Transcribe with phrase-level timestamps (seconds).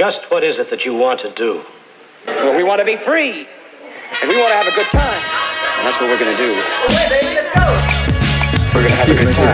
[0.00, 1.60] Just what is it that you want to do?
[2.26, 3.46] Well, we want to be free.
[4.22, 5.22] And we want to have a good time.
[5.76, 6.52] And that's what we're going to do.
[8.72, 9.52] We're going to have a good time.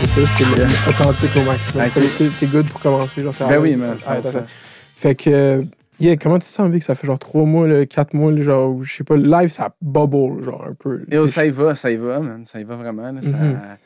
[0.00, 1.82] C'est ça, c'est le- authentique au maximum.
[1.84, 3.22] Ouais, Fait que t'es- T'es good pour commencer.
[3.22, 3.78] Genre, t'es à Ben oui, l'aise.
[3.78, 4.36] man, Ah, attends, 100%.
[4.38, 4.46] attends.
[4.96, 5.62] Fait que, euh,
[6.00, 6.82] yeah, comment tu sens, Vic?
[6.82, 9.48] Ça fait genre 3 mois, là, 4 mois, là, genre, où, je sais pas, live,
[9.48, 11.02] ça bubble, genre, un peu.
[11.10, 12.44] Et oh, ça y va, ça y va, man.
[12.46, 13.12] Ça y va vraiment.
[13.12, 13.52] Là, ça, Mhm.
[13.54, 13.76] ça,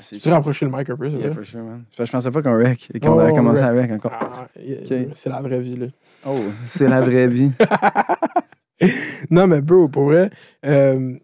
[0.00, 1.44] c'est Tu rapproché le mic un peu, c'est Yeah, vrai?
[1.44, 1.84] sure, man.
[1.98, 3.70] Je pensais pas qu'on rec et qu'on Oh, avait commencé rec.
[3.70, 4.12] avec encore.
[4.18, 4.96] Ah, Ok.
[5.14, 5.86] C'est la vraie vie, là.
[6.26, 7.50] Oh, c'est la vraie vie.
[9.30, 10.30] non, mais bro, pour vrai,
[10.64, 11.14] euh,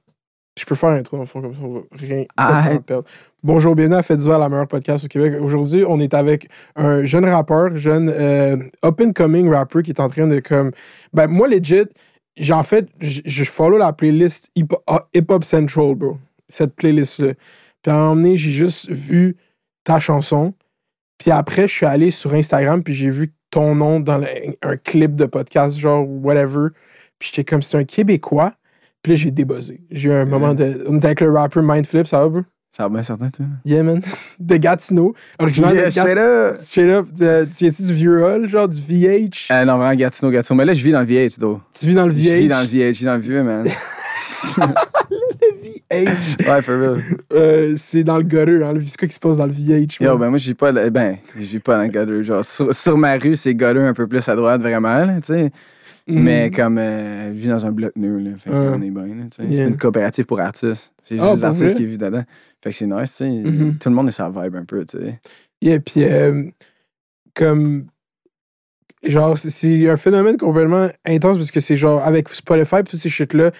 [0.59, 3.05] je peux faire l'intro dans le fond, comme ça, on va rien pas perdre.
[3.43, 5.35] Bonjour, bienvenue à Faites divers, la meilleure podcast au Québec.
[5.41, 10.29] Aujourd'hui, on est avec un jeune rappeur, jeune euh, up-and-coming rapper qui est en train
[10.29, 10.71] de comme...
[11.13, 11.87] Ben, moi, legit,
[12.37, 14.51] j'ai en fait, je follow la playlist
[14.87, 16.19] ah, Hip Hop Central, bro.
[16.49, 17.33] Cette playlist-là.
[17.83, 19.37] Puis à un moment donné, j'ai juste vu
[19.85, 20.55] ta chanson.
[21.19, 24.27] Puis après, je suis allé sur Instagram, puis j'ai vu ton nom dans le-
[24.63, 26.69] un clip de podcast, genre whatever.
[27.19, 28.55] Puis j'étais comme, c'est un Québécois.
[29.03, 29.81] Puis là, j'ai débuzzé.
[29.91, 30.85] J'ai eu un moment de.
[30.89, 32.41] On était avec le rapper Mindflip, ça va, bro?
[32.75, 33.45] Ça va bien certain, toi.
[33.65, 34.01] Yeah, man.
[34.41, 35.15] De Gatineau.
[35.39, 36.49] Original Yeah, de straight Gatineau.
[36.49, 36.55] up.
[36.57, 37.07] Straight up.
[37.51, 39.51] tu viens-tu du vieux hall, genre du VH?
[39.53, 40.57] Euh, non, vraiment, Gatineau, Gatineau.
[40.57, 41.61] Mais là, je vis dans le VH, though.
[41.79, 42.39] tu vis dans le Je VH?
[42.43, 43.67] vis dans le VH, je vis dans le vieux, man.
[45.63, 46.47] VH.
[46.49, 47.03] ouais, for real.
[47.33, 48.75] Euh, c'est dans le gutter, hein.
[48.85, 49.99] C'est quoi qui se passe dans le VH?
[50.01, 52.25] Yo, ben moi, je vis pas, ben, je vis pas dans le gutter.
[52.25, 55.51] Genre, sur, sur ma rue, c'est gutter un peu plus à droite, vraiment, tu sais.
[56.09, 56.23] Mhm.
[56.23, 58.31] Mais comme, euh, je vis dans un bloc nul, là.
[58.39, 58.73] Fait Ah.
[58.73, 59.07] qu'on est bien.
[59.07, 59.27] Yeah.
[59.65, 60.93] C'est une coopérative pour artistes.
[61.05, 61.75] C'est juste Ah, des artistes vrai?
[61.75, 62.25] qui vivent dedans.
[62.63, 63.29] Fait que c'est nice, tu sais.
[63.29, 63.79] Mhm.
[63.79, 65.21] Tout le monde est sur la vibe un peu, tu sais.
[65.61, 66.45] Yeah, puis euh,
[67.35, 67.87] comme.
[69.05, 73.09] Genre, c'est- un phénomène complètement intense parce que c'est genre, avec Spotify et tous ces
[73.09, 73.51] shit-là,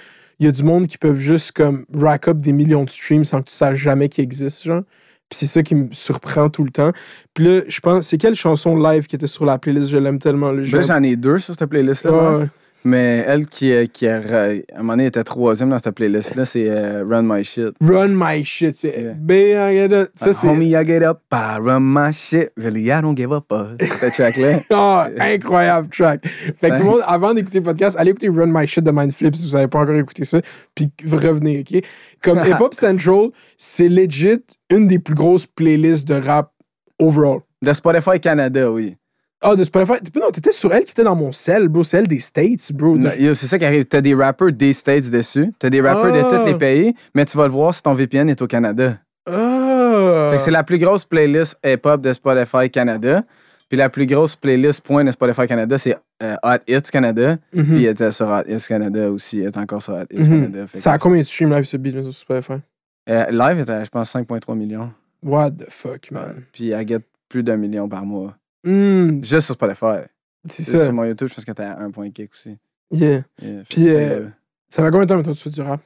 [0.43, 3.25] il y a du monde qui peuvent juste comme rack up des millions de streams
[3.25, 4.83] sans que tu saches jamais qu'ils existent, genre.
[5.31, 6.91] Puis c'est ça qui me surprend tout le temps.
[7.33, 9.89] Puis là, je pense, c'est quelle chanson live qui était sur la playlist?
[9.89, 10.51] Je l'aime tellement.
[10.51, 12.47] Là, Ben Là, j'en ai deux sur cette playlist-là.
[12.85, 16.69] Mais elle qui, qui a, à un moment donné, était troisième dans cette playlist-là, c'est
[16.69, 17.75] euh, Run My Shit.
[17.81, 18.75] Run my shit.
[18.77, 19.15] C'est Yeah.
[19.15, 20.07] B.I.G.A.
[20.15, 20.49] Ça, c'est.
[20.49, 22.51] Homie, I get up, I run my shit.
[22.57, 23.45] Really, I don't give up.
[23.53, 23.77] uh.
[24.01, 24.61] Cette track-là.
[24.71, 26.27] Ah, incroyable track.
[26.57, 28.91] Fait que tout le monde, avant d'écouter le podcast, allez écouter Run My Shit de
[28.91, 30.41] Mindflip si vous n'avez pas encore écouté ça,
[30.75, 31.83] puis revenez, OK?
[32.23, 36.53] Comme Hip Hop Central, c'est legit une des plus grosses playlists de rap
[36.99, 37.41] overall.
[37.63, 38.97] De Spotify Canada, oui.
[39.43, 39.95] Ah, de Spotify.
[40.21, 41.83] Non, t'étais sur elle qui était dans mon cell, bro.
[41.83, 42.97] C'est elle des States, bro.
[42.97, 43.85] Non, yo, C'est ça qui arrive.
[43.87, 45.53] T'as des rappers des States dessus.
[45.59, 46.39] T'as des rappers de Ah.
[46.41, 48.99] tous les pays, mais tu vas le voir si ton VPN est au Canada.
[49.27, 50.29] Ah!
[50.31, 53.23] Fait que c'est la plus grosse playlist hip-hop de Spotify Canada.
[53.69, 57.37] Puis la plus grosse playlist point de Spotify Canada, c'est euh, Hot Hits Canada.
[57.55, 57.65] Mhm.
[57.65, 59.39] Puis il était sur Hot Hits Canada aussi.
[59.39, 60.29] Il est encore sur Hot Hits Mhm.
[60.43, 60.67] Canada.
[60.67, 62.61] Fait Ça a combien de streams live ce beat, sur Spotify?
[63.09, 64.93] Euh, live était, je pense, 5,3 millions.
[65.23, 66.43] What the fuck, man?
[66.53, 68.35] Puis elle get plus d'un million par mois.
[68.65, 70.07] Hmm, Juste sur Spotify.
[70.49, 70.93] c'est Sur ça.
[70.93, 72.57] mon YouTube, je pense que t'es à 1 point kick aussi.
[72.91, 73.23] Yeah.
[73.41, 74.29] Yeah, Puis, ça, euh, euh,
[74.69, 75.81] Ça fait combien de temps maintenant que tu fais du rap?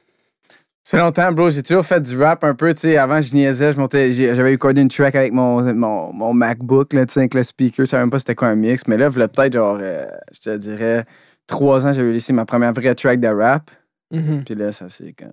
[0.83, 1.49] Ça fait longtemps, bro.
[1.49, 2.97] J'ai toujours fait du rap un peu, tu sais.
[2.97, 7.05] Avant, je niaisais, je montais, j'avais recordé une track avec mon, mon, mon MacBook, là,
[7.05, 7.85] tu sais, avec le speaker.
[7.85, 8.87] Je savais même pas c'était quoi un mix.
[8.87, 11.05] Mais là, peut-être, genre, euh, je te dirais,
[11.45, 13.69] trois ans, j'avais laissé ma première vraie track de rap.
[14.11, 14.43] Mhm.
[14.45, 15.29] Puis là, ça, c'est comme,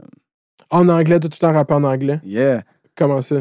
[0.70, 2.18] En anglais, t'as tout le temps rappé en anglais?
[2.24, 2.62] yeah.
[2.96, 3.36] Comment ça?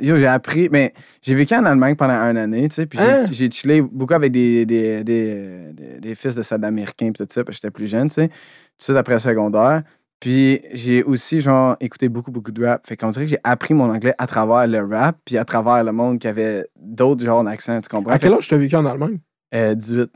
[0.00, 3.26] J'ai appris, mais j'ai vécu en Allemagne pendant une année, tu sais, puis j'ai- Hein?
[3.30, 7.32] j'ai chillé beaucoup avec des, des, des, des, des fils de soldats américains, puis tout
[7.32, 8.34] ça, parce que j'étais plus jeune, tu sais, tout
[8.78, 9.82] suite après le secondaire.
[10.20, 12.86] Puis j'ai aussi, genre, écouté beaucoup, beaucoup de rap.
[12.86, 15.82] Fait qu'on dirait que j'ai appris mon anglais à travers le rap, puis à travers
[15.82, 18.12] le monde qui avait d'autres genres d'accents, tu comprends?
[18.12, 19.18] À quel âge t'as vécu en Allemagne?
[19.54, 20.10] Euh, 18.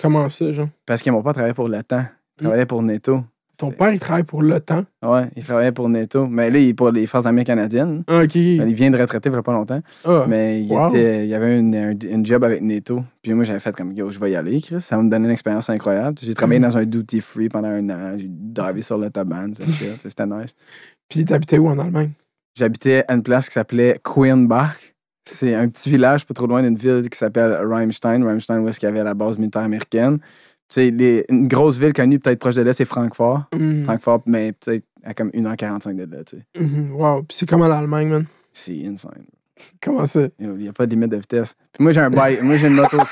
[0.00, 0.68] Comment ça, genre?
[0.86, 2.04] Parce qu'ils m'ont pas travaillé pour le temps.
[2.38, 3.22] Ils travaillaient pour Netto.
[3.60, 4.84] Ton père, il travaille pour temps.
[5.02, 6.26] Ouais, ils travaillaient pour Netto.
[6.26, 8.04] Mais là, il est pour les Forces armées canadiennes.
[8.08, 8.34] Ah, OK.
[8.34, 9.80] Il vient de retraiter il y a pas longtemps.
[10.04, 10.24] Ah.
[10.28, 10.88] Mais il, Wow.
[10.88, 13.04] était, il y avait une, un, une job avec Netto.
[13.22, 14.80] Puis moi, j'avais fait comme, yo, je vais y aller, Chris.
[14.80, 16.16] Ça va me donner une expérience incroyable.
[16.22, 16.68] J'ai travaillé Mhm.
[16.68, 18.16] dans un duty free pendant un an.
[18.18, 19.52] J'ai drivé sur l'autobahn.
[20.02, 20.54] C'était nice.
[21.08, 22.10] Puis t'habitais où en Allemagne?
[22.58, 24.94] J'habitais à une place qui s'appelait Queenbach.
[25.28, 28.24] C'est un petit village pas trop loin d'une ville qui s'appelle Reimstein.
[28.24, 30.18] Reimstein, où est-ce qu'il y avait la base militaire américaine.
[30.76, 33.44] Les- une grosse ville connue peut-être proche de là, c'est Francfort.
[33.58, 33.84] Mhm.
[33.84, 36.62] Francfort, mais peut-être à comme 1h45 de là, tu sais.
[36.62, 36.94] Mhm.
[36.94, 37.22] Wow.
[37.24, 38.24] Puis c'est comment l'Allemagne, man?
[38.52, 39.24] C'est insane.
[39.82, 40.22] Comment ça?
[40.38, 41.54] Il n'y a pas de limite de vitesse.
[41.72, 42.42] Puis moi, j'ai un bike.
[42.42, 42.96] moi, j'ai une moto.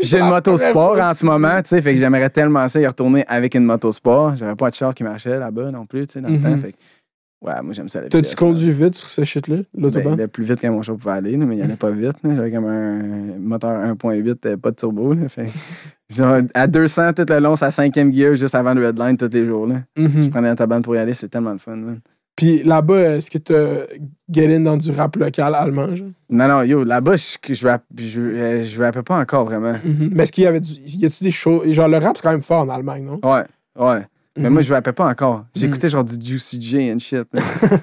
[0.00, 2.86] J'ai une moto sport en ce moment, tu sais, fait que j'aimerais tellement ça y
[2.86, 4.36] retourner avec une moto sport.
[4.36, 6.42] J'avais pas de char qui marchait là-bas non plus, tu sais, dans le Mhm.
[6.44, 6.56] temps.
[6.58, 6.76] Fait que,
[7.40, 8.00] ouais, moi, j'aime ça.
[8.02, 9.62] T'as-tu conduit vite sur ce shit-là, là.
[9.76, 10.14] l'autobahn?
[10.14, 12.12] Ben, le plus vite que mon char pouvait aller, mais il n'y allait pas vite.
[12.22, 13.02] J'avais comme un
[13.40, 15.12] moteur 1.8, euh, pas de turbo.
[15.12, 15.46] Là, fait,
[16.14, 19.46] genre, à 200 tout le long, sa cinquième gear juste avant le redline tous les
[19.46, 19.66] jours.
[19.66, 19.82] Là.
[19.96, 20.22] Mhm.
[20.24, 21.76] Je prenais un taban pour y aller, c'est tellement le fun.
[21.76, 22.00] man.
[22.36, 23.52] Puis là-bas, est-ce que tu
[24.30, 26.08] get in dans du rap local allemand, genre?
[26.30, 29.72] Non, non, yo, là-bas, je, je, rappe- je, euh, je pas encore vraiment.
[29.84, 30.10] Mhm.
[30.14, 30.72] Mais est-ce qu'il y avait du.
[30.72, 31.68] Y a-tu des choses.
[31.70, 33.20] Genre, le rap, c'est quand même fort en Allemagne, non?
[33.22, 33.42] Ouais,
[33.78, 34.06] ouais.
[34.38, 34.52] Mais Mhm.
[34.54, 35.44] moi, je rappais pas encore.
[35.54, 37.26] J'écoutais genre du Juicy J and shit.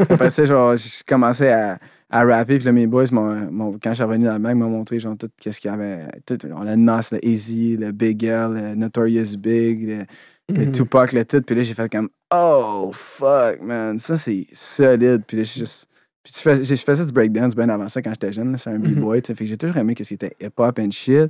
[0.09, 1.77] Après ça, genre, je commençais à,
[2.09, 2.57] à rapper.
[2.57, 5.29] Puis là, mes boys, quand je suis revenu dans le mag, m'ont montré genre tout
[5.39, 6.05] qu'est-ce qu'il y avait.
[6.25, 10.05] Tout, genre, le Nas, le Easy, le Big L, le Notorious Big, le,
[10.49, 10.71] le Mhm.
[10.71, 11.41] Tupac, le tout.
[11.41, 13.99] Puis là, j'ai fait comme, oh, fuck, man.
[13.99, 15.23] Ça, c'est solide.
[15.27, 15.87] Puis là, je suis juste.
[16.23, 18.57] Puis je faisais du breakdance bien avant ça quand j'étais jeune.
[18.57, 18.95] C'est un Mhm.
[18.95, 19.21] b-boy.
[19.21, 19.35] tu sais.
[19.35, 21.29] Fait que j'ai toujours aimé ce qui était hip-hop and shit.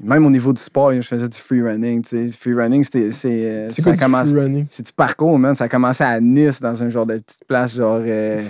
[0.00, 2.02] Même au niveau du sport, je faisais du free running.
[2.02, 2.28] tu sais.
[2.28, 3.10] Free running, c'était.
[3.10, 4.66] C'est euh, quoi du commence- free running?
[4.70, 5.56] c'est du parcours, man.
[5.56, 8.42] Ça a commencé à Nice, dans un genre de petite place, genre euh,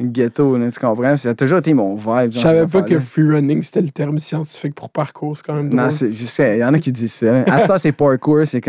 [0.00, 1.16] ghetto, là, tu comprends?
[1.16, 2.32] Ça a toujours été mon vibe.
[2.32, 5.36] Je savais pas que free running, c'était le terme scientifique pour parcours.
[5.36, 5.84] C'est quand même drôle.
[5.84, 7.42] Non, c'est juste, il y en a qui disent ça.
[7.46, 8.60] À c'est parkour, c'est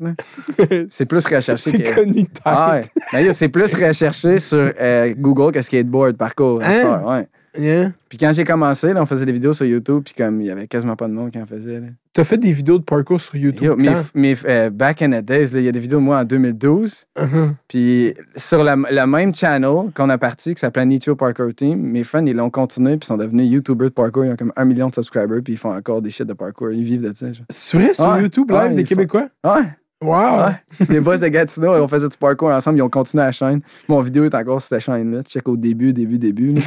[0.00, 0.12] là.
[0.90, 1.94] C'est plus recherché c'est que.
[1.94, 2.42] connu tête.
[2.44, 2.80] Ah
[3.12, 3.32] ouais.
[3.32, 6.60] C'est plus recherché sur euh, Google que skateboard, parcours.
[6.62, 7.02] à Hein?
[7.06, 7.28] ouais.
[7.58, 7.92] Yeah.
[8.08, 10.50] Puis quand j'ai commencé, là, on faisait des vidéos sur YouTube, puis comme il y
[10.50, 11.80] avait quasiment pas de monde qui en faisait.
[11.80, 11.86] Là.
[12.14, 13.78] T'as fait des vidéos de parcours sur YouTube.
[13.80, 16.24] Yo, mes, euh, back in the days, il y a des vidéos de moi en
[16.24, 17.06] 2012.
[17.20, 17.54] Mhm.
[17.68, 22.04] Puis sur le, le même channel qu'on a parti, qui s'appelait Nitio Parkour Team, mes
[22.04, 24.24] friends, ils l'ont continué, puis sont devenus YouTubers de parkour.
[24.24, 26.70] Ils ont comme un million de subscribers, puis ils font encore des shit de parkour.
[26.72, 27.32] Ils vivent de ça.
[27.32, 27.44] genre.
[27.50, 28.22] C'est vrai, sur Ouais.
[28.22, 29.28] YouTube, Ouais, live des font- Québécois?
[29.44, 29.62] Ouais,
[30.02, 30.46] Wow!
[30.46, 30.86] ouais.
[30.88, 33.60] les boss de Gatineau, on faisait du parkour ensemble, ils ont continué à la chaîne.
[33.88, 35.22] Mon vidéo est encore sur cette chaîne-là.
[35.22, 36.54] Tu check au début, début, début.
[36.54, 36.62] là.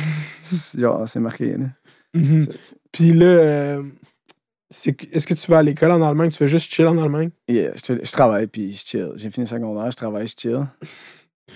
[0.78, 1.58] Genre, c'est marqué.
[1.58, 1.66] Là.
[2.14, 2.48] Mhm.
[2.92, 3.84] Puis là, euh,
[4.72, 6.30] est-ce que tu vas à l'école en Allemagne?
[6.30, 7.30] Tu fais juste chill en Allemagne?
[7.48, 9.12] Yeah, je, je travaille, puis je chill.
[9.16, 10.66] J'ai fini secondaire, je travaille, je chill.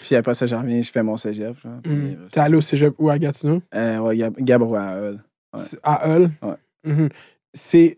[0.04, 1.56] Puis après ça, je reviens, je fais mon cégep.
[1.86, 2.28] Mhm.
[2.32, 3.62] T'es allé au cégep ou à Gatineau?
[3.74, 5.20] euh, ouais, Gab- Gabrois à Hull.
[5.54, 5.62] Ouais.
[5.84, 6.30] À Hull?
[6.42, 6.56] Ouais.
[6.86, 7.10] Mhm.
[7.54, 7.98] C'est.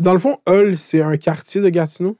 [0.00, 2.16] Dans le fond, Hull, c'est un quartier de Gatineau?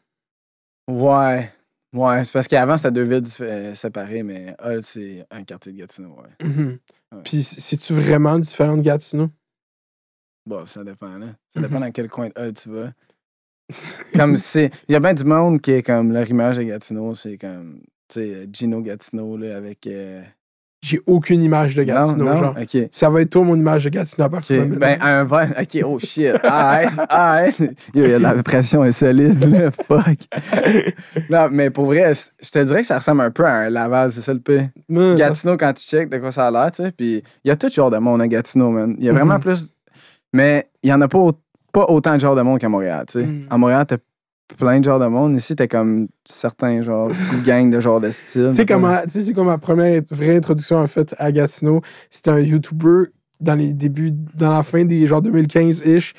[0.90, 1.50] Ouais.
[1.92, 5.78] Ouais, c'est parce qu'avant, c'était deux villes euh, séparées, mais Hull, c'est un quartier de
[5.78, 6.46] Gatineau, ouais.
[6.46, 6.78] Mhm.
[7.12, 7.22] Ouais.
[7.24, 9.28] Puis c'est-tu vraiment différent de Gatineau?
[10.46, 11.26] Bon, ça dépend, là.
[11.52, 12.92] Ça dépend dans quel coin de Hull tu vas.
[14.14, 14.70] comme c'est.
[14.88, 17.80] Il y a bien du monde qui est comme leur image de Gatineau, c'est comme.
[18.08, 19.86] Tu sais, Gino Gatineau, là, avec.
[19.86, 20.22] euh,
[20.82, 22.36] J'ai aucune image de Gatineau, non, non?
[22.36, 22.54] genre.
[22.90, 24.78] Ça va être toi, mon image de Gatineau à partir de maintenant.
[24.86, 25.54] Ben, un verre.
[25.60, 26.32] Ok, oh shit.
[26.42, 27.54] Ah, ouais, ah, ouais.
[27.94, 29.70] Yo, y a de la pression est solide, là.
[29.70, 30.18] Fuck.
[31.28, 32.12] Non, mais pour vrai,
[32.42, 34.70] je te dirais que ça ressemble un peu à un Laval, c'est ça le P?
[34.88, 36.92] Ça- Gatineau, quand tu check de quoi ça a l'air, tu sais.
[36.92, 38.96] Puis il y a tout genre de monde à Gatineau, man.
[38.98, 39.40] Il y a vraiment Mhm.
[39.40, 39.72] plus.
[40.32, 41.18] Mais il y en a pas,
[41.72, 43.26] pas autant de genres de monde qu'à Montréal, tu sais.
[43.26, 43.46] Mhm.
[43.50, 43.96] À Montréal, t'as
[44.56, 45.36] plein de genres de monde.
[45.36, 48.48] Ici, t'as comme certains genres, petites gangs de genres de style.
[48.50, 48.74] Tu sais, tu
[49.08, 51.80] sais, c'est comme ma première vraie introduction en fait à Gatineau.
[52.10, 53.10] C'était un YouTuber
[53.40, 56.12] dans les débuts, dans la fin des genre 2015-ish,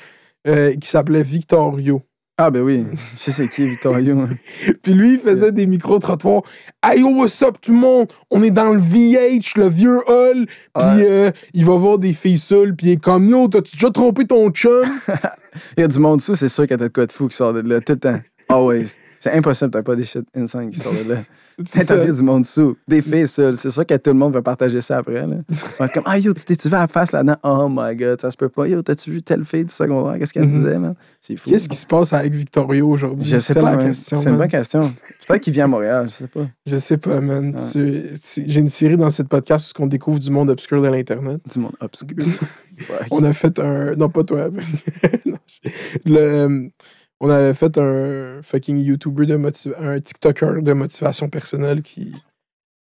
[0.48, 2.02] euh, qui s'appelait Victorio.
[2.38, 2.86] Ah, ben oui.
[3.14, 4.26] Je sais c'est qui, Victorio.
[4.82, 6.42] Puis lui, il faisait des micro-trottoirs.
[6.82, 8.08] Hey yo, what's up tout le monde?
[8.30, 10.46] On est dans le VH, le vieux hall.
[10.46, 11.06] Puis Ouais.
[11.08, 12.74] euh, il va voir des filles seules.
[12.74, 14.82] Puis il est comme yo, t'as-tu déjà trompé ton chum?
[15.76, 17.28] Il y a du monde sous, c'est sûr qu'il y a de quoi de fou
[17.28, 18.20] qui sort de là tout le temps.
[18.48, 18.88] Always.
[19.20, 21.18] C'est impossible, t'as pas des shit insane qui sortent de là.
[21.66, 23.56] C'est T'as du monde sous, des filles seules.
[23.58, 25.26] C'est sûr que tout le monde va partager ça après.
[25.26, 25.36] Là.
[25.48, 27.36] On va être comme, ah yo, tu t'es-tu vu à la face là-dedans?
[27.44, 28.66] Oh my god, ça se peut pas.
[28.66, 30.18] Yo, t'as-tu vu telle fille du secondaire?
[30.18, 30.64] Qu'est-ce qu'elle Mhm.
[30.64, 30.94] disait, man?
[31.20, 31.50] C'est fou.
[31.50, 33.28] Qu'est-ce qui se passe avec Victorio aujourd'hui?
[33.30, 33.70] Je sais C'est pas.
[33.70, 33.86] la man.
[33.86, 34.20] question.
[34.22, 34.80] C'est une bonne question.
[35.28, 36.46] Peut-être qu'il vient à Montréal, je sais pas.
[36.66, 37.54] Je sais pas, man.
[37.74, 41.38] J'ai une série dans cette podcast où on découvre du monde obscur de l'Internet.
[41.52, 42.16] Du monde obscur.
[43.10, 43.94] On a fait un.
[43.94, 44.48] Non, pas toi.
[46.04, 46.68] Le, euh,
[47.20, 49.80] on avait fait un fucking YouTuber de motivation.
[49.86, 52.12] Un TikToker de motivation personnelle qui.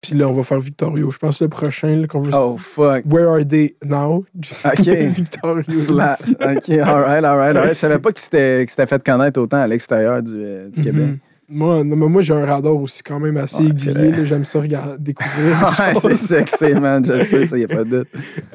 [0.02, 1.12] Puis là, on va faire Victorio.
[1.12, 2.32] Je pense le prochain qu'on veut.
[2.34, 3.04] Oh fuck.
[3.06, 4.26] Where are they now?
[4.66, 4.80] Ok.
[4.88, 5.62] Victorio.
[5.70, 6.18] Sla-
[6.58, 7.74] ok, alright, alright, alright.
[7.76, 10.82] Je savais pas qu'il s'était qu'il s'était fait connaître autant à l'extérieur du, euh, du
[10.82, 11.04] Québec.
[11.04, 11.18] Mhm.
[11.54, 14.26] Moi, non, mais moi j'ai un radar aussi quand même assez Ouais, aiguillé.
[14.26, 15.76] J'aime ça regarder, découvrir.
[15.80, 17.06] Ouais, c'est sexy, man.
[17.06, 18.08] Je sais, ça, y a pas de doute.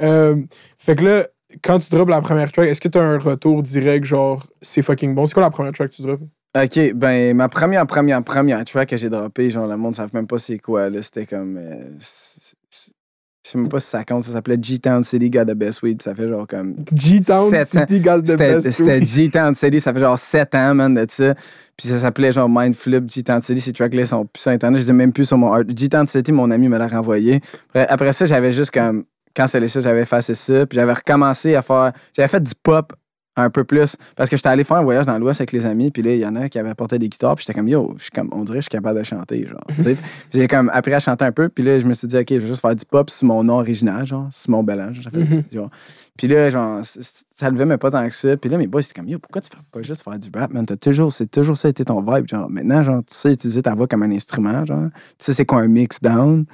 [0.02, 0.36] Euh,
[0.78, 1.26] fait que là,
[1.62, 4.82] quand tu drops la première track, est-ce que tu as un retour direct, genre, c'est
[4.82, 5.26] fucking bon?
[5.26, 6.22] C'est quoi la première track que tu drops?
[6.56, 10.10] Ok, ben, ma première, première, première track que j'ai droppée, genre, le monde ne savait
[10.14, 11.02] même pas c'est quoi, là.
[11.02, 11.56] C'était comme.
[11.58, 15.80] euh, je sais même pas si ça compte, ça s'appelait G-Town City Got the Best
[15.82, 16.74] Weed, ça fait genre comme.
[16.92, 17.52] G-Town.
[17.64, 18.70] City Got the C'était Best.
[18.72, 19.06] c'était Weed.
[19.06, 21.34] G-Town City, ça fait genre 7 ans, man, de ça.
[21.76, 23.60] Puis ça s'appelait genre Mindflip G-Town City.
[23.60, 24.80] Ces tracks-là sont plus sur Internet.
[24.80, 25.62] Je dis même plus sur mon art.
[25.68, 27.40] G-Town City, mon ami me l'a renvoyé.
[27.68, 29.04] Après, après ça, j'avais juste comme.
[29.36, 30.66] Quand c'est ça, j'avais effacé ça.
[30.66, 31.92] Puis j'avais recommencé à faire.
[32.14, 32.92] J'avais fait du pop
[33.38, 33.96] un peu plus.
[34.16, 35.90] Parce que j'étais allé faire un voyage dans l'Ouest avec les amis.
[35.90, 37.34] Puis là, il y en a qui avaient apporté des guitares.
[37.36, 39.46] Puis j'étais comme, yo, je suis comme, on dirait que je suis capable de chanter.
[39.46, 39.60] Genre,
[40.32, 41.50] j'ai comme appris à chanter un peu.
[41.50, 43.44] Puis là, je me suis dit, OK, je vais juste faire du pop sur mon
[43.44, 45.00] nom original, genre, Simon Bellange.
[45.02, 45.68] J'ai fait, Mhm.
[46.16, 46.80] Puis là, genre,
[47.28, 48.38] ça levait mais pas tant que ça.
[48.38, 50.50] Puis là, mes boys, c'était comme, yo, pourquoi tu fais pas juste faire du rap,
[50.50, 50.64] man?
[50.64, 52.26] T'as toujours, c'est toujours ça été ton vibe.
[52.26, 54.88] Genre, maintenant, genre, tu sais utiliser ta voix comme un instrument, genre.
[55.18, 56.46] Tu sais, c'est quoi un mix down?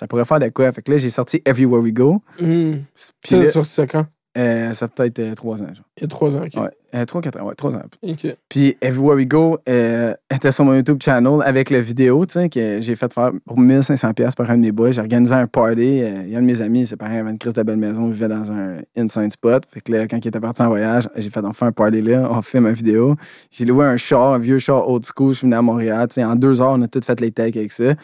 [0.00, 0.72] Ça pourrait faire de quoi.
[0.72, 2.22] Fait que là, j'ai sorti Everywhere We Go.
[2.40, 2.72] Hmm.
[3.22, 4.06] Puis Ça, là, sorti ça quand?
[4.38, 5.84] euh, ça a peut-être euh, trois ans, genre.
[5.98, 6.62] Il y a trois ans, ok.
[6.62, 7.82] Ouais, euh, trois, quatre ans, ouais, trois ans.
[8.48, 12.48] Puis Everywhere We Go euh, était sur mon YouTube channel avec la vidéo, tu sais,
[12.48, 14.92] que j'ai fait faire pour 1500$ piastres par un de mes boys.
[14.92, 16.00] J'ai organisé un party.
[16.02, 17.76] euh, Il y a un de mes amis, c'est pareil, avait une crise de belle
[17.76, 19.64] maison, il vivait dans un insane spot.
[19.68, 22.28] Fait que là, quand il était parti en voyage, j'ai fait enfin un party là,
[22.30, 23.16] on filme une vidéo.
[23.50, 26.06] J'ai loué un char, un vieux char old school, je suis venu à Montréal.
[26.08, 27.94] Tu sais, en deux heures, on a tout fait les takes avec ça.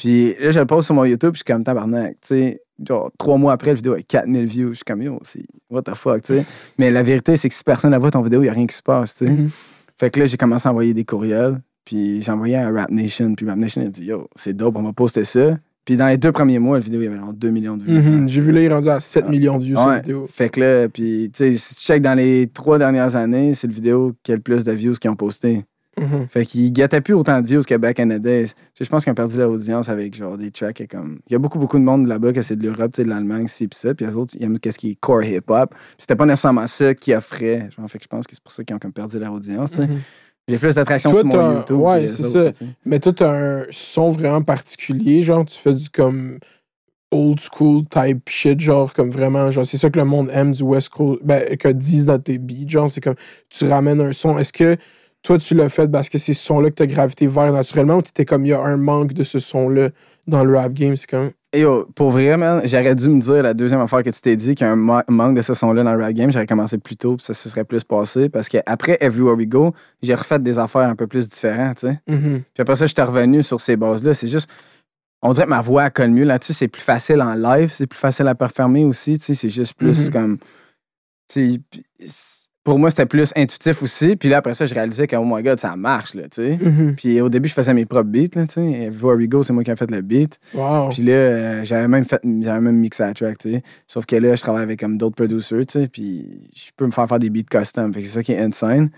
[0.00, 2.60] Puis là, je le pose sur mon YouTube, puis je suis comme tabarnak, tu sais.
[2.88, 4.68] Genre, trois mois après, la vidéo a 4000 views.
[4.70, 6.46] Je suis comme, yo, c'est what the fuck, tu sais.
[6.78, 8.66] Mais la vérité, c'est que si personne la voit ton vidéo, il n'y a rien
[8.66, 9.30] qui se passe, tu sais.
[9.30, 9.50] Mhm.
[9.98, 11.60] Fait que là, j'ai commencé à envoyer des courriels.
[11.84, 13.34] Puis j'ai envoyé à Rap Nation.
[13.34, 15.58] Puis Rap Nation a dit Yo, c'est dope, on va poster ça.
[15.84, 17.82] Puis dans les deux premiers mois, la vidéo, il y avait genre 2 millions de
[17.84, 17.92] vues.
[18.00, 18.28] Mhm.
[18.28, 20.00] J'ai vu là, il est rendu à 7 millions de views sur la Ouais.
[20.00, 20.26] vidéo.
[20.30, 23.66] Fait que là, puis tu sais, si tu check dans les trois dernières années, c'est
[23.66, 25.64] le vidéo qui a le plus de views qu'ils ont posté.
[25.98, 26.28] Mhm.
[26.28, 28.48] Fait qu'ils gâtaient plus autant de views que back in the days.
[28.48, 31.18] Tu sais, je pense qu'ils ont perdu leur audience avec genre des tracks et comme.
[31.28, 33.08] Il y a beaucoup, beaucoup de monde là-bas qui c'est de l'Europe, tu sais, de
[33.08, 33.94] l'Allemagne, ci pis ça.
[33.94, 35.70] Puis les autres, ils aiment qu'est-ce qui est core hip-hop.
[35.70, 37.68] Puis c'était pas nécessairement ça qu'ils offraient.
[37.76, 39.76] Genre, fait que je pense que c'est pour ça qu'ils ont comme perdu leur audience.
[39.78, 39.98] Mhm.
[40.48, 41.76] J'ai plus d'attraction sur mon YouTube.
[41.76, 42.50] ouais, c'est ça.
[42.84, 46.38] Mais toi, t'as un son vraiment particulier, genre, tu fais du comme
[47.12, 50.62] old school type shit, genre, comme vraiment, genre, c'est ça que le monde aime du
[50.62, 53.16] West Coast, ben, que disent dans tes beats, genre, c'est comme,
[53.48, 54.38] tu ramènes un son.
[54.38, 54.76] Est-ce que
[55.22, 58.02] toi, tu l'as fait parce que c'est ce son-là que t'as gravité vers naturellement ou
[58.02, 59.90] t'étais comme, il y a un manque de ce son-là
[60.26, 61.30] dans le rap game, c'est comme.
[61.52, 64.36] Et yo, pour vrai, man, j'aurais dû me dire la deuxième affaire que tu t'es
[64.36, 66.46] dit, qu'il y a un ma- manque de ce son-là dans le rap game, j'aurais
[66.46, 68.28] commencé plus tôt, puis ça se serait plus passé.
[68.28, 72.00] Parce qu'après Everywhere We Go, j'ai refait des affaires un peu plus différentes, tu sais.
[72.08, 72.42] Mhm.
[72.54, 74.14] Puis après ça, j'étais revenu sur ces bases-là.
[74.14, 74.48] C'est juste,
[75.22, 76.52] on dirait que ma voix colle mieux là-dessus.
[76.54, 79.34] C'est plus facile en live, c'est plus facile à performer aussi, tu sais.
[79.34, 80.10] C'est juste plus Mhm.
[80.12, 80.38] comme.
[81.28, 81.60] tu
[82.04, 82.10] sais,
[82.70, 84.14] pour moi, c'était plus intuitif aussi.
[84.14, 86.64] Puis là, après ça, je réalisais que, oh my god, ça marche, là, tu sais.
[86.64, 86.94] Mhm.
[86.94, 88.60] Puis au début, je faisais mes propres beats, là, tu sais.
[88.62, 90.38] Everywhere We Go, c'est moi qui ai fait le beat.
[90.54, 90.90] Wow.
[90.90, 93.62] Puis là, euh, j'avais même fait, j'avais même mixé la track, tu sais.
[93.88, 96.92] Sauf que là, je travaille avec comme d'autres producers, tu sais, puis je peux me
[96.92, 97.92] faire faire des beats custom.
[97.92, 98.90] Fait que c'est ça qui est insane.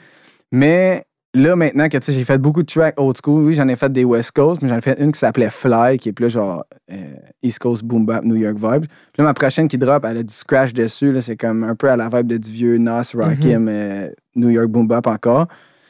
[0.51, 3.91] Mais là, maintenant que, j'ai fait beaucoup de tracks old school, oui, j'en ai fait
[3.91, 6.65] des West Coast, mais j'en ai fait une qui s'appelait Fly, qui est plus genre
[6.91, 8.87] euh, East Coast Boom Bap, New York vibe.
[8.87, 11.91] Puis là, ma prochaine qui drop, elle a du scratch dessus, c'est comme un peu
[11.91, 15.47] à la vibe de du vieux Nas, Rakim, euh, New York Boom Bap encore.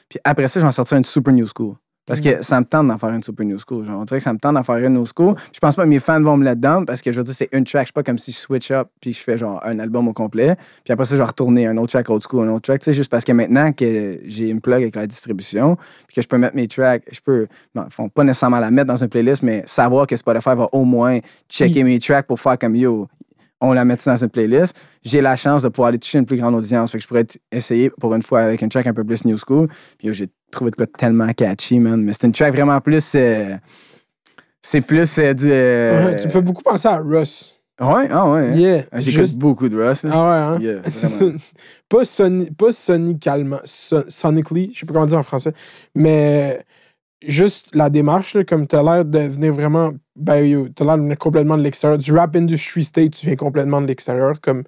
[0.08, 1.75] Puis après ça, j'en sortirai une Super New School.
[2.04, 3.87] Parce que ça me tente d'en faire une Super New School.
[3.87, 5.37] Genre, on dirait que ça me tente d'en faire une New School.
[5.52, 7.49] Je pense pas que mes fans vont me là-dedans parce que je veux dire, c'est
[7.52, 7.87] une track.
[7.87, 10.56] C'est pas comme si je switch up puis je fais genre un album au complet.
[10.85, 12.80] Puis après ça, je vais retourner un autre track old school, un autre track.
[12.80, 15.76] Tu sais, juste parce que maintenant que j'ai une plug avec la distribution
[16.09, 18.73] puis que je peux mettre mes tracks, je peux, bon, ils font pas nécessairement la
[18.73, 22.40] mettre dans une playlist, mais savoir que Spotify va au moins checker mes tracks pour
[22.40, 23.06] faire comme yo,
[23.62, 24.75] on la met dans une playlist.
[25.02, 26.90] J'ai la chance de pouvoir aller toucher une plus grande audience.
[26.92, 29.37] Fait que je pourrais essayer pour une fois avec une track un peu plus new
[29.38, 29.69] school.
[29.99, 32.02] Puis j'ai trouvé de quoi tellement catchy, man.
[32.02, 33.12] Mais c'est une track vraiment plus.
[33.14, 33.57] euh,
[34.61, 35.49] c'est plus euh, du.
[35.50, 37.59] euh, Ouais, tu me fais beaucoup penser à Russ.
[37.81, 38.47] Ouais, ah ouais.
[38.49, 38.54] hein.
[38.54, 38.83] Yeah.
[38.92, 40.04] Ah, J'écoute Juste- beaucoup de Russ.
[40.04, 40.11] là.
[40.12, 40.83] Ah ouais, hein?
[40.83, 40.83] Yeah.
[41.88, 42.50] Pas, soni...
[42.50, 45.52] pas sonicalement, so- sonically, je sais pas comment dire en français,
[45.95, 46.64] mais
[47.26, 51.02] juste la démarche, là, comme t'as l'air de venir vraiment, ben yo, t'as l'air de
[51.02, 51.98] venir complètement de l'extérieur.
[51.98, 54.62] Du rap industry state, tu viens complètement de l'extérieur, comme,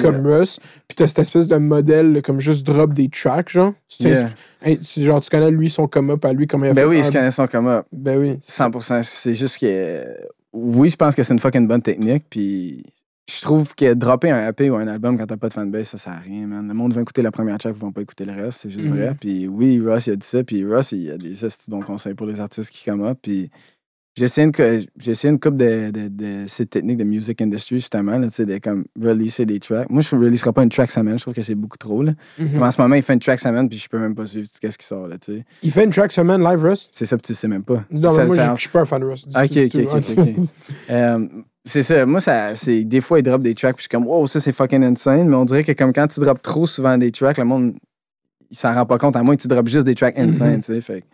[0.00, 0.58] comme Russ.
[0.88, 3.72] Puis t'as cette espèce de modèle, là, comme juste drop des tracks, genre.
[3.88, 4.28] Tu Yeah.
[4.62, 6.88] Hey, tu- genre, tu connais lui, son come-up à lui, comment il a Ben fait
[6.88, 7.86] oui, un- je connais son come up.
[7.92, 8.38] Ben oui.
[8.42, 9.02] 100%.
[9.02, 10.04] C'est juste que.
[10.52, 12.24] Oui, je pense que c'est une fucking bonne technique.
[12.30, 12.82] Puis
[13.28, 15.98] je trouve que dropper un EP ou un album quand t'as pas de fanbase, ça
[15.98, 16.66] sert à rien, man.
[16.68, 18.60] Le monde va écouter la première track, ils vont pas écouter le reste.
[18.62, 18.96] C'est juste Mhm.
[18.96, 19.16] vrai.
[19.20, 20.44] Puis oui, Ross, il a dit ça.
[20.44, 23.18] Puis Ross, il a des esti de bons conseils pour les artistes qui come up.
[23.20, 23.50] Puis
[24.16, 28.16] j'ai essayé une, j'ai une couple de, de, de ces techniques de music industry, justement,
[28.16, 29.90] là, de comme releaser des tracks.
[29.90, 31.18] Moi, je ne releaserai pas une track semaine.
[31.18, 32.12] Je trouve que c'est beaucoup trop, là.
[32.38, 32.48] Mhm.
[32.54, 34.48] Mais en ce moment, il fait une track semaine, puis je peux même pas suivre
[34.60, 35.16] qu'est-ce qui sort, là.
[35.62, 36.88] Il fait une track semaine live, Russ?
[36.92, 37.84] C'est ça, puis tu sais même pas.
[37.90, 39.26] Non, mais moi, je suis pas un fan de Russ.
[39.26, 40.18] Ok, ok, ok, ok,
[40.88, 41.44] ok.
[41.68, 42.06] C'est ça.
[42.06, 44.40] Moi, ça, c'est, des fois, ils drop des tracks, puis je suis comme, wow, ça,
[44.40, 45.28] c'est fucking insane.
[45.28, 47.74] Mais on dirait que comme quand tu drops trop souvent des tracks, le monde,
[48.50, 50.60] il s'en rend pas compte, à moins que tu drops juste des tracks insane, Mhm.
[50.60, 50.80] tu sais.
[50.80, 51.04] Fait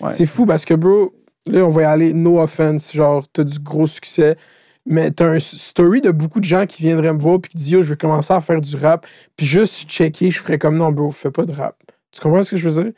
[0.00, 0.10] ouais.
[0.10, 1.14] C'est fou parce que, bro,
[1.46, 4.36] là, on va y aller, no offense, genre, t'as du gros succès,
[4.84, 7.70] mais t'as un story de beaucoup de gens qui viendraient me voir puis qui disent,
[7.70, 10.92] yo, je vais commencer à faire du rap, puis juste checker, je ferais comme, non,
[10.92, 11.78] bro, fais pas de rap.
[12.12, 12.92] Tu comprends ce que je veux dire?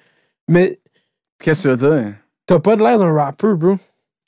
[0.49, 0.80] Mais
[1.38, 2.14] Qu'est-ce que tu veux dire?
[2.46, 3.76] t'as pas de l'air d'un rappeur, bro.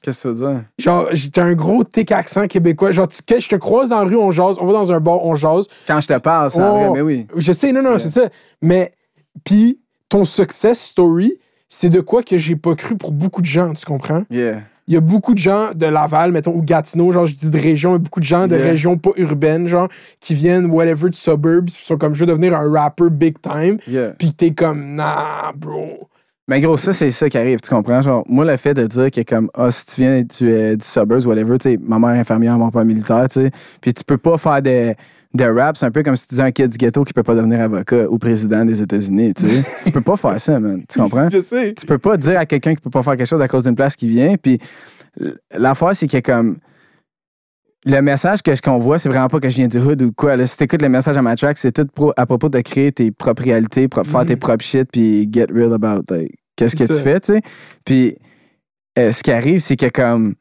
[0.03, 0.63] Qu'est-ce que tu veux dire?
[0.79, 2.93] Genre, j- t'as un gros tic accent québécois.
[2.93, 5.01] Genre, tu- que je te croise dans la rue, on jase, on va dans un
[5.01, 5.67] bar, on jase.
[5.87, 6.79] Quand je te parle, c'est en Oh.
[6.79, 7.27] vrai, mais oui.
[7.37, 8.29] Je sais, non, non, c'est ça.
[8.63, 8.93] Mais,
[9.45, 11.33] puis, ton success story,
[11.69, 14.23] c'est de quoi que j'ai pas cru pour beaucoup de gens, tu comprends?
[14.31, 14.61] Yeah.
[14.91, 17.59] il y a beaucoup de gens de Laval, mettons, ou Gatineau, genre, je dis de
[17.59, 18.65] région, mais beaucoup de gens de Yeah.
[18.71, 19.89] régions pas urbaines, genre,
[20.19, 23.77] qui viennent, whatever, de suburbs, puis sont comme, je veux devenir un rapper big time,
[23.87, 24.13] Yeah.
[24.19, 26.09] puis t'es comme, nah, bro.
[26.49, 28.01] Mais gros, ça, c'est ça qui arrive, tu comprends?
[28.01, 30.85] Genre, moi, le fait de dire que, comme, ah, si tu viens du, euh, du
[30.85, 33.51] suburbs, whatever, tu sais, ma mère est infirmière, mon père militaire, tu sais,
[33.83, 34.95] puis tu peux pas faire des,
[35.35, 37.23] des raps, c'est un peu comme si tu disais un kid du ghetto qui peut
[37.23, 39.63] pas devenir avocat ou président des États-Unis, tu sais.
[39.85, 40.83] tu peux pas faire ça, man.
[40.89, 41.29] Tu comprends?
[41.31, 41.75] Je sais.
[41.75, 43.77] Tu peux pas dire à quelqu'un qui peut pas faire quelque chose à cause d'une
[43.77, 44.59] place qui vient, puis
[45.53, 46.57] l'affaire, c'est que, comme,
[47.89, 50.37] le message que qu'on voit, c'est vraiment pas que je viens du hood ou quoi.
[50.37, 52.93] Là, si t'écoutes le message à ma track, c'est tout pro- à propos de créer
[52.93, 56.85] tes propres réalités, pro- faire tes propres shit, puis get real about like, qu'est-ce que
[56.85, 57.41] tu fais, tu sais.
[57.85, 58.17] Puis
[58.99, 60.35] euh, ce qui arrive, c'est que comme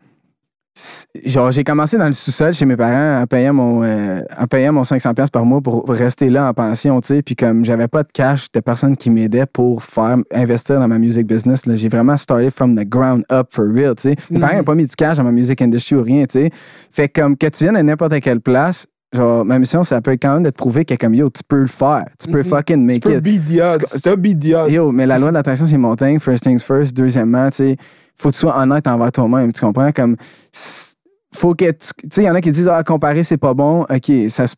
[1.26, 4.74] genre j'ai commencé dans le sous-sol chez mes parents en payant mon euh, en payant
[4.74, 7.22] mon 500 pièces par mois pour rester là en pension, tu sais.
[7.22, 10.98] Puis comme j'avais pas de cash de personne qui m'aidait pour faire investir dans ma
[10.98, 14.16] music business, là, j'ai vraiment started from the ground up for real, tu sais.
[14.30, 16.52] Mes parents n'ont pas mis du cash dans ma music industry ou rien, tu sais.
[16.92, 20.12] Fait que comme que tu viennes à n'importe quelle place, genre ma mission ça peut
[20.12, 22.06] être quand même de te prouver que comme yo, tu peux le faire.
[22.20, 22.44] Tu peux Mhm.
[22.44, 23.46] fucking Tu make peux it.
[23.48, 24.02] the odds.
[24.04, 24.70] Tu- the odds.
[24.72, 26.20] Yo, mais la loi de l'attraction, c'est montagne.
[26.20, 26.96] First things first.
[26.96, 27.78] Deuxièmement, tu sais,
[28.18, 29.52] faut que tu sois honnête envers toi-même.
[29.52, 29.92] Tu comprends?
[29.92, 30.16] Comme,
[31.34, 33.54] faut que tu tu sais, il y en a qui disent, ah, comparer, c'est pas
[33.54, 33.84] bon.
[33.84, 34.56] OK, ça se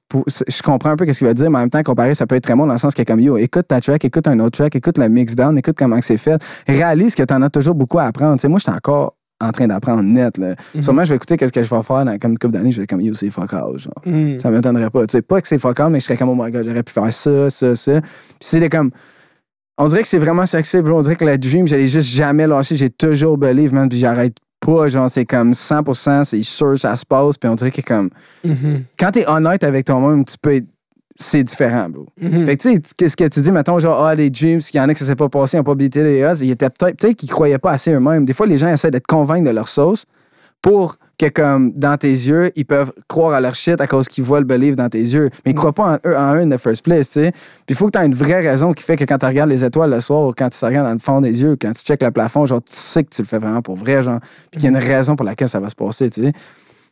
[0.48, 2.36] je comprends un peu ce qu'il veut dire, mais en même temps, comparer, ça peut
[2.36, 4.58] être très bon dans le sens que, comme, yo, écoute ta track, écoute un autre
[4.58, 6.42] track, écoute le mix down, écoute comment c'est fait.
[6.68, 8.36] Réalise que t'en as toujours beaucoup à apprendre.
[8.36, 10.56] Tu sais, moi, je suis encore en train d'apprendre net, là.
[10.75, 10.82] Mhm.
[10.82, 12.78] Sûrement, je vais écouter qu'est-ce que je vais faire dans comme une couple d'années, je
[12.78, 13.94] vais être comme, yo, c'est fuck all, genre.
[14.06, 14.39] Mm.
[14.39, 15.06] Ça m'étonnerait pas.
[15.08, 16.94] Tu sais, pas que c'est fuck mais je serais comme, oh my god, j'aurais pu
[16.94, 18.01] faire ça, ça, ça.
[18.01, 18.92] Puis c'est comme.
[19.81, 21.00] On dirait que c'est vraiment sexy, bro.
[21.00, 22.75] On dirait que la dream, j'allais juste jamais lâcher.
[22.75, 23.88] J'ai toujours believe, man.
[23.88, 24.89] Puis j'arrête pas.
[24.89, 27.38] Genre, c'est comme 100%, c'est sûr, ça se passe.
[27.38, 28.09] Puis on dirait que comme.
[28.43, 28.83] Mhm.
[29.00, 30.67] Quand t'es honnête avec toi-même, tu peux être.
[31.15, 32.07] C'est différent, bro.
[32.21, 32.45] Mhm.
[32.45, 34.81] Fait que, tu sais, qu'est-ce que tu dis, mettons, genre, ah, les dreams, qu'il y
[34.81, 36.69] en a que ça s'est pas passé, ils n'ont pas beaté les odds, ils étaient
[36.69, 38.25] peut-être, peut-être qu'ils croyaient pas assez eux-mêmes.
[38.25, 40.05] Des fois, les gens essaient d'être convaincre de leur sauce
[40.62, 44.24] pour que, comme, dans tes yeux, ils peuvent croire à leur shit à cause qu'ils
[44.24, 45.30] voient le believe dans tes yeux.
[45.46, 47.32] Mais ils croient pas en eux, en eux in the first place, tu sais.
[47.32, 49.50] Puis il faut que tu aies une vraie raison qui fait que quand tu regardes
[49.50, 51.74] les étoiles le soir, ou quand tu te regardes dans le fond des yeux, quand
[51.74, 54.20] tu checkes le plafond, genre, tu sais que tu le fais vraiment pour vrai, genre.
[54.50, 56.32] Puis qu'il y a une raison pour laquelle ça va se passer, tu sais.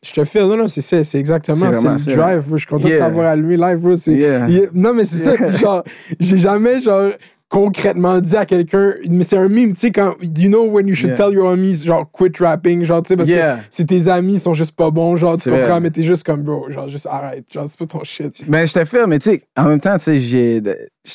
[0.05, 2.57] Je te file, non, non, c'est ça, c'est exactement, C'est le drive, bro.
[2.57, 2.97] Je suis content Yeah.
[2.97, 3.95] de t'avoir allumé live, bro.
[3.95, 4.47] c'est- Yeah.
[4.47, 4.67] Yeah.
[4.73, 5.83] Non, mais c'est ça, puis genre,
[6.19, 7.11] j'ai jamais, genre,
[7.49, 10.93] concrètement dit à quelqu'un, mais c'est un meme, tu sais, quand, you know when you
[10.93, 11.15] should Yeah.
[11.17, 13.55] tell your homies, genre, quit rapping, genre, tu sais, parce Yeah.
[13.55, 15.79] que si tes amis sont juste pas bons, genre, tu comprends, vrai.
[15.79, 18.43] mais t'es juste comme, bro, genre, juste arrête, genre, c'est pas ton shit.
[18.49, 20.61] Ben, je te fais, mais tu sais, en même temps, tu sais, j'ai.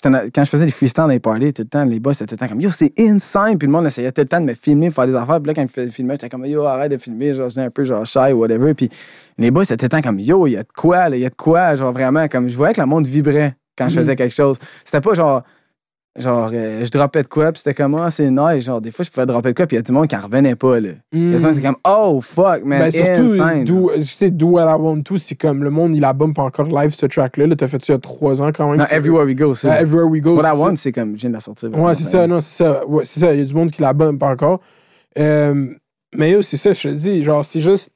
[0.02, 2.35] Quand je faisais des freestyles dans les parties, tout le temps, les boys, c'était tout
[2.37, 3.59] le temps comme Yo, c'est insane.
[3.59, 5.38] Puis le monde essayait tout le temps de me filmer, faire des affaires.
[5.38, 7.35] Puis là, quand ils me filmaient, j'étais comme Yo, arrête de filmer.
[7.35, 8.72] Genre, j'étais un peu genre shy whatever.
[8.72, 8.88] Puis
[9.37, 11.20] les boys, c'était tout le temps comme Yo, il y a de quoi, là, il
[11.20, 11.76] y a de quoi.
[11.76, 14.57] Genre, vraiment, comme je voyais que le monde vibrait quand je faisais quelque chose.
[14.83, 15.42] C'était pas genre.
[16.18, 18.64] Genre, euh, je droppais de quoi, puis c'était comme, ah, c'est nice.
[18.64, 20.14] Genre, des fois, je pouvais dropper de quoi, puis il y a du monde qui
[20.14, 20.90] en revenait pas, là.
[21.11, 22.81] Du monde qui comme, oh, fuck, man.
[22.81, 26.05] Ben, surtout, do, tu sais, Do What I Want To, c'est comme le monde, il
[26.05, 27.46] a bump encore live ce track-là.
[27.46, 28.81] Là, t'as fait ça il y a trois ans quand même.
[28.81, 29.68] Non, Everywhere We Go, c'est.
[29.68, 30.37] Ouais, Everywhere We Go.
[30.37, 30.59] What I.
[30.59, 31.70] Want, c'est comme, je viens de la sortir.
[31.70, 32.87] vraiment, Ouais, c'est ça, non, c'est ça.
[32.87, 34.61] Ouais, c'est ça, il y a du monde qui la bump encore.
[35.18, 35.68] Euh,
[36.14, 37.90] mais c'est ça, je te dis, genre, c'est juste.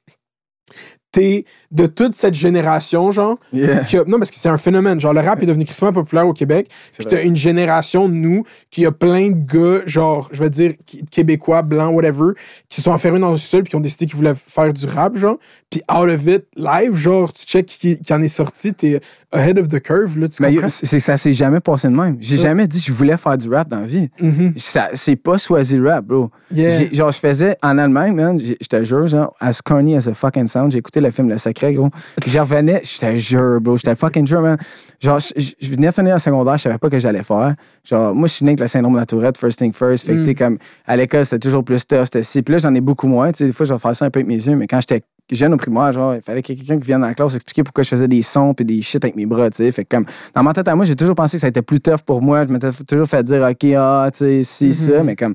[1.73, 3.39] De toute cette génération, genre.
[3.53, 3.81] Yeah.
[3.85, 5.01] qui a- non, parce que c'est un phénomène.
[5.01, 6.69] Genre, le rap est devenu crissement populaire au Québec.
[6.91, 10.73] C'est Puis t'as une génération nous qui a plein de gars, genre, je veux dire,
[11.11, 12.33] québécois, blancs, whatever,
[12.69, 15.17] qui sont enfermés dans un sol puis qui ont décidé qu'ils voulaient faire du rap,
[15.17, 15.39] genre.
[15.71, 19.01] Puis out of it, live, genre, tu check qui, qui en est sorti, t'es
[19.37, 20.69] ahead of the curve, là, tu Mais comprends?
[20.69, 22.17] c'est, ça s'est jamais passé de même.
[22.21, 22.43] J'ai Ouais.
[22.43, 24.09] jamais dit que je voulais faire du rap dans la vie.
[24.21, 24.55] Mhm.
[24.57, 26.31] Ça, c'est pas choisi le rap, bro.
[26.53, 26.79] Yeah.
[26.79, 30.15] J'ai- genre, je faisais en Allemagne, man, je te jure, genre, as corny as a
[30.15, 31.91] fucking sound, j'ai écouté le film Le Secret, gros.
[32.27, 34.57] J'en revenais, je te jure, bro, j'étais fucking jure, man.
[35.01, 37.55] Genre, je, je- je venais finir en secondaire, je savais pas que j'allais faire.
[37.85, 40.07] Genre, moi, je suis né avec le syndrome de la tourette, first thing first.
[40.07, 42.43] Fait que, tu sais, comme, à l'école, c'était toujours plus tough, c'était ci.
[42.43, 44.11] Puis là, j'en ai beaucoup moins, tu sais, des fois, je vais faire ça un
[44.11, 45.03] peu avec mes yeux, mais quand j'étais
[45.35, 47.83] jeune au primaire, genre, il fallait ait quelqu'un qui vienne dans la classe expliquer pourquoi
[47.83, 49.73] je faisais des sons puis des shit avec mes bras, tu sais.
[49.73, 51.81] Fait que comme, dans ma tête à moi, j'ai toujours pensé que ça été plus
[51.81, 52.47] tough pour moi.
[52.47, 55.35] Je m'étais toujours fait dire, OK, ah, tu sais, si, ça, mais comme,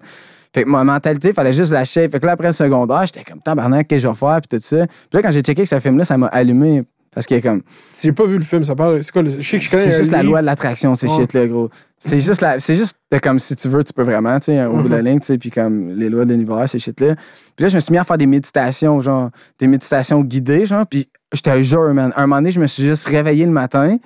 [0.54, 2.08] fait que ma mentalité, il fallait juste lâcher.
[2.10, 4.58] Fait que là, après le secondaire, j'étais comme, tabarnak, qu'est-ce que je vais faire, puis
[4.58, 4.86] tout ça.
[4.86, 6.84] Puis là, quand j'ai checké que ce film-là, ça m'a allumé.
[7.13, 9.04] Parce que, comme, Si j'ai pas vu le film, ça parle.
[9.04, 9.30] C'est quoi le.
[9.32, 9.89] Je sais que je connais.
[9.89, 11.15] c'est juste la loi de l'attraction, ces Ouais.
[11.17, 11.69] shit-là, gros.
[12.04, 14.78] C'est juste, la, c'est juste comme si tu veux, tu peux vraiment, tu sais, au
[14.78, 17.14] bout de la ligne, tu sais, puis comme les lois de l'univers, ces shit-là.
[17.56, 20.88] Puis là, je me suis mis à faire des méditations, genre, des méditations guidées, genre,
[20.88, 23.98] puis je te jure, man, un moment donné, je me suis juste réveillé le matin,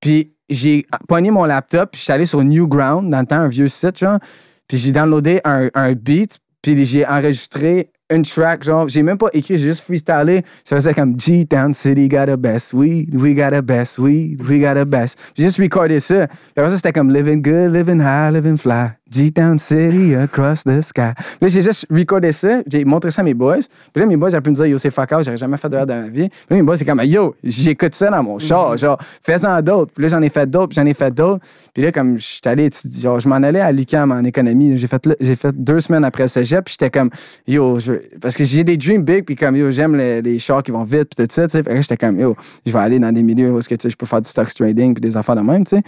[0.00, 3.48] puis j'ai pogné mon laptop, puis je suis allé sur Newground, dans le temps, un
[3.48, 4.18] vieux site, genre,
[4.66, 9.28] puis j'ai downloadé un, un beat, puis j'ai enregistré une track, genre, j'ai même pas
[9.32, 10.42] écrit, j'ai juste freestylé.
[10.64, 14.60] Ça faisait comme G-Town City got the best weed, we got the best weed, we
[14.60, 15.18] got the best.
[15.36, 16.26] J'ai juste recordé ça.
[16.26, 18.92] Puis après ça, c'était comme living good, living high, living fly.
[19.12, 21.12] G-Town City across the sky.
[21.14, 23.58] Puis là, j'ai juste recordé ça, j'ai montré ça à mes boys.
[23.92, 25.68] Puis là, mes boys, ils pu me dire, yo, c'est fuck out, j'aurais jamais fait
[25.68, 26.28] de rap dans ma vie.
[26.28, 29.92] Puis là, mes boys, c'est comme, yo, j'écoute ça dans mon char, genre, fais-en d'autres.
[29.94, 31.44] Puis là, j'en ai fait d'autres, j'en ai fait d'autres.
[31.74, 32.70] Puis là, comme, je suis allé,
[33.00, 34.76] genre, je m'en allais à l'UQAM en économie.
[34.76, 37.10] J'ai fait, j'ai fait deux semaines après le cégep, puis j'étais comme,
[37.46, 40.62] yo, je- parce que j'ai des dreams big, puis comme, yo, j'aime les, les chars
[40.62, 41.62] qui vont vite, puis tout ça, tu sais.
[41.62, 43.74] Fait que là, j'étais comme, yo, je vais aller dans des milieux où est-ce que,
[43.74, 45.82] tu sais, je peux faire du stock trading, puis des affaires de même, tu sais.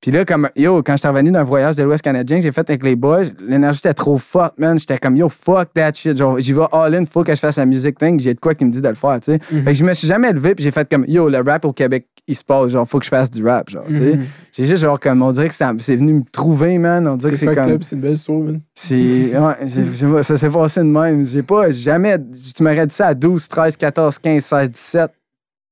[0.00, 2.68] Puis là, comme, yo, quand j'étais revenu d'un voyage de l'Ouest canadien que j'ai fait
[2.70, 4.78] avec les boys, l'énergie était trop forte, man.
[4.78, 6.16] J'étais comme, yo, fuck that shit.
[6.16, 8.20] Genre, j'y vais all in, faut que je fasse la musique thing.
[8.20, 9.38] J'ai de quoi qui me dit de le faire, tu sais.
[9.40, 11.72] Fait que je me suis jamais levé, puis j'ai fait comme, yo, le rap au
[11.72, 14.16] Québec, il se passe, genre, faut que je fasse du rap, genre, tu sais.
[14.16, 14.24] Mhm.
[14.52, 17.06] C'est juste, genre, comme, on dirait que ça- c'est venu me trouver, man.
[17.08, 17.72] On dirait C'est que c'est comme.
[17.72, 18.60] up, c'est une belle histoire, man.
[18.74, 19.32] C'est.
[19.36, 21.24] Ouais, ça s'est passé de même.
[21.24, 22.18] J'ai pas jamais.
[22.54, 25.10] Tu m'aurais dit ça à 12, 13, 14, 15, 16, 17,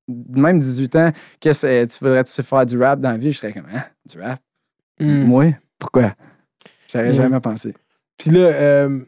[0.08, 1.10] même 18 ans.
[1.40, 3.32] Qu'est-ce que tu voudrais-tu faire du rap dans la vie?
[3.32, 4.40] Je serais comme, hein, du rap?
[5.00, 5.24] Mm.
[5.24, 5.44] Moi?
[5.78, 6.14] Pourquoi?
[6.92, 7.14] J'aurais Ouais.
[7.14, 7.74] jamais pensé.
[8.18, 9.00] Puis là, euh,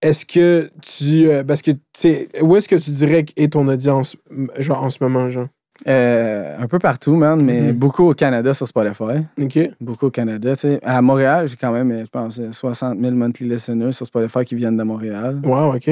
[0.00, 1.30] est-ce que tu.
[1.30, 4.16] euh, parce que, tu sais, où est-ce que tu dirais est ton audience,
[4.58, 5.48] genre, en ce moment, genre?
[5.88, 7.72] Euh, un peu partout, man, mais Mhm.
[7.72, 9.24] beaucoup au Canada sur Spotify.
[9.40, 9.58] OK.
[9.80, 10.54] Beaucoup au Canada.
[10.54, 10.80] tu sais.
[10.84, 14.76] À Montréal, j'ai quand même, je pense, 60 000 monthly listeners sur Spotify qui viennent
[14.76, 15.40] de Montréal.
[15.42, 15.90] Wow, OK.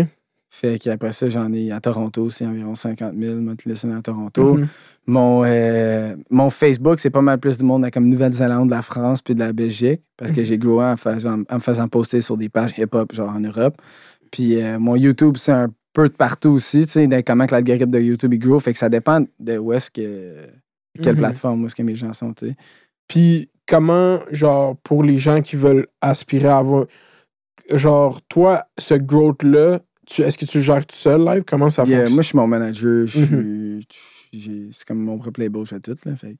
[0.53, 4.57] Fait qu'après ça, j'en ai à Toronto aussi, environ 50 000 monthly listeners à Toronto.
[4.57, 4.69] Mhm.
[5.07, 9.35] Mon, euh, mon Facebook, c'est pas mal plus de monde comme Nouvelle-Zélande, la France, puis
[9.35, 12.49] de la Belgique, parce que j'ai growé en, faisant- en me faisant poster sur des
[12.49, 13.81] pages hip-hop, genre en Europe.
[14.33, 17.91] Puis euh, mon YouTube, c'est un peu de partout aussi, tu sais, comment que l'algorithme
[17.91, 20.47] de YouTube il grow, fait que ça dépend de où est-ce que.
[21.01, 21.21] quelle Mhm.
[21.21, 22.57] plateforme, où est-ce que mes gens sont, tu sais.
[23.09, 26.87] Puis comment, genre, pour les gens qui veulent aspirer à avoir.
[27.73, 29.81] Genre, toi, ce growth-là,
[30.19, 31.45] est-ce que tu le gères tout seul live?
[31.47, 32.15] Comment ça Yeah, fonctionne?
[32.15, 33.81] moi, je suis mon manager, je Mhm.
[34.73, 36.37] c'est comme mon propre label, je fais tout, là, fait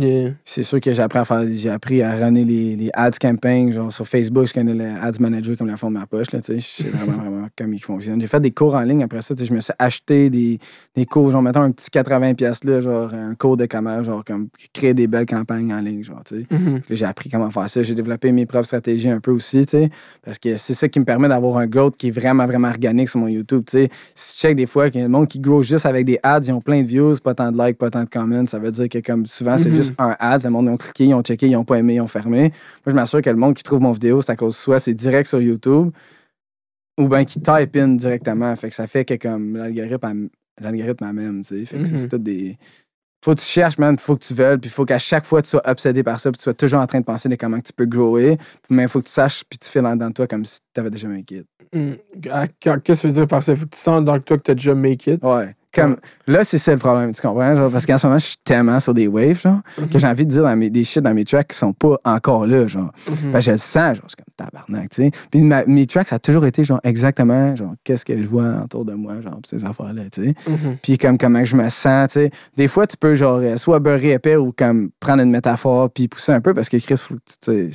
[0.00, 0.30] Yeah.
[0.44, 3.72] C'est sûr que j'ai appris à faire, j'ai appris à runner les, les ads campaigns,
[3.72, 6.40] genre sur Facebook, je connais le ads manager comme la fond de ma poche, là,
[6.40, 8.20] tu sais, je sais vraiment, vraiment comment il fonctionne.
[8.20, 10.58] J'ai fait des cours en ligne après ça, tu sais, je me suis acheté des,
[10.94, 14.24] des cours, genre, mettons un petit 80$ piastres, là, genre un cours de comment, genre,
[14.24, 16.42] comme créer des belles campagnes en ligne, genre, tu sais.
[16.48, 17.82] Puis là, J'ai appris comment faire ça.
[17.82, 19.90] J'ai développé mes propres stratégies un peu aussi, tu sais.
[20.24, 23.08] Parce que c'est ça qui me permet d'avoir un growth qui est vraiment, vraiment organique
[23.08, 23.90] sur mon YouTube, tu sais.
[24.14, 26.18] Si tu check des fois qu'il y a le monde qui grow juste avec des
[26.22, 28.46] ads, ils ont plein de views, pas tant de likes, pas tant de comments.
[28.46, 29.87] Ça veut dire que comme souvent, c'est Mhm.
[29.88, 30.42] Juste un ad.
[30.44, 32.40] Le monde, ils ont cliqué, ils ont checké, ils ont pas aimé, ils ont fermé.
[32.40, 32.50] Moi,
[32.86, 35.28] je m'assure que le monde qui trouve mon vidéo, c'est à cause soit c'est direct
[35.28, 35.90] sur YouTube
[36.98, 38.54] ou bien qui type in directement.
[38.56, 40.28] Fait que ça fait que comme l'algorithme,
[40.60, 41.64] l'algorithme tu sais.
[41.64, 42.58] Fait que c'est tout des
[43.24, 45.48] faut que tu cherches, man, faut que tu veuilles, puis faut qu'à chaque fois tu
[45.48, 47.72] sois obsédé par ça, puis tu sois toujours en train de penser de comment tu
[47.72, 48.38] peux grower,
[48.70, 50.58] mais il faut que tu saches, puis tu files en dedans de toi comme si
[50.72, 51.46] tu avais déjà make it.
[51.74, 51.94] Mm.
[52.30, 53.54] Ah, Qu'est-ce que tu veux dire par ça?
[53.56, 55.22] Faut que tu sens dans toi que t'as déjà make it.
[55.22, 55.54] Ouais.
[55.74, 57.54] Comme, là, c'est ça le problème, tu comprends?
[57.54, 59.60] Genre, parce qu'en ce moment, je suis tellement sur des waves, genre,
[59.92, 61.96] que j'ai envie de dire dans mes, des shit dans mes tracks qui sont pas
[62.04, 62.90] encore là, genre.
[63.32, 65.10] Que je le sens, genre, c'est comme tabarnak, tu sais.
[65.30, 68.62] Puis ma- mes tracks, ça a toujours été, genre, exactement, genre, qu'est-ce que je vois
[68.64, 70.34] autour de moi, genre, ces affaires-là, tu sais.
[70.48, 70.76] Mhm.
[70.82, 72.30] puis comme comment je me sens, tu sais.
[72.56, 76.08] Des fois, tu peux genre euh, soit beurrer épais ou comme prendre une métaphore puis
[76.08, 76.94] pousser un peu parce que Chris,
[77.44, 77.70] c'est,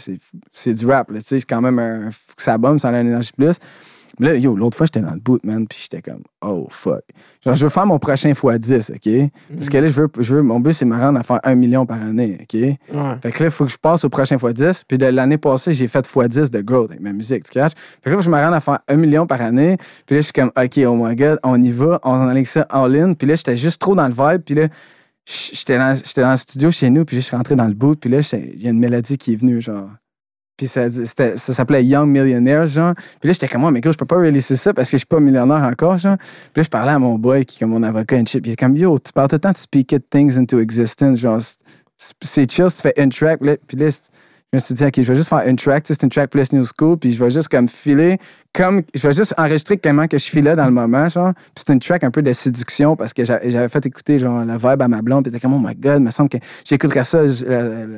[0.51, 1.39] c'est du rap, tu sais.
[1.39, 2.10] C'est quand même un...
[2.12, 3.56] Faut que ça bombe, ça a une énergie plus.
[4.19, 7.02] Mais là, yo, l'autre fois, j'étais dans le boot, man, puis j'étais comme, oh, fuck.
[7.43, 9.32] Genre, je veux faire mon prochain x10, OK?
[9.56, 11.39] Parce que là, je veux, je veux, mon but, c'est de me rendre à faire
[11.43, 12.54] un million par année, OK?
[12.54, 12.78] Ouais.
[13.21, 14.84] Fait que là, il faut que je passe au prochain x10.
[14.88, 17.73] Puis de l'année passée, j'ai fait x10 de growth avec ma musique, tu catches?
[17.76, 19.78] Fait que là, faut que je me rende à faire un million par année.
[20.06, 22.32] Puis là, je suis comme, OK, oh my God, on y va, on s'en allait
[22.32, 23.13] avec ça all-in.
[23.13, 24.43] Puis là, j'étais juste trop dans le vibe.
[24.43, 24.67] Puis là,
[25.26, 27.99] j'étais dans, j'étais dans le studio chez nous, puis je suis rentré dans le boot.
[27.99, 29.89] Puis là, il y a une mélodie qui est venue, genre.
[30.55, 30.87] Puis ça,
[31.35, 32.93] s'appelait Young Millionaire, genre.
[33.19, 34.99] Puis là, j'étais comme, moi, mais gros, je peux pas releaser ça parce que je
[34.99, 36.17] suis pas millionnaire encore, genre.
[36.17, 38.41] Puis là, je parlais à mon boy, qui est comme mon avocat and shit.
[38.41, 40.59] Puis il est comme, yo, tu parles tout le temps de speak it things into
[40.59, 41.17] existence.
[41.19, 41.39] Genre,
[42.21, 43.39] c'est- chill, tu fais une track.
[43.39, 43.97] Puis là, je
[44.53, 45.85] me suis dit, OK, je vais juste faire une track.
[45.87, 46.97] C'est une track plus new school.
[46.99, 48.19] Puis je vais juste comme filer,
[48.53, 51.33] comme, je vais juste enregistrer comment que je filais dans le moment, genre.
[51.55, 54.45] Puis c'est une track un peu de séduction parce que j'a- j'avais fait écouter, genre,
[54.45, 55.23] le vibe à ma blonde.
[55.23, 57.27] Puis était comme, oh my God, il me semble que j'écouterais ça.
[57.27, 57.97] je- le-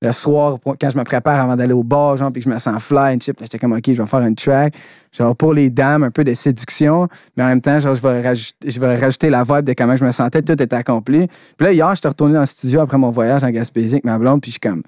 [0.00, 2.58] le- soir, quand je me prépare avant d'aller au bar, genre, puis que je me
[2.58, 4.74] sens fly puis là, j'étais comme, OK, je vais faire une track,
[5.12, 8.20] genre, pour les dames, un peu de séduction, mais en même temps, genre, je vais
[8.22, 11.26] rajouter, je vais rajouter la vibe de comment je me sentais, tout était accompli.
[11.56, 14.18] Puis là, hier, j'étais retourné dans le studio après mon voyage en Gaspésie avec ma
[14.18, 14.82] blonde, puis je suis comme,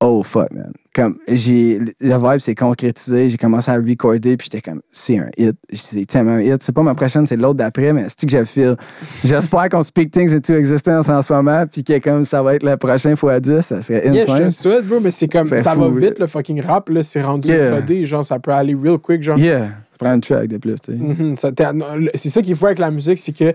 [0.00, 0.72] oh fuck, man.
[0.94, 5.28] Comme, j'ai, le vibe s'est concrétisé, j'ai commencé à recorder, puis j'étais comme, c'est un
[5.36, 6.60] hit, c'est tellement un hit.
[6.62, 8.76] C'est pas ma prochaine, c'est l'autre d'après, mais c'est que je le feel.
[9.24, 12.64] J'espère qu'on speak things into existence en ce moment, puis que comme ça va être
[12.64, 14.50] le prochain fois 10, ça serait Yeah, je te insane.
[14.50, 15.46] souhaite, bro, mais c'est comme.
[15.46, 17.02] Ça va vite, le fucking rap, là.
[17.04, 17.70] C'est rendu Yeah.
[17.80, 19.38] codé, genre, ça peut aller real quick, genre.
[19.38, 19.68] Yeah,
[20.00, 20.98] prends une track de plus, tu sais.
[20.98, 21.50] Mhm, ça
[21.96, 23.52] le- c'est ça qu'il faut avec la musique, c'est que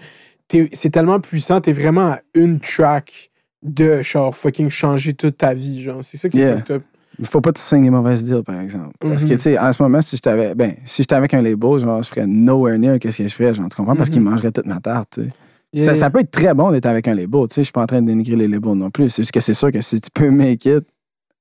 [0.73, 3.31] c'est tellement puissant, t'es vraiment à une track
[3.63, 6.03] de genre fucking changer toute ta vie, genre.
[6.03, 6.57] C'est ça qui est Yeah.
[6.57, 6.83] fucked up.
[7.19, 8.91] Il faut pas te signer des mauvaises deals, par exemple.
[8.99, 9.35] Parce que, Mhm.
[9.35, 12.09] tu sais, en ce moment, si j'étais ben, si j'étais avec un label, genre, je
[12.09, 13.95] ferais nowhere near qu'est-ce que je fais, genre, tu comprends?
[13.95, 14.13] Parce Mhm.
[14.13, 15.29] qu'il mangerait toute ma tarte, tu sais.
[15.73, 15.99] Yeah, Ça, yeah.
[16.01, 17.61] ça peut être très bon d'être avec un label, tu sais.
[17.61, 19.09] Je suis pas en train de dénigrer les labels non plus.
[19.09, 20.83] C'est juste que c'est sûr que si tu peux make it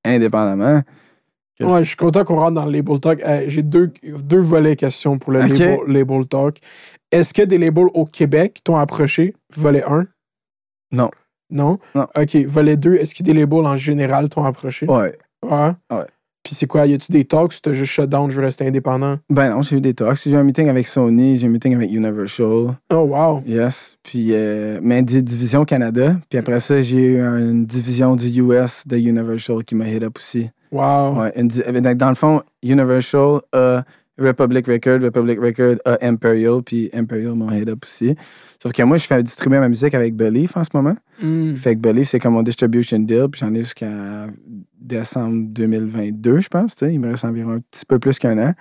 [0.05, 0.81] indépendamment.
[1.61, 3.21] Ouais, je suis content qu'on rentre dans le label talk.
[3.23, 3.91] Euh, J'ai deux,
[4.25, 6.57] deux volets questions pour le label, label talk.
[7.11, 9.35] Est-ce que des labels au Québec t'ont approché?
[9.55, 10.07] Volet 1?
[10.91, 11.09] Non.
[11.49, 11.77] Non?
[11.95, 12.07] Non.
[12.17, 12.35] OK.
[12.47, 14.85] Volet 2, est-ce que des labels en général t'ont approché?
[14.87, 15.17] Ouais.
[15.43, 15.71] Ouais.
[15.91, 16.05] Ouais.
[16.43, 16.85] Puis c'est quoi?
[16.85, 19.17] Y a-tu des talks ou t'as juste shut down, je veux rester indépendant?
[19.29, 20.19] Ben non, j'ai eu des talks.
[20.25, 22.75] J'ai eu un meeting avec Sony, j'ai eu un meeting avec Universal.
[22.91, 23.41] Oh, wow.
[23.45, 23.97] Yes.
[24.03, 26.17] Puis, euh, mais di- division Canada.
[26.29, 30.17] Puis après ça, j'ai eu une division du US de Universal qui m'a hit up
[30.17, 30.49] aussi.
[30.73, 31.19] Wow.
[31.21, 31.47] Ouais, une
[31.95, 33.83] dans le fond, Universal a
[34.19, 38.15] Republic Record, Republic Record a Imperial, puis Imperial m'a hit up aussi.
[38.61, 40.95] Sauf que moi, je fais distribuer ma musique avec Belief en ce moment.
[41.21, 41.55] Mm.
[41.55, 44.27] Fait que Belief, c'est comme mon distribution deal, puis j'en ai jusqu'à
[44.79, 46.75] décembre 2022, je pense.
[46.81, 48.53] Il me reste environ un petit peu plus qu'un an.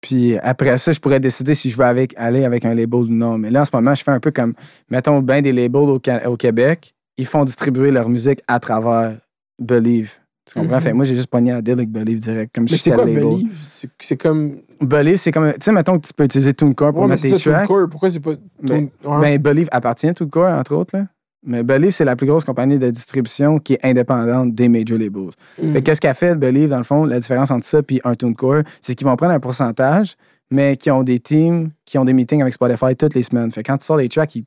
[0.00, 3.06] Puis après ça, je pourrais décider si je veux avec, aller avec un label ou
[3.06, 3.38] non.
[3.38, 4.54] Mais là, en ce moment, je fais un peu comme,
[4.90, 9.18] mettons, bien des labels au, au Québec, ils font distribuer leur musique à travers
[9.58, 10.18] Believe.
[10.46, 10.76] Tu comprends?
[10.76, 10.80] Mhm.
[10.82, 12.54] Fait moi, j'ai juste pogné à deal avec Believe direct.
[12.54, 13.04] Comme Mais si c'est quoi.
[13.04, 13.54] Believe?
[13.98, 14.56] C'est- comme.
[14.80, 17.28] Believe, c'est comme, tu sais, mettons que tu peux utiliser TuneCore pour Ouais, mettre tes
[17.30, 17.66] ça, tracks.
[17.68, 17.88] TuneCore.
[17.90, 18.32] Pourquoi c'est pas.
[18.66, 19.20] Tune- ouais.
[19.20, 20.96] Ben, Believe appartient à TuneCore, entre autres.
[20.96, 21.06] Là.
[21.46, 25.30] Mais Believe, c'est la plus grosse compagnie de distribution qui est indépendante des major labels.
[25.62, 25.72] Mm.
[25.72, 28.62] Fait qu'est-ce qu'a fait Believe, dans le fond, la différence entre ça et un TuneCore,
[28.80, 30.16] c'est qu'ils vont prendre un pourcentage,
[30.50, 33.52] mais qui ont des teams, qui ont des meetings avec Spotify toutes les semaines.
[33.52, 34.44] Fait que quand tu sors des tracks, ils-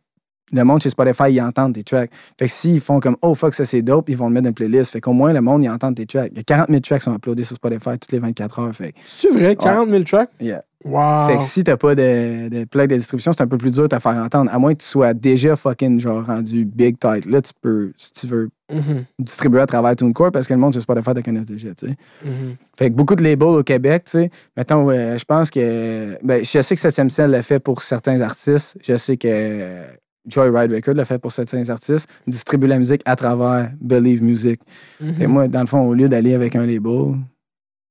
[0.54, 2.12] le monde chez Spotify, ils entendent tes tracks.
[2.39, 4.50] Fait que s'ils font comme Oh fuck, ça c'est dope, ils vont le mettre dans
[4.50, 4.92] une playlist.
[4.92, 6.30] Fait qu'au moins, le monde, ils entendent tes tracks.
[6.32, 8.76] Il y a 40 000 tracks qui sont uploadés sur Spotify toutes les 24 heures.
[8.76, 9.56] Fait C'est-tu vrai?
[9.56, 10.30] 40 000 tracks?
[10.39, 10.63] yeah.
[10.86, 11.28] Wow.
[11.28, 13.84] Fait que si t'as pas de, de plug de distribution, c'est un peu plus dur
[13.84, 14.52] de te faire entendre.
[14.54, 17.26] À moins que tu sois déjà fucking genre rendu big tight.
[17.26, 20.74] Là, tu peux, si tu veux, Mhm, distribuer à travers TuneCore parce que le monde
[20.74, 21.96] sur Spotify te connaît déjà, tu sais.
[22.26, 22.56] mhm.
[22.78, 24.30] Fait que beaucoup de labels au Québec, tu sais.
[24.58, 26.18] Mettons, euh, je pense que.
[26.22, 28.76] Ben, je sais que 7 Ciel l'a fait pour certains artistes.
[28.84, 29.84] Je sais que
[30.27, 32.07] euh, Joyride Record l'a fait pour certains artistes.
[32.27, 34.59] Distribue la musique à travers Believe Music.
[34.99, 37.15] Que moi, dans le fond, au lieu d'aller avec un label,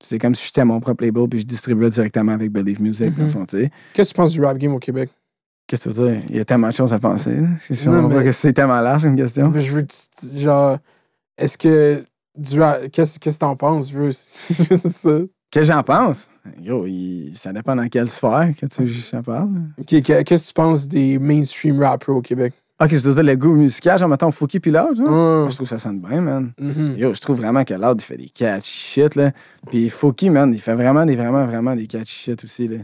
[0.02, 3.18] c'est comme si j'étais mon propre label puis je distribuais directement avec Believe Music, dans
[3.18, 3.30] le Mhm.
[3.30, 3.70] fond, tu sais.
[3.92, 5.10] Qu'est-ce que tu penses du rap game au Québec?
[5.66, 6.22] Qu'est-ce que tu veux dire?
[6.28, 7.30] Il y a tellement de choses à penser.
[7.30, 9.50] mais- c'est tellement large une question.
[9.50, 9.82] Mais je veux.
[9.82, 10.78] que tu- Genre.
[11.38, 12.02] Est-ce que.
[12.36, 12.88] Du rap.
[12.90, 13.90] Qu'est-ce qu'est-ce que t'en penses?
[13.92, 14.10] Je veux.
[14.12, 15.18] c'est ça.
[15.52, 16.28] Qu'est-ce que j'en pense?
[16.60, 19.50] Yo, il- ça dépend dans quelle sphère que tu j'en parle.
[19.78, 22.54] Ok, que- Qu'est-ce que tu penses des mainstream rappers au Québec?
[22.80, 25.06] Ok, je veux dire le goût musical, genre mettons Fouki puis Loud, genre.
[25.50, 26.52] Je trouve que ça sonne bien, man.
[26.58, 26.96] mhm.
[26.96, 29.30] Yo, je trouve vraiment que Loud, il fait des catch shit, là.
[29.68, 32.78] Puis Fouki, man, il fait vraiment des, vraiment, vraiment des catch shit aussi, là.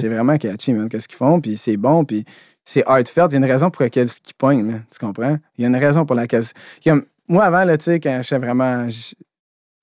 [0.00, 2.24] C'est vraiment catchy, man, qu'est-ce qu'ils font, puis c'est bon, puis
[2.64, 3.30] c'est heartfelt.
[3.30, 4.78] Il y a une raison pour laquelle ils pognent, là.
[4.90, 5.36] Tu comprends?
[5.58, 6.44] Il y a une raison pour laquelle.
[6.82, 8.86] Comme, moi, avant, là, tu sais, quand j'étais vraiment.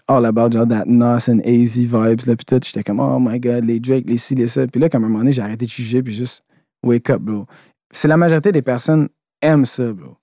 [0.10, 3.40] All about, genre, that nice and easy vibes, là, puis tout, j'étais comme, oh my
[3.40, 4.66] god, les Drake, les ci, les ça.
[4.66, 6.44] Puis là, comme à un moment donné, j'ai arrêté de juger, puis juste,
[6.84, 7.46] wake up, bro.
[7.92, 9.08] C'est la majorité des personnes
[9.42, 10.18] aiment ça, bro.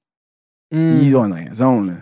[0.73, 0.99] Hmm.
[1.01, 1.95] Ils ont une raison, là.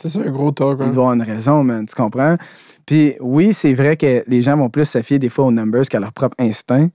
[0.00, 0.78] C'est ça, un gros talk.
[0.78, 0.86] Ils hein.
[0.86, 1.86] doivent avoir une raison, man.
[1.86, 2.36] Tu comprends?
[2.84, 5.88] Puis oui, c'est vrai que les gens vont plus se fier des fois aux numbers
[5.88, 6.88] qu'à leur propre instinct.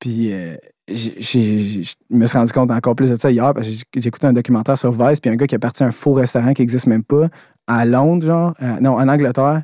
[0.00, 0.56] Puis euh,
[0.88, 4.76] je me suis rendu compte encore plus de ça hier parce que écouté un documentaire
[4.76, 7.04] sur Vice, puis un gars qui est parti à un faux restaurant qui n'existe même
[7.04, 7.28] pas
[7.66, 8.54] à Londres, genre.
[8.62, 9.62] euh, non, en Angleterre.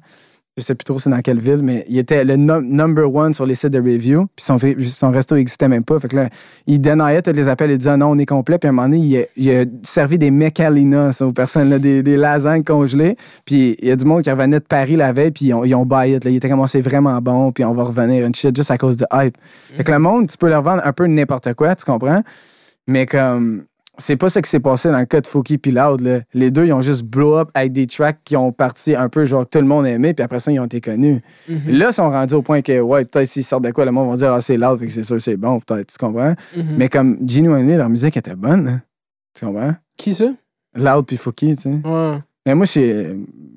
[0.57, 3.33] Je sais plus trop c'est dans quelle ville, mais il était le num- number one
[3.33, 4.27] sur les sites de review.
[4.35, 6.01] Puis son, resto n'existait même pas.
[6.01, 6.29] Fait que là,
[6.67, 7.71] il dénaillait tous les appels.
[7.71, 8.59] Il disait non, on est complet.
[8.59, 11.79] Puis à un moment donné, il a, il a servi des mecalinas aux personnes, là,
[11.79, 13.17] des, des lasagnes congelées.
[13.45, 15.31] Puis il y a du monde qui revenait de Paris la veille.
[15.31, 16.31] Puis ils ont, ils ont buy it, là.
[16.33, 17.53] Il était comme, Oh, c'est vraiment bon.
[17.53, 19.37] Puis on va revenir une shit juste à cause de hype.
[19.77, 22.23] Fait que le monde, tu peux leur vendre un peu n'importe quoi, tu comprends?
[22.89, 23.63] Mais comme.
[24.01, 26.01] C'est pas ça qui s'est passé dans le cas de Fouki puis Loud.
[26.01, 26.21] Là.
[26.33, 29.25] Les deux, ils ont juste blow up avec des tracks qui ont parti un peu
[29.25, 31.21] genre que tout le monde aimait, puis après ça, ils ont été connus.
[31.49, 31.59] Mhm.
[31.77, 34.11] Là, ils sont rendus au point que, ouais, peut-être s'ils sortent de quoi, le monde
[34.11, 36.35] va dire, ah, c'est Loud, fait que c'est sûr, c'est bon, peut-être, tu comprends?
[36.57, 36.65] Mhm.
[36.79, 38.83] Mais comme Genuinely, leur musique était bonne, hein.
[39.35, 39.75] tu comprends?
[39.97, 40.33] Qui ça?
[40.77, 41.69] Loud puis Fouki, tu sais.
[41.85, 42.19] Ouais.
[42.47, 42.67] Mais moi,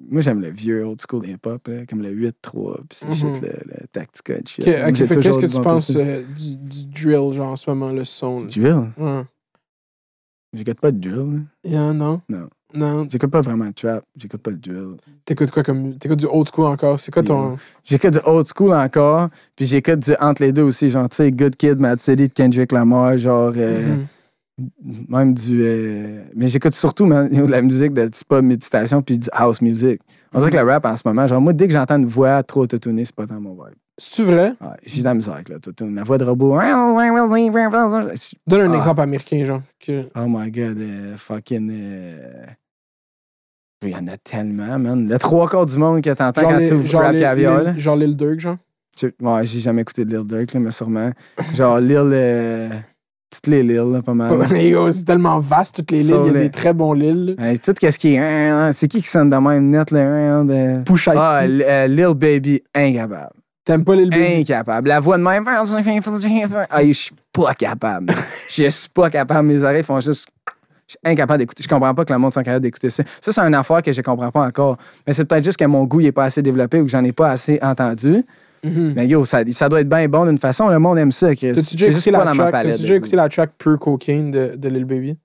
[0.10, 3.14] moi, j'aime le vieux old school hip-hop, là, comme le 8-3, puis Mhm.
[3.16, 4.68] shit, le, le Tactica et shit.
[4.68, 7.52] Ok, Moi, ok, j'ai fait toujours Qu'est-ce que tu penses euh, du, du drill, genre
[7.52, 8.44] en ce moment, le son?
[8.46, 8.90] Du drill?
[8.98, 9.22] Ouais.
[10.54, 11.34] J'écoute pas de drill,
[11.64, 11.70] là.
[11.72, 12.22] Yeah, non?
[12.30, 12.50] Non.
[12.74, 13.08] Non.
[13.10, 14.96] J'écoute pas vraiment de trap, j'écoute pas de drill.
[15.26, 15.98] T'écoutes quoi comme.
[15.98, 17.00] T'écoutes du old school encore?
[17.00, 17.58] C'est quoi ton.
[17.84, 21.32] J'écoute du old school encore, puis j'écoute du entre les deux aussi, genre, tu sais,
[21.32, 25.06] Good Kid, Mad City de Kendrick Lamar, genre, euh, Mhm.
[25.10, 25.62] même du.
[25.64, 30.02] euh, mais j'écoute surtout man, de la musique de pas méditation, puis du house music.
[30.34, 32.42] On dirait que le rap en ce moment, genre, moi, dès que j'entends une voix
[32.44, 33.76] trop autotunée, c'est pas dans mon vibe.
[33.98, 34.54] C'est-tu vrai?
[34.62, 35.94] Ouais, j'ai de la musique, là, autotune.
[35.94, 36.56] La voix de robot.
[38.48, 38.76] Donne un Ah.
[38.76, 39.62] exemple américain, genre.
[39.80, 41.70] que- Oh my god, euh, fucking.
[41.72, 42.46] euh,
[43.84, 45.08] Il y en a tellement, man.
[45.10, 47.78] Le trois quarts du monde que t'entends quand tu ouvres Rap Caviar.
[47.80, 48.58] Genre Lil Durk, genre?
[49.22, 51.12] Ouais, j'ai jamais écouté de Lil Durk, là, mais sûrement.
[51.56, 51.98] Genre Lil.
[51.98, 52.70] euh,
[53.34, 54.30] Toutes les Lil, là, pas mal.
[54.92, 56.04] c'est tellement vaste, toutes les.
[56.04, 57.36] Sur Il y a les- des très bons Lil.
[57.40, 58.72] Hey, tout ce qui est.
[58.74, 60.44] C'est qui qui sonne de même net, là?
[60.44, 60.84] De...
[60.84, 63.30] Push Ah, euh, Lil Baby, incapable.
[63.64, 64.42] T'aimes pas Lil Baby?
[64.42, 64.90] Incapable.
[64.90, 65.46] La voix de même.
[65.48, 65.64] Ah,
[66.84, 68.14] je suis pas capable.
[68.50, 69.48] Je suis pas capable.
[69.48, 70.28] Mes oreilles font juste.
[70.88, 71.64] Je suis incapable d'écouter.
[71.64, 73.04] Je comprends pas que le monde soit capable d'écouter ça.
[73.22, 74.78] Ça, c'est une affaire que je comprends pas encore.
[75.08, 77.14] Mais c'est peut-être juste que mon goût n'est pas assez développé ou que j'en ai
[77.14, 78.26] pas assez entendu.
[78.64, 78.94] Mhm.
[78.96, 80.68] Mais yo, ça, ça doit être bien bon d'une façon.
[80.70, 81.54] Le monde aime ça, Chris.
[81.54, 82.64] T'as-tu déjà C'est juste écouté pas la dans ma track?
[82.64, 82.82] palette.
[82.82, 85.18] Déjà écouté la track Pure Cocaine de, de Lil Baby?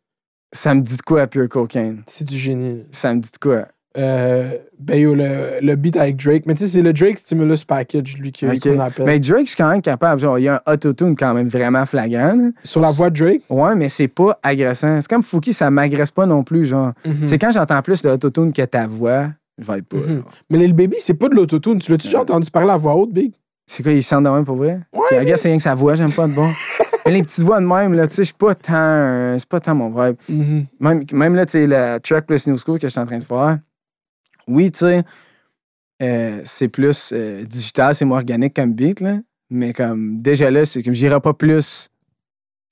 [0.52, 2.02] Ça me dit de quoi, Pure Cocaine?
[2.06, 2.78] C'est du génie.
[2.78, 2.82] là.
[2.92, 3.66] Ça me dit de quoi?
[3.98, 6.42] Euh, ben yo, le, le beat avec Drake.
[6.46, 9.06] Mais tu sais, c'est le Drake Stimulus Package, lui, qu'on appelle.
[9.06, 10.20] Mais Drake, je suis quand même capable.
[10.20, 12.34] Genre, il y a un autotune quand même vraiment flagrant.
[12.36, 12.50] là.
[12.62, 13.42] Sur la voix de Drake?
[13.48, 15.00] Ouais, mais c'est pas agressant.
[15.00, 16.66] C'est comme Fouki, ça m'agresse pas non plus.
[16.66, 17.24] Genre, Mhm.
[17.24, 19.96] c'est quand j'entends plus le autotune que ta voix, être pas.
[19.96, 20.22] Mhm.
[20.50, 21.78] Mais Lil Baby, c'est pas de l'autotune.
[21.78, 23.32] Tu l'as-tu déjà entendu parler à voix haute, Big?
[23.66, 24.80] C'est quoi, il chante de même pour vrai?
[24.92, 26.48] Ouais, guess c'est rien que sa voix, j'aime pas de bon.
[27.06, 28.74] mais les petites voix de même, là, tu sais, je suis pas tant.
[28.74, 30.16] euh, c'est pas tant mon vibe.
[30.28, 30.66] Mhm.
[30.78, 33.18] Même, même là, tu sais, le track plus New School que je suis en train
[33.18, 33.58] de faire,
[34.46, 35.02] oui, tu sais,
[36.02, 39.18] euh, c'est plus euh, digital, c'est moins organique comme beat, là.
[39.50, 41.88] Mais comme, déjà là, c'est que j'irai pas plus.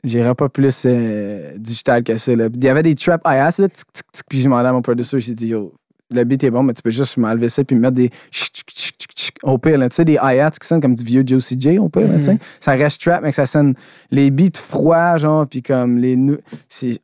[0.03, 2.37] J'irai pas plus euh, digital que ça.
[2.37, 2.49] Là.
[2.53, 4.83] Il y avait des trap hi-hats, là, tic, tic, tic, puis j'ai demandé à mon
[4.83, 5.73] producer, j'ai dit, yo,
[6.15, 8.11] le beat est bon, mais tu peux juste m'enlever ça puis me mettre des
[9.43, 11.89] au pire, là, tu sais, des hi-hats qui sonnent comme du vieux Joe CJ au
[11.89, 12.39] pire, là, sais.
[12.61, 13.75] Ça reste trap, mais que ça sonne
[14.11, 16.17] les beats froids, genre, puis comme les.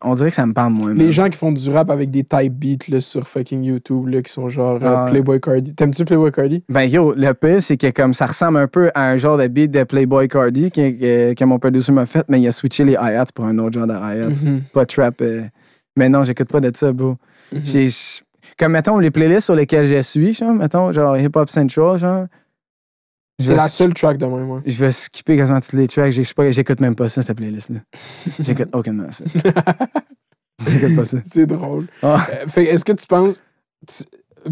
[0.03, 0.95] On dirait que ça me parle moins.
[0.95, 4.23] Les gens qui font du rap avec des type beats là, sur fucking YouTube, là,
[4.23, 5.07] qui sont genre euh, Ah.
[5.11, 5.75] Playboy Cardi.
[5.75, 6.63] T'aimes-tu Playboy Cardi?
[6.69, 9.47] Ben yo, le pire, c'est que comme ça ressemble un peu à un genre de
[9.47, 12.85] beat de Playboy Cardi que, que, que mon producer m'a fait, mais il a switché
[12.85, 14.45] les hi-hats pour un autre genre de hi-hats.
[14.45, 14.61] Mhm.
[14.73, 15.21] Pas trap.
[15.23, 15.43] euh.
[15.97, 17.17] Mais non, j'écoute pas de ça, bro.
[17.53, 17.61] Mhm.
[17.65, 18.23] J'ai- j'-
[18.61, 22.27] Comme, mettons, les playlists sur lesquelles je suis, genre, mettons, genre Hip Hop Central, genre.
[23.41, 24.61] C'est la seule track de même, moi.
[24.67, 26.13] je vais skipper quasiment toutes les tracks.
[26.13, 27.79] J'écoute même pas ça, cette playlist-là.
[28.41, 29.25] J'écoute aucunement ça.
[30.69, 31.17] J'écoute pas ça.
[31.25, 31.87] C'est drôle.
[32.03, 32.27] Ah.
[32.31, 33.41] Euh, fait, est-ce que tu penses.
[33.89, 34.05] tu-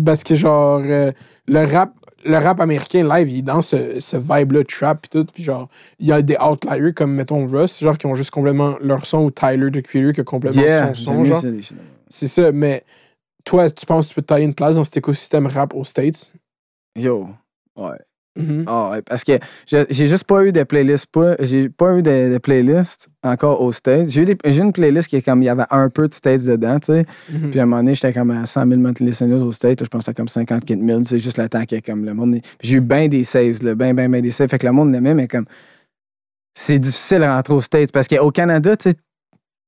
[0.03, 1.13] Parce que, genre, euh,
[1.47, 1.93] le rap.
[2.25, 5.25] Le rap américain live, il est dans ce, ce vibe-là, trap et tout.
[5.33, 5.69] Puis genre,
[6.01, 9.19] il y a des outliers comme, mettons, Russ, genre, qui ont juste complètement leur son
[9.25, 11.43] ou Tyler de Creator qui a complètement Yeah, son son, genre.
[12.09, 12.83] C'est ça, mais
[13.49, 15.85] toi, tu penses que tu peux te tailler une place dans cet écosystème rap aux
[15.85, 16.35] States?
[16.95, 17.29] Yo,
[17.77, 17.97] ouais.
[18.37, 18.65] Mhm.
[18.69, 19.33] Ah ouais, parce que
[19.67, 21.07] j'ai juste pas eu de playlist.
[21.07, 24.11] Pas, j'ai pas eu de, de playlist encore aux States.
[24.11, 26.79] J'ai eu une playlist qui est comme, il y avait un peu de States dedans,
[26.79, 27.07] tu sais.
[27.33, 27.51] Mhm.
[27.51, 29.83] Puis à un moment donné, j'étais comme à 100 000 monthly listeners aux States.
[29.83, 31.05] Je pense que comme 54 000.
[31.05, 32.41] C'est juste le temps que comme le monde.
[32.63, 34.49] J'ai eu bien des saves, là, bien, bien, bien des saves.
[34.49, 35.47] Fait que le monde l'aimait, mais comme.
[36.55, 38.97] C'est difficile de rentrer aux States parce qu'au Canada, tu sais,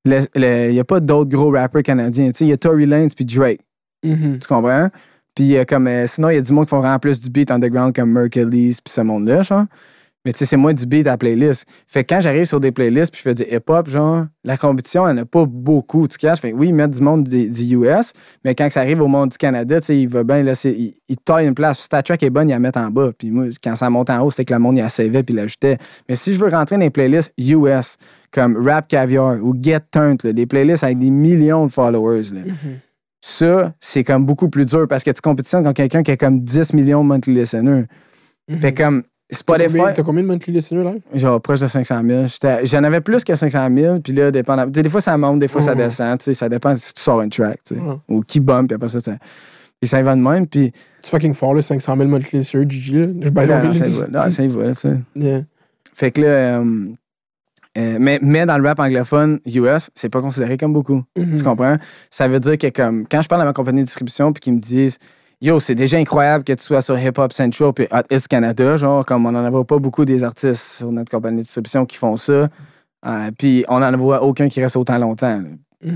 [0.05, 2.31] il n'y a pas d'autres gros rappers canadiens.
[2.31, 3.61] Tu sais, il y a Tory Lanez puis Drake.
[4.03, 4.39] Mhm.
[4.39, 4.89] Tu comprends?
[5.35, 7.31] Puis euh, comme euh, sinon, il y a du monde qui font vraiment plus du
[7.31, 9.67] beat underground comme Mercury's puis ce monde-là, genre.
[10.25, 11.65] Mais tu sais, c'est moins du beat à la playlist.
[11.87, 15.09] Fait que quand j'arrive sur des playlists puis je fais du hip-hop, genre, la compétition,
[15.09, 16.41] elle n'a pas beaucoup, tu caches?
[16.41, 18.13] Fait oui, ils mettent du monde du, du US,
[18.45, 20.95] mais quand ça arrive au monde du Canada, tu sais, il va bien, là, il,
[21.09, 21.79] il taille une place.
[21.79, 23.13] Si ta track est bonne, il la met en bas.
[23.17, 25.33] Puis moi, quand ça monte en haut, c'était que le monde, il la savait puis
[25.35, 25.79] il l'ajoutait.
[26.07, 27.97] Mais si je veux rentrer dans les playlists US,
[28.31, 32.43] comme Rap Caviar ou Get Turned, là, des playlists avec des millions de followers, là,
[33.21, 36.41] ça, c'est comme beaucoup plus dur parce que tu compétitionnes contre quelqu'un qui a comme
[36.41, 37.85] 10 millions de monthly listeners.
[38.51, 41.03] Fait comme Spotify, t'as combien de monthly listeners live?
[41.15, 42.27] genre proche de 500 000.
[42.27, 44.67] J'étais- J'en avais plus que 500 000, puis là, dépendant.
[44.67, 45.79] Des fois, ça monte, des fois, ça Mhm.
[45.83, 46.19] descend.
[46.19, 47.95] tu sais, Ça dépend si tu sors un track, tu sais, Ouais.
[48.09, 49.13] ou qui bump, puis après ça, ça.
[49.81, 50.73] Puis ça y va de même, puis.
[51.01, 53.07] C'est fucking fort, là, 500 000 monthly listeners, GG, là.
[53.21, 53.87] Je Non, non, ça
[54.45, 54.89] y va, non, ça.
[55.15, 55.43] Yeah.
[55.95, 56.27] Fait que là.
[56.27, 56.87] euh,
[57.79, 61.03] euh, mais, mais dans le rap anglophone US, c'est pas considéré comme beaucoup.
[61.17, 61.37] Mhm.
[61.37, 61.77] Tu comprends?
[62.11, 64.55] Ça veut dire que comme quand je parle à ma compagnie de distribution puis qu'ils
[64.55, 64.99] me disent
[65.43, 68.77] Yo, c'est déjà incroyable que tu sois sur Hip Hop Central puis Hot Hits Canada,
[68.77, 71.97] genre comme on n'en a pas beaucoup des artistes sur notre compagnie de distribution qui
[71.97, 72.49] font ça.
[73.07, 75.39] Euh, puis on n'en voit aucun qui reste autant longtemps.
[75.41, 75.49] là.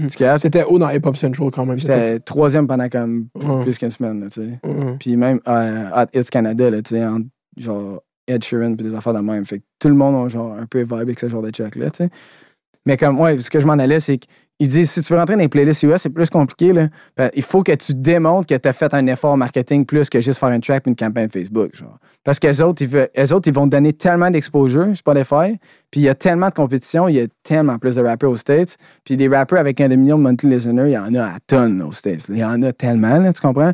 [0.08, 0.40] Tu catches?
[0.40, 1.78] T'étais haut dans Hip Hop Central quand même?
[1.78, 3.26] C'était J'étais troisième pendant comme
[3.64, 4.60] plus qu'une semaine, là, tu sais.
[4.66, 4.96] Mhm.
[4.98, 7.18] Puis même euh, Hot Hits Canada, là, tu sais, en-
[7.58, 9.44] genre Ed Sheeran puis des affaires de même.
[9.44, 11.90] Fait que tout le monde a genre un peu vibe avec ce genre de track-là,
[11.90, 12.10] tu sais.
[12.86, 15.36] Mais comme, ouais, ce que je m'en allais, c'est qu'ils disent, si tu veux rentrer
[15.36, 16.88] dans les playlists US, c'est plus compliqué, là.
[17.16, 20.20] Ben, il faut que tu démontres que tu as fait un effort marketing plus que
[20.20, 21.98] juste faire un track puis une campagne Facebook, genre.
[22.24, 25.58] Parce qu'eux autres, ils veulent, eux autres, ils vont donner tellement d'exposure, Spotify,
[25.90, 28.36] puis il y a tellement de compétition, il y a tellement plus de rappers aux
[28.36, 31.38] States, puis des rappers avec un demi-million de monthly listeners, il y en a à
[31.46, 32.26] tonnes aux States.
[32.28, 33.72] Il y en a tellement, là, tu comprends?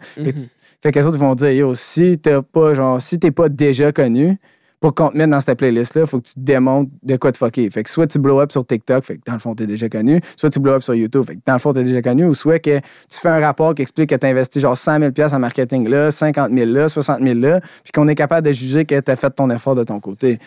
[0.82, 3.92] Fait que les autres vont dire, yo, si t'as pas, genre, si t'es pas déjà
[3.92, 4.38] connu,
[4.80, 7.36] pour qu'on te mette dans cette playlist-là, il faut que tu démontres de quoi te
[7.36, 7.68] fucker.
[7.68, 9.90] Fait que soit tu blow up sur TikTok, fait que dans le fond, t'es déjà
[9.90, 12.24] connu, soit tu blow up sur YouTube, fait que dans le fond, t'es déjà connu,
[12.24, 15.34] ou soit que tu fais un rapport qui explique que tu investi genre 100 000
[15.34, 18.86] en marketing là, 50 000 là, 60 000 là, puis qu'on est capable de juger
[18.86, 20.38] que tu as fait ton effort de ton côté.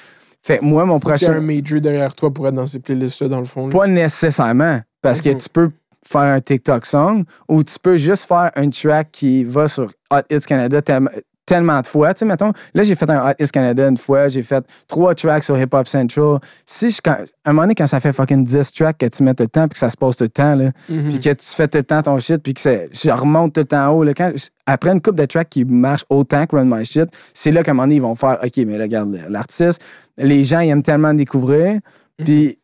[0.41, 1.31] Fait que moi, mon prochain.
[1.31, 3.67] un major derrière toi pour être dans ces playlists-là, dans le fond.
[3.67, 3.71] là.
[3.71, 5.69] Pas nécessairement, parce que tu peux
[6.08, 10.22] faire un TikTok song ou tu peux juste faire un track qui va sur Hot
[10.30, 11.10] Hits Canada tel-
[11.45, 12.14] tellement de fois.
[12.14, 15.14] Tu sais, mettons, là, j'ai fait un Hot Hits Canada une fois, j'ai fait trois
[15.14, 16.39] tracks sur Hip Hop Central.
[16.66, 19.24] Si je, quand- à un moment donné, quand ça fait fucking 10 tracks que tu
[19.24, 21.10] mets tout le temps puis que ça se passe tout le temps, là, Mhm.
[21.10, 22.62] puis que tu fais tout le temps ton shit, puis que
[22.93, 24.04] je remonte tout le temps en haut.
[24.06, 24.32] Là, quand,
[24.66, 27.72] après une coupe de tracks qui marche autant que Run My Shit, c'est là qu'à
[27.72, 29.82] un moment donné, ils vont faire OK, mais là, regarde, l'artiste,
[30.18, 31.80] les gens, ils aiment tellement découvrir,
[32.18, 32.58] puis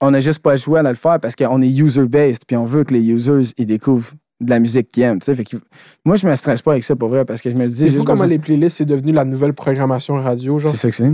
[0.00, 2.84] on n'a juste pas choix de le faire parce qu'on est user-based, puis on veut
[2.84, 5.20] que les users, ils découvrent de la musique qu'ils aiment.
[5.20, 5.44] Fait
[6.04, 7.74] moi, je me stresse pas avec ça pour vrai parce que je me dis.
[7.74, 10.58] C'est fou comment les playlists, c'est devenu la nouvelle programmation radio.
[10.58, 11.12] Genre, C'est ça que c'est.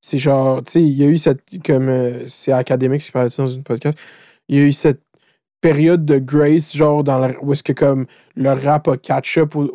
[0.00, 3.28] C'est genre, tu sais, il y a eu cette, comme, euh, c'est académique qui parlait
[3.28, 3.98] de ça dans une podcast,
[4.48, 5.00] il y a eu cette
[5.60, 8.06] période de grace, genre, dans où est-ce que, comme,
[8.36, 9.68] le rap a catch-up au, au-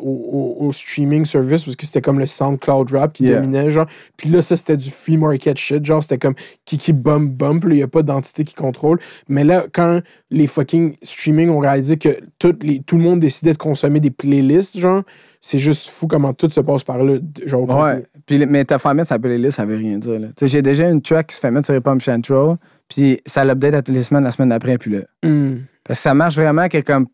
[0.62, 3.40] au- au streaming service, parce que c'était comme le SoundCloud rap qui Yeah.
[3.40, 3.86] dominait, genre.
[4.16, 7.70] Puis là, ça, c'était du free market shit, genre, c'était comme Kiki Bump Bump, là,
[7.74, 8.98] il n'y a pas d'entité qui contrôle.
[9.28, 12.08] Mais là, quand les fucking streaming ont réalisé que
[12.38, 15.02] tout, les, tout le monde décidait de consommer des playlists, genre,
[15.42, 17.68] c'est juste fou comment tout se passe par là, genre.
[17.68, 18.06] Ouais.
[18.24, 20.18] Puis, mais faire mettre sa playlist, ça veut rien dire.
[20.18, 20.28] là.
[20.28, 22.56] Tu sais, J'ai déjà une track qui se fait mettre sur Hip Hop Central,
[22.88, 25.00] puis ça l'update à toutes les semaines, la semaine d'après, puis là.
[25.22, 25.56] Hmm.
[25.84, 27.06] Parce que ça marche vraiment que comme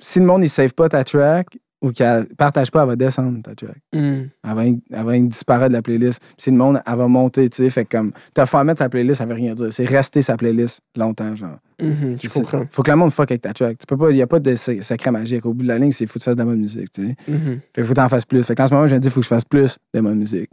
[0.00, 1.46] si le monde ne save pas ta track
[1.80, 3.78] ou qu'elle partage pas, elle va descendre ta track.
[3.92, 4.26] Hmm.
[4.44, 6.20] Elle va, elle va disparaître de la playlist.
[6.20, 7.70] Puis si le monde, elle va monter, tu sais.
[7.70, 9.72] Fait comme te faire mettre sa playlist, ça veut rien dire.
[9.72, 11.58] C'est rester sa playlist longtemps, genre.
[11.80, 12.64] Je C'est- comprends.
[12.70, 13.78] Faut que le monde fuck avec ta track.
[13.78, 15.44] Tu peux pas, il n'y a pas de se- secret magique.
[15.44, 17.08] Au bout de la ligne, c'est faut que tu fasses de la bonne musique, tu
[17.08, 17.16] sais.
[17.26, 18.44] Fait que faut que t'en fasses plus.
[18.44, 20.50] Fait qu'en ce moment, je me dis, faut que je fasse plus de bonne musique.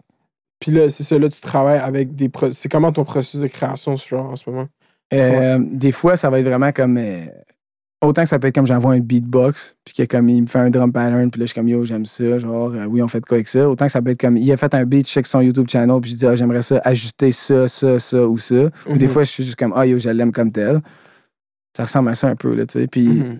[0.59, 2.27] Puis là, c'est ça, là, tu travailles avec des.
[2.29, 4.67] pro- C'est comment ton processus de création, ce genre, en ce moment?
[5.13, 6.97] Euh, des fois, ça va être vraiment comme.
[6.97, 7.25] euh,
[8.01, 10.59] autant que ça peut être comme j'envoie un beatbox, puis que comme il me fait
[10.59, 13.07] un drum pattern, puis là, je suis comme yo, j'aime ça, genre, euh, oui, on
[13.09, 13.67] fait de quoi avec ça.
[13.69, 15.67] Autant que ça peut être comme il a fait un beat, je check son YouTube
[15.67, 18.69] channel, puis je dis, ah, j'aimerais ça, ajuster ça, ça, ça ou ça.
[18.87, 19.11] Ou des Mhm.
[19.11, 20.79] fois, je suis juste comme, ah, yo, je l'aime comme tel.
[21.75, 22.87] Ça ressemble à ça un peu, là, tu sais.
[22.87, 23.39] Puis Mhm.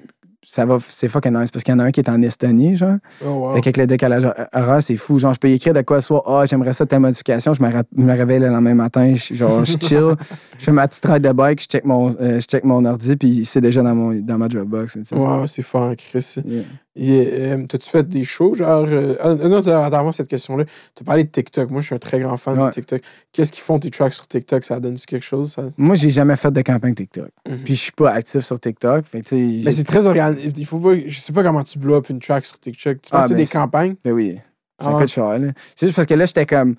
[0.52, 2.76] Ça va, c'est fucking nice, parce qu'il y en a un qui est en Estonie,
[2.76, 2.96] genre.
[3.24, 3.54] Oh, wow.
[3.54, 5.20] Fait qu'avec le décalage horaire, c'est fou.
[5.20, 7.54] Genre, je peux y écrire de quoi soit, ah, j'aimerais ça, telle modification.
[7.54, 10.16] Je me, me réveille le lendemain matin, je, genre, je chill,
[10.58, 13.16] je fais ma petite ride de bike, je check mon, euh, je check mon ordi,
[13.16, 14.98] puis c'est déjà dans, mon, dans ma Dropbox.
[15.12, 16.38] Wow, c'est fort, Chris.
[16.44, 16.64] Yeah.
[17.00, 18.86] Euh, T'as-tu fait des shows, genre.
[18.88, 19.16] euh,
[19.48, 21.70] non, cette question-là, tu parlé de TikTok.
[21.70, 22.68] Moi, je suis un très grand fan Ouais.
[22.68, 23.02] de TikTok.
[23.32, 24.64] Qu'est-ce qu'ils font tes tracks sur TikTok?
[24.64, 25.54] Ça donne quelque chose?
[25.54, 25.64] Ça...
[25.78, 27.30] Moi, j'ai jamais fait de campagne TikTok.
[27.48, 27.58] Mhm.
[27.64, 29.06] Puis je suis pas actif sur TikTok.
[29.06, 30.52] Fait Mais c'est très organisé.
[30.58, 30.96] Il faut pas.
[31.06, 33.02] Je sais pas comment tu blow up une track sur TikTok.
[33.02, 33.96] Tu Ah, ben, des campagnes?
[34.04, 34.38] Ben oui,
[34.82, 35.00] ça Ah.
[35.00, 35.40] coûte cher.
[35.40, 35.48] là.
[35.76, 36.76] C'est juste parce que là, j'étais comme.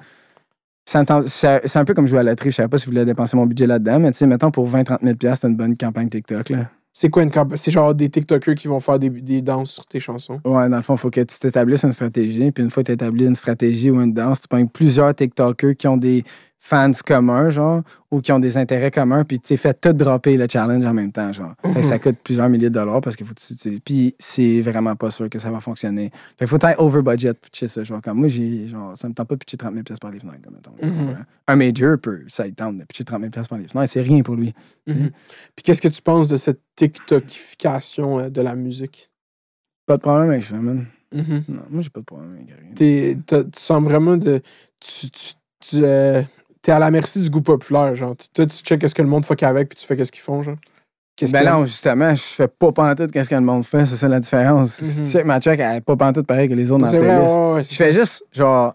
[0.84, 2.50] C'est un peu comme jouer à la loterie.
[2.50, 4.66] Je savais pas si je voulais dépenser mon budget là-dedans, mais tu sais, mettons pour
[4.68, 6.48] 20-30 000 c'est une bonne campagne TikTok.
[6.48, 6.68] Là.
[6.93, 7.57] C'est quoi une campagne?
[7.57, 10.41] C'est genre des TikTokers qui vont faire des, danses sur tes chansons.
[10.45, 12.51] Ouais, dans le fond, il faut que tu t'établisses une stratégie.
[12.51, 15.76] Puis une fois que tu établis une stratégie ou une danse, tu prends plusieurs TikTokers
[15.76, 16.24] qui ont des
[16.62, 20.46] fans communs, genre, ou qui ont des intérêts communs, puis tu fais tout dropper le
[20.46, 21.54] challenge en même temps, genre.
[21.72, 23.54] Fait que ça coûte plusieurs milliers de dollars parce faut que tu.
[23.56, 26.11] tu- Puis c'est vraiment pas sûr que ça va fonctionner.
[26.38, 27.82] Fait faut être over budget pour pitcher ça.
[27.82, 30.20] Genre, comme moi, j'ai, genre, ça me tente pas de pitcher 30 000 par les
[30.20, 30.94] fenêtres, là, mettons.
[31.02, 31.24] Mhm.
[31.48, 33.90] Un major peut, ça il tente de pitcher 30 000 par les fenêtres.
[33.92, 34.52] C'est rien pour lui.
[34.86, 35.11] Mhm.
[35.56, 39.11] Puis qu'est-ce que tu penses de cette TikTokification euh, de la musique?
[39.86, 40.86] Pas de problème avec ça, man.
[41.12, 41.42] Mhm.
[41.48, 42.48] Non, moi, j'ai pas de problème avec
[42.78, 43.16] rien.
[43.26, 44.40] Tu sens vraiment de.
[44.78, 46.22] Tu, tu, tu, euh,
[46.62, 48.16] t'es à la merci du goût populaire, genre.
[48.16, 50.22] Tu- Toi, tu checkes ce que le monde fuck avec, puis tu fais qu'est-ce qu'ils
[50.22, 50.56] font, genre.
[51.16, 53.96] Qu'est-ce Ben que- non, justement, je fais pas pantoute qu'est-ce que le monde fait, c'est
[53.96, 54.80] ça la différence.
[54.80, 54.88] Mhm.
[54.88, 56.98] Si tu check ma track, elle est pas pantoute pareil que les autres dans la
[56.98, 57.34] playlist.
[57.34, 58.72] ouais, ouais, Je fais juste, genre,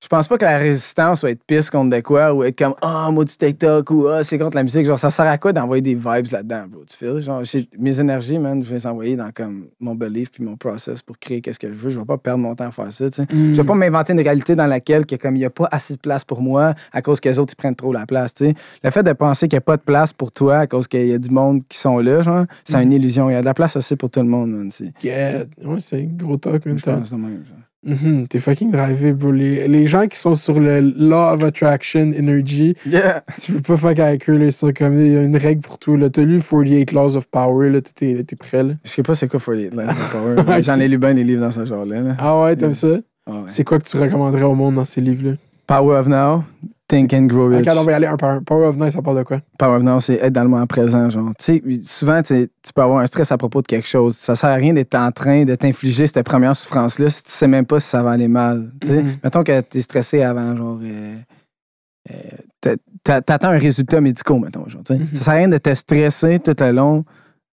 [0.00, 2.74] je pense pas que la résistance soit être pisse contre de quoi ou être comme,
[2.82, 4.86] ah, maudit TikTok ou ah, c'est contre la musique.
[4.86, 6.84] Genre, ça sert à quoi d'envoyer des vibes là-dedans, bro?
[6.86, 7.42] Tu fais, genre,
[7.78, 11.18] mes énergies, man, je vais les envoyer dans comme mon belief puis mon process pour
[11.18, 11.90] créer qu'est-ce que je veux.
[11.90, 13.22] Je vais pas perdre mon temps à faire ça, tu sais.
[13.24, 13.54] Mm.
[13.54, 15.94] Je vais pas m'inventer une réalité dans laquelle, que, comme il n'y a pas assez
[15.94, 18.34] de place pour moi à cause que les autres ils prennent trop la place.
[18.34, 18.54] tu sais.
[18.84, 21.08] Le fait de penser qu'il n'y a pas de place pour toi à cause qu'il
[21.08, 22.82] y a du monde qui sont là, genre, c'est Mhm.
[22.84, 23.30] une illusion.
[23.30, 24.50] Il y a de la place aussi pour tout le monde.
[24.50, 24.70] man,
[25.02, 25.44] Yeah.
[25.64, 26.78] Ouais, c'est un gros talk, man.
[26.78, 27.44] Je pense de même.
[27.44, 27.56] genre.
[27.84, 29.30] Mhm, T'es fucking drivé, bro.
[29.30, 33.22] Les, les gens qui sont sur le Law of Attraction Energy, Yeah.
[33.42, 34.46] tu peux pas fuck avec eux, là.
[34.46, 35.96] Ils sont comme, il y a une règle pour tout.
[36.10, 37.80] T'as lu 48 Laws of Power, là.
[37.80, 38.74] T'es prêt, là.
[38.84, 40.62] Je sais pas c'est quoi 48 Lines of Power.
[40.62, 42.00] J'en ai lu bien des livres dans ce genre-là.
[42.02, 42.16] là.
[42.18, 42.74] Ah ouais, t'aimes Yeah.
[42.74, 43.00] ça?
[43.26, 43.42] Ah ouais.
[43.46, 45.34] C'est quoi que tu recommanderais au monde dans ces livres-là?
[45.66, 46.44] Power of Now,
[46.88, 47.68] Think and Grow Rich.
[47.68, 48.42] On va y aller un par un.
[48.42, 49.40] Power of ça parle de quoi?
[49.58, 51.10] Power of Now, c'est être dans le moment présent.
[51.10, 51.32] Genre.
[51.38, 54.16] Tu sais, souvent, tu peux avoir un stress à propos de quelque chose.
[54.16, 57.46] Ça sert à rien d'être en train de t'infliger cette première souffrance-là si tu sais
[57.46, 58.72] même pas si ça va aller mal.
[58.80, 59.16] Tu sais, Mhm.
[59.22, 60.78] Mettons que tu es stressé avant, genre.
[60.82, 61.16] euh,
[62.10, 62.14] euh,
[62.60, 64.66] t'a- t'a- T'attends un résultat médical, mettons.
[64.66, 64.82] Genre.
[64.88, 65.06] Mhm.
[65.14, 67.04] Ça sert à rien de te stresser tout le long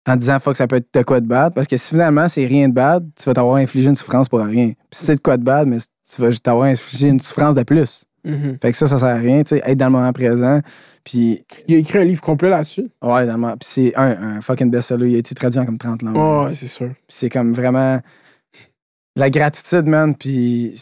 [0.07, 1.53] en disant fuck, ça peut être de quoi de bad.
[1.55, 4.39] Parce que si finalement c'est rien de bad, tu vas t'avoir infligé une souffrance pour
[4.41, 4.69] rien.
[4.91, 7.63] Puis si c'est de quoi de bad, mais tu vas t'avoir infligé une souffrance de
[7.65, 8.05] plus.
[8.25, 8.59] Mhm.
[8.61, 10.61] Fait que ça, ça sert à rien, tu sais, être dans le moment présent.
[11.05, 12.89] Puis, Il a écrit un livre complet là-dessus.
[13.03, 13.57] ouais, dans le moment.
[13.59, 15.11] Puis c'est un, un fucking best-seller.
[15.11, 16.17] Il a été traduit en comme 30 langues.
[16.17, 16.89] Oh, ouais, c'est sûr.
[16.89, 18.01] Puis c'est comme vraiment
[19.17, 20.15] la gratitude, man.
[20.17, 20.81] Puis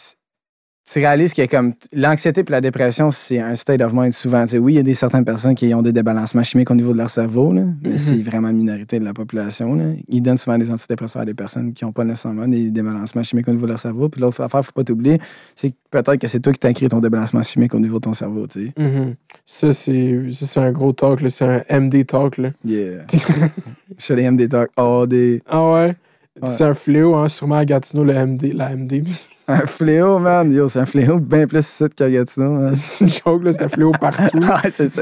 [0.91, 4.43] tu réalises que comme l'anxiété et la dépression, c'est un state of mind souvent.
[4.43, 6.75] Tu sais, oui, il y a des certaines personnes qui ont des débalancements chimiques au
[6.75, 7.97] niveau de leur cerveau, là, mais Mhm.
[7.97, 9.75] c'est vraiment une minorité de la population.
[9.75, 9.85] Là.
[10.09, 13.47] Ils donnent souvent des antidépresseurs à des personnes qui n'ont pas nécessairement des débalancements chimiques
[13.47, 14.09] au niveau de leur cerveau.
[14.09, 15.19] Puis l'autre affaire, faut pas t'oublier,
[15.55, 18.03] c'est que peut-être que c'est toi qui t'as créé ton débalancement chimique au niveau de
[18.03, 18.73] ton cerveau, tu sais.
[18.83, 19.15] Mhm.
[19.45, 22.37] Ça, c'est ça, c'est un gros talk, c'est un MD talk.
[22.37, 22.49] Là.
[22.65, 23.05] Yeah.
[23.97, 25.41] Je fais des MD Talk all day.
[25.47, 25.95] Ah ouais?
[26.41, 26.49] Ouais.
[26.49, 29.03] C'est un fléau, hein, sûrement à Gatineau, le MD, la MD.
[29.47, 30.49] Un fléau, man.
[30.53, 33.67] Yo, c'est un fléau bien plus ici qu'à Gatineau, c'est une joke, là, c'est un
[33.67, 34.37] fléau partout.
[34.39, 35.01] ouais, c'est ça.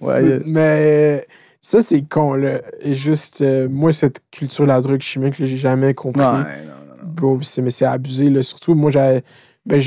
[0.00, 0.40] Ouais.
[0.46, 1.26] Mais
[1.60, 2.60] ça, c'est con, là.
[2.80, 6.22] Et juste, euh, moi, cette culture de la drogue chimique, j'ai jamais compris.
[6.22, 6.64] Ouais,
[7.20, 8.42] non, non, mais c'est abusé, là.
[8.42, 9.22] Surtout, moi, j'ai
[9.68, 9.80] ben,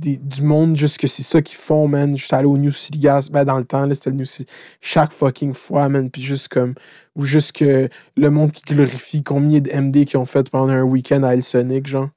[0.00, 2.16] des- du monde, juste que c'est ça qu'ils font, man.
[2.16, 4.50] J'étais allé au New City Gas, ben, dans le temps, là, c'était le New City.
[4.80, 6.10] Chaque fucking fois, man.
[6.10, 6.74] Puis juste comme,
[7.16, 10.82] ou juste que le monde qui glorifie combien de MD qu'ils ont fait pendant un
[10.82, 12.08] week-end à Sonic, genre.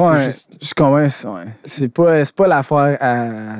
[0.00, 1.08] Ouais, juste- je comprends.
[1.08, 1.44] c'est- Ouais.
[1.64, 3.56] C'est pas, c'est pas l'affaire à.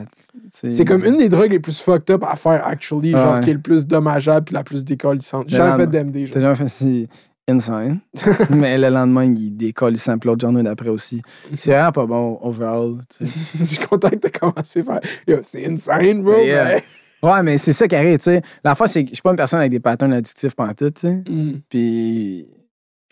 [0.50, 3.54] C'est comme une des drogues les plus fucked up à faire, actually, genre, qui est
[3.54, 5.44] le plus dommageable puis la plus décollissante.
[5.48, 6.54] J'ai Mais jamais fait d'MD, T'as genre.
[6.54, 7.08] jamais fait c'est
[7.48, 8.00] insane.
[8.50, 11.20] mais le lendemain, il décolle puis l'autre journée d'après aussi.
[11.56, 13.00] C'est vraiment pas bon overall.
[13.16, 13.32] tu sais.
[13.58, 15.00] Je suis content que t'aies commencé à faire.
[15.26, 16.38] Yo, c'est insane, bro.
[16.42, 16.64] Yeah.
[16.76, 16.84] mais-
[17.22, 18.42] Ouais, mais c'est ça qui arrive, tu sais.
[18.62, 21.00] L'affaire, c'est que je suis pas une personne avec des patterns addictifs pendant tout, tu
[21.00, 21.14] sais.
[21.26, 21.60] Mm.
[21.70, 22.46] Puis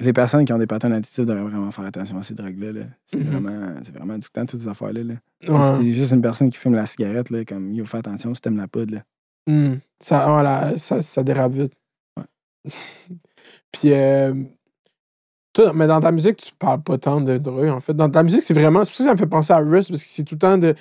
[0.00, 2.72] les personnes qui ont des patterns addictifs devraient vraiment faire attention à ces drogues-là.
[2.72, 2.80] là.
[3.06, 3.24] C'est Mhm.
[3.24, 5.02] vraiment, c'est vraiment addictant, toutes ces affaires-là.
[5.02, 5.14] Là.
[5.48, 5.76] Ouais.
[5.76, 8.40] Si t'es juste une personne qui fume la cigarette, là, comme, yo, fais attention si
[8.42, 9.02] t'aimes la poudre, là.
[9.46, 9.76] Mm.
[9.98, 11.72] Ça, voilà, ça, ça dérape vite.
[12.18, 12.24] Ouais.
[13.72, 14.34] Puis, euh,
[15.54, 17.94] toi, mais dans ta musique, tu parles pas tant de drogue, en fait.
[17.94, 18.84] Dans ta musique, c'est vraiment.
[18.84, 20.38] C'est pour ça que ça me fait penser à Russ, parce que c'est tout le
[20.38, 20.74] temps de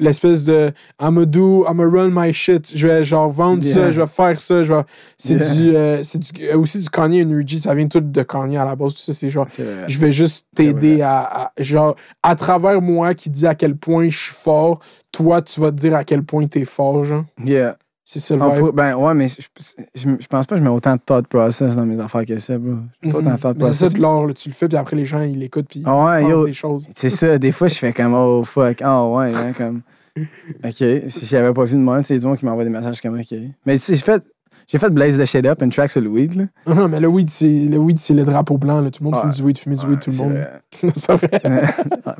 [0.00, 0.70] l'espèce de
[1.00, 2.70] I'ma do, I'ma run my shit.
[2.76, 4.62] Je vais genre vendre ça, je vais faire ça.
[4.62, 4.82] Je vais...
[5.16, 5.54] C'est Yeah.
[5.54, 7.58] du, euh, c'est du- euh, aussi du Kanye Energy.
[7.58, 8.94] Ça vient tout de Kanye à la base.
[8.94, 9.46] Tout ça, c'est genre.
[9.88, 14.08] Je vais juste t'aider à, à- Genre, à travers moi qui dis à quel point
[14.08, 14.78] je suis fort,
[15.10, 17.24] toi, tu vas te dire à quel point t'es fort, genre.
[17.44, 17.76] Yeah.
[18.10, 18.74] C'est ça le vibe?
[18.74, 19.34] ben ouais, mais je,
[19.94, 22.38] je, je pense pas que je mets autant de thought process dans mes affaires que
[22.38, 22.76] ça, bro.
[23.02, 23.92] J'ai pas autant de thought Mais C'est ça process.
[23.92, 26.22] de là, tu le fais, puis après les gens, ils l'écoutent, puis ils Ah ouais,
[26.22, 26.46] pensent yo.
[26.46, 26.86] des choses.
[26.96, 29.82] C'est ça, des fois, je fais comme, oh fuck, oh ouais, hein, comme.
[30.64, 30.72] Ok,
[31.06, 33.38] si j'avais pas vu de moi, c'est du monde qui m'envoie des messages comme, ok.
[33.66, 34.24] Mais tu sais, j'ai fait,
[34.70, 36.44] j'ai fait Blaze the Shit Up, une track sur le weed, là.
[36.74, 38.80] Non, mais le weed, c'est le, weed, c'est le drapeau blanc.
[38.82, 38.90] Là.
[38.90, 40.34] Tout le monde fume du weed, fumer du weed, tout le monde.
[40.70, 41.40] c'est pas vrai.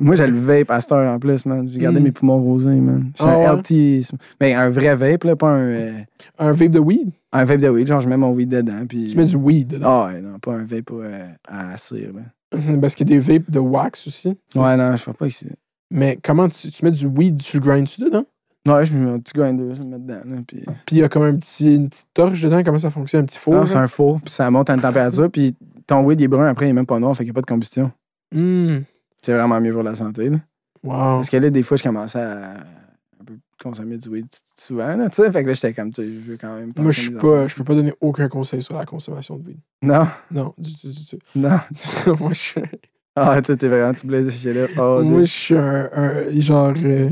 [0.01, 1.69] Moi, j'ai le vape à heure en plus, man.
[1.71, 2.05] J'ai gardé Mm.
[2.05, 3.13] mes poumons rosés, man.
[3.19, 3.61] J'ai Ah un ouais?
[4.01, 4.13] LT.
[4.41, 5.93] Mais un vrai vape, là, pas un, euh,
[6.39, 7.87] Un vape de weed, un vape de weed.
[7.87, 8.85] Genre, je mets mon weed dedans.
[8.89, 9.05] Puis...
[9.05, 10.05] tu mets du weed dedans?
[10.05, 12.23] Ah ouais, non, pas un vape euh, à cire, là.
[12.81, 14.29] Parce qu'il y a des vapes de wax aussi.
[14.55, 15.47] Ouais, non, je fais pas ici.
[15.91, 18.25] Mais comment tu, tu mets du weed, tu le grindes-tu dedans?
[18.69, 20.37] Ouais, je mets un petit grinder, je le mets dedans, là.
[20.47, 20.61] Puis...
[20.87, 22.63] Puis il y a comme un petit, une petite torche dedans.
[22.65, 23.23] Comment ça fonctionne?
[23.23, 23.55] Un petit four?
[23.55, 23.83] Non, c'est genre?
[23.83, 25.55] un four, puis ça monte à une température, puis
[25.87, 27.35] ton weed il est brun, après, il est même pas noir, fait qu'il n'y a
[27.35, 27.91] pas de combustion.
[28.35, 28.79] Hmm.
[29.23, 30.37] C'est vraiment mieux pour la santé, là.
[30.85, 30.93] Wow.
[31.17, 32.51] Parce que là, des fois, je commençais à
[33.21, 35.33] un peu consommer du weed souvent, là, tu sais.
[35.33, 36.73] Fait que là, j'étais comme, tu sais, je veux quand même.
[36.77, 39.59] Moi, je suis pas, je peux pas donner aucun conseil sur la consommation de weed.
[39.83, 41.19] Non, Non, du tout, du tout.
[41.35, 41.59] non?
[42.21, 42.63] Moi, je suis,
[43.17, 44.67] Ah, toi, t'es vraiment, tu blazes ce shit-là.
[44.79, 47.09] Oh, moi, je suis un, un- genre, euh,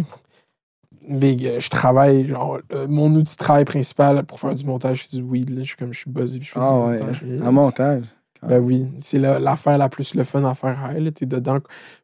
[1.09, 5.07] big, euh, je travaille, genre, euh, mon outil de travail principal pour faire du montage,
[5.07, 5.63] c'est du weed, là.
[5.63, 7.25] Je suis comme, je suis buzzé, puis je fais Ah du ouais, montage.
[7.45, 8.05] En montage.
[8.47, 11.11] Ben oui, c'est la- l'affaire la plus le fun à faire là.
[11.11, 11.59] T'es dedans,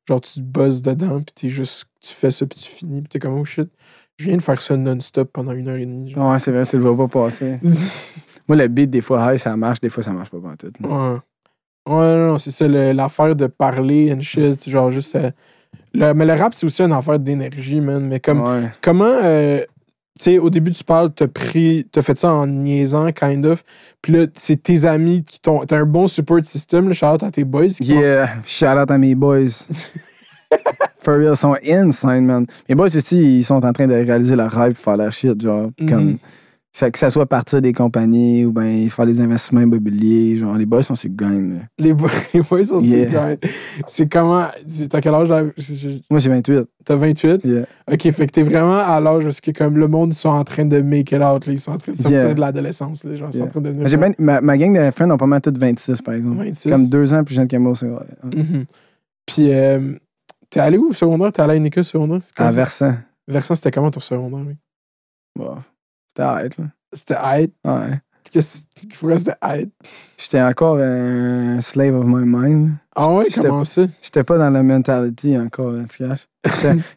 [0.09, 3.19] genre, tu buzzes dedans, puis t'es juste, tu fais ça, puis tu finis, puis t'es
[3.19, 3.69] comme, oh shit,
[4.19, 6.31] je viens de faire ça non-stop pendant une heure et demie, genre.
[6.33, 7.61] Ouais, c'est vrai, tu le vois pas passer.
[8.49, 10.73] Moi, le beat, des fois, high, ça marche, des fois, ça marche pas pas tout.
[10.83, 10.89] là.
[11.13, 11.19] Ouais.
[11.87, 15.15] Ouais, non, non, c'est ça, l'affaire de parler and shit, genre juste.
[15.17, 15.31] euh,
[15.95, 18.07] le- mais le rap, c'est aussi une affaire d'énergie, man.
[18.07, 18.71] Mais comme, Ouais.
[18.81, 19.61] comment, euh,
[20.19, 23.65] tu sais, au début, tu parles, t'as pris, t'as fait ça en niaisant, kind of.
[24.03, 25.61] Puis là, c'est tes amis qui t'ont.
[25.65, 27.69] T'as un bon support system, là, shout out à tes boys.
[27.69, 29.47] Qui Yeah, shout out à mes boys.
[31.03, 32.47] For real, ils sont insane, man.
[32.69, 35.71] Mes boys aussi, ils sont en train de réaliser leur rêve, faire leur shit, genre,
[35.81, 35.89] Mhm.
[35.89, 36.17] comme.
[36.75, 40.39] Ça- que ça soit partir des compagnies ou ben faire des investissements immobiliers.
[40.39, 41.59] Genre, les boys sont sur là.
[41.79, 43.05] Les boys, les boys sont Yeah.
[43.05, 43.37] super.
[43.87, 44.47] C'est comment.
[44.89, 45.29] T'as quel âge?
[45.29, 45.45] là?
[45.59, 46.65] Je- je- Moi, j'ai 28.
[46.85, 47.45] T'as 28?
[47.45, 47.67] Yeah.
[47.93, 50.45] Ok, fait que t'es vraiment à l'âge où que comme le monde, ils sont en
[50.45, 51.47] train de make it out.
[51.47, 51.53] là.
[51.53, 52.33] Ils sont en train de sortir Yeah.
[52.35, 53.05] de l'adolescence.
[53.05, 53.99] Les gens ils sont en train de devenir.
[53.99, 56.39] Ben- ma, ma gang de friends ont pas mal toutes 26, par exemple.
[56.39, 56.71] 26.
[56.71, 57.75] Comme deux ans plus jeune que moi.
[57.75, 58.07] c'est vrai.
[58.25, 58.65] Mhm.
[59.27, 59.93] Puis, euh,
[60.49, 61.33] t'es allé où au secondaire?
[61.33, 62.21] T'es allé à une école secondaire?
[62.37, 62.51] À?
[62.51, 62.95] Versant.
[63.29, 64.41] Versant, c'était comment ton secondaire?
[64.47, 64.55] Oui?
[65.37, 65.57] Bon,
[66.17, 66.23] C'était
[66.63, 66.69] là.
[66.93, 67.55] C'était hype.
[67.65, 68.01] Ouais.
[68.31, 69.73] Qu'est-ce qu'il faut que c'était hype?
[70.19, 72.71] J'étais encore un slave of my mind.
[72.97, 73.83] Ah ouais, J'étais- comment ça?
[74.01, 76.27] J'étais pas dans la mentality encore, là, tu caches.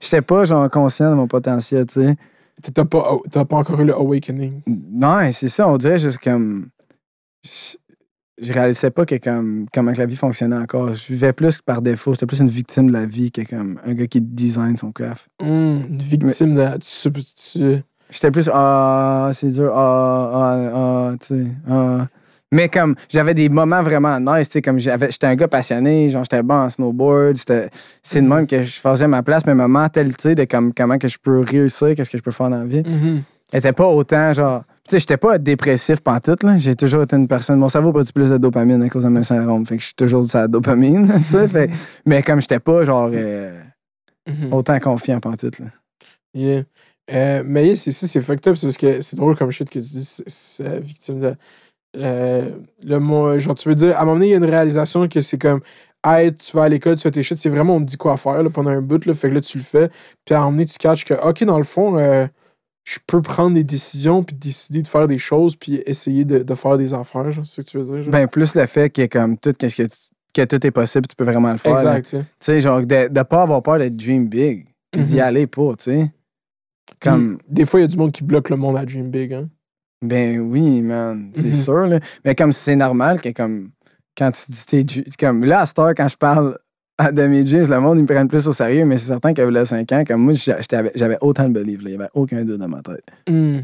[0.01, 2.15] J'étais- pas, genre, conscient de mon potentiel, tu sais.
[2.73, 4.61] T'as pas, t'as pas encore eu le awakening.
[4.67, 6.69] Non, c'est ça, on dirait juste comme.
[7.43, 7.75] Je,
[8.41, 10.93] je réalisais pas que comme, comment que la vie fonctionnait encore.
[10.93, 12.13] Je vivais plus par défaut.
[12.13, 15.27] J'étais plus une victime de la vie que comme un gars qui design son craft.
[15.41, 16.77] Hum, une victime de.
[16.77, 22.07] Tu, tu- J'étais plus ah c'est dur ah ah ah tu sais ah.
[22.51, 26.09] Mais comme j'avais des moments vraiment nice, tu sais comme j'avais j'étais un gars passionné,
[26.09, 27.35] genre j'étais bon en snowboard,
[28.03, 31.07] c'est de même que je faisais ma place mais ma mentalité de comme comment que
[31.07, 33.23] je peux réussir, qu'est-ce que je peux faire dans la vie, Mhm.
[33.51, 37.27] était pas autant genre tu sais j'étais pas dépressif pantoute là, j'ai toujours été une
[37.27, 39.87] personne mon cerveau produit plus de dopamine à cause de mes syndromes, fait que je
[39.87, 41.71] suis toujours sur la dopamine, tu sais, fait-
[42.05, 43.59] mais comme j'étais pas genre euh,
[44.27, 44.53] Mhm.
[44.53, 45.65] autant confiant pantoute là.
[46.33, 46.63] Yeah.
[47.13, 48.55] Euh, mais yeah, c'est fucked up.
[48.55, 51.35] C'est parce que c'est drôle comme shit que tu dis, c'est- victime de.
[51.97, 52.51] euh,
[52.83, 55.07] le mot, genre, tu veux dire, à un moment donné, il y a une réalisation
[55.07, 55.61] que c'est comme,
[56.05, 58.17] hey, tu vas à l'école, tu fais tes shit, c'est vraiment, on te dit quoi
[58.17, 59.89] faire là, pendant un bout, là, fait que là, tu le fais.
[60.25, 62.27] Puis à un moment donné, tu catches que, ok, dans le fond, euh,
[62.83, 66.55] je peux prendre des décisions, puis décider de faire des choses, puis essayer de, de
[66.55, 68.01] faire des affaires, genre, c'est ce que tu veux dire.
[68.03, 68.11] genre?
[68.11, 69.75] Ben plus le fait que comme tout qu'est-ce
[70.33, 71.77] que tout est possible, tu peux vraiment le faire.
[71.77, 72.59] exact, tu sais.
[72.61, 74.65] Genre, de ne pas avoir peur d'être dream big.
[74.91, 75.21] Puis d'y Mhm.
[75.21, 76.11] aller pas, tu sais.
[76.87, 79.09] Puis, Comme, des fois, il y a du monde qui bloque le monde à Dream
[79.09, 79.49] Big, hein.
[80.01, 81.53] ben oui, man, c'est Mhm.
[81.53, 81.99] sûr, là.
[82.23, 83.71] Mais comme c'est normal que, comme,
[84.17, 86.57] quand tu dis t'es comme, là, à cette heure, quand je parle
[86.97, 89.33] à de mes jeans, le monde, ils me prennent plus au sérieux, mais c'est certain
[89.33, 90.33] a 5 ans, comme moi,
[90.95, 91.89] j'avais autant de believe, là.
[91.89, 93.03] Il y avait aucun doute dans ma tête.
[93.27, 93.59] Hmm.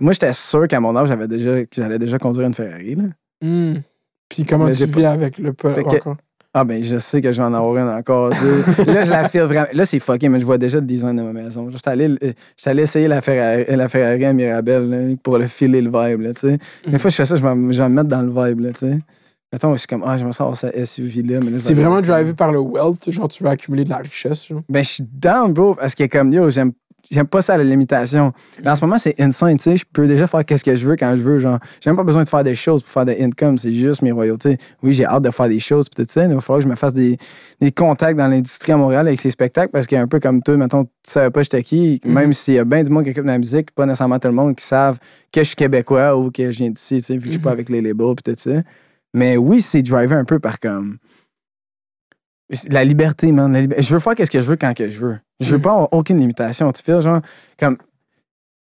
[0.00, 3.04] Moi, j'étais sûr qu'à mon âge, j'avais déjà, que j'allais déjà conduire une Ferrari, là.
[3.42, 3.74] Hmm.
[4.28, 6.16] Puis comment Mais tu vis pas- avec le peu Fait que- encore?
[6.56, 8.84] Ah ben je sais que je vais en avoir une encore deux.
[8.92, 9.66] là je la file vraiment.
[9.72, 11.68] Là c'est fucké, mais je vois déjà le design de ma maison.
[11.68, 12.16] J'étais allé,
[12.66, 16.20] allé essayer la Ferrari, la Ferrari à Mirabel là, pour le filer le vibe.
[16.20, 16.58] Là, tu sais.
[16.86, 16.98] Des Mhm.
[16.98, 18.60] fois je fais ça, je vais, me- mettre dans le vibe.
[18.60, 18.98] Là, tu sais.
[19.52, 21.38] Mettons, je suis comme, ah, je me sens cette SUV là.
[21.40, 22.14] Mais C'est vraiment ça.
[22.14, 24.46] drivé par le wealth, genre tu veux accumuler de la richesse.
[24.48, 24.62] Genre.
[24.68, 26.72] Ben je suis down, bro, parce que comme, yo, j'aime,
[27.10, 28.32] j'aime pas ça la limitation.
[28.62, 29.76] Là, en ce moment, c'est insane, tu sais.
[29.76, 31.38] Je peux déjà faire qu'est-ce que je veux quand je veux.
[31.38, 33.58] Genre, j'ai même pas besoin de faire des choses pour faire des income.
[33.58, 34.58] C'est juste mes royautés.
[34.82, 36.24] Oui, j'ai hâte de faire des choses, ça.
[36.24, 37.16] Il va falloir que je me fasse des,
[37.60, 40.20] des contacts dans l'industrie à Montréal avec les spectacles, parce qu'il y a un peu
[40.20, 43.04] comme toi, mettons, tu savais pas j'étais qui, même s'il y a bien du monde
[43.04, 44.98] qui écoute la musique, pas nécessairement tout le monde qui savent
[45.32, 47.38] que je suis québécois ou que je viens d'ici, tu sais, vu que je suis
[47.38, 47.54] pas Mhm.
[47.54, 48.50] avec les labels, ça.
[49.12, 50.98] Mais oui, c'est drivé un peu par comme.
[52.68, 53.52] La liberté, man.
[53.52, 55.18] la lib- Je veux faire qu'est-ce que je veux quand que je veux.
[55.40, 56.70] Je veux pas avoir aucune limitation.
[56.72, 57.20] Tu fais genre,
[57.58, 57.76] comme.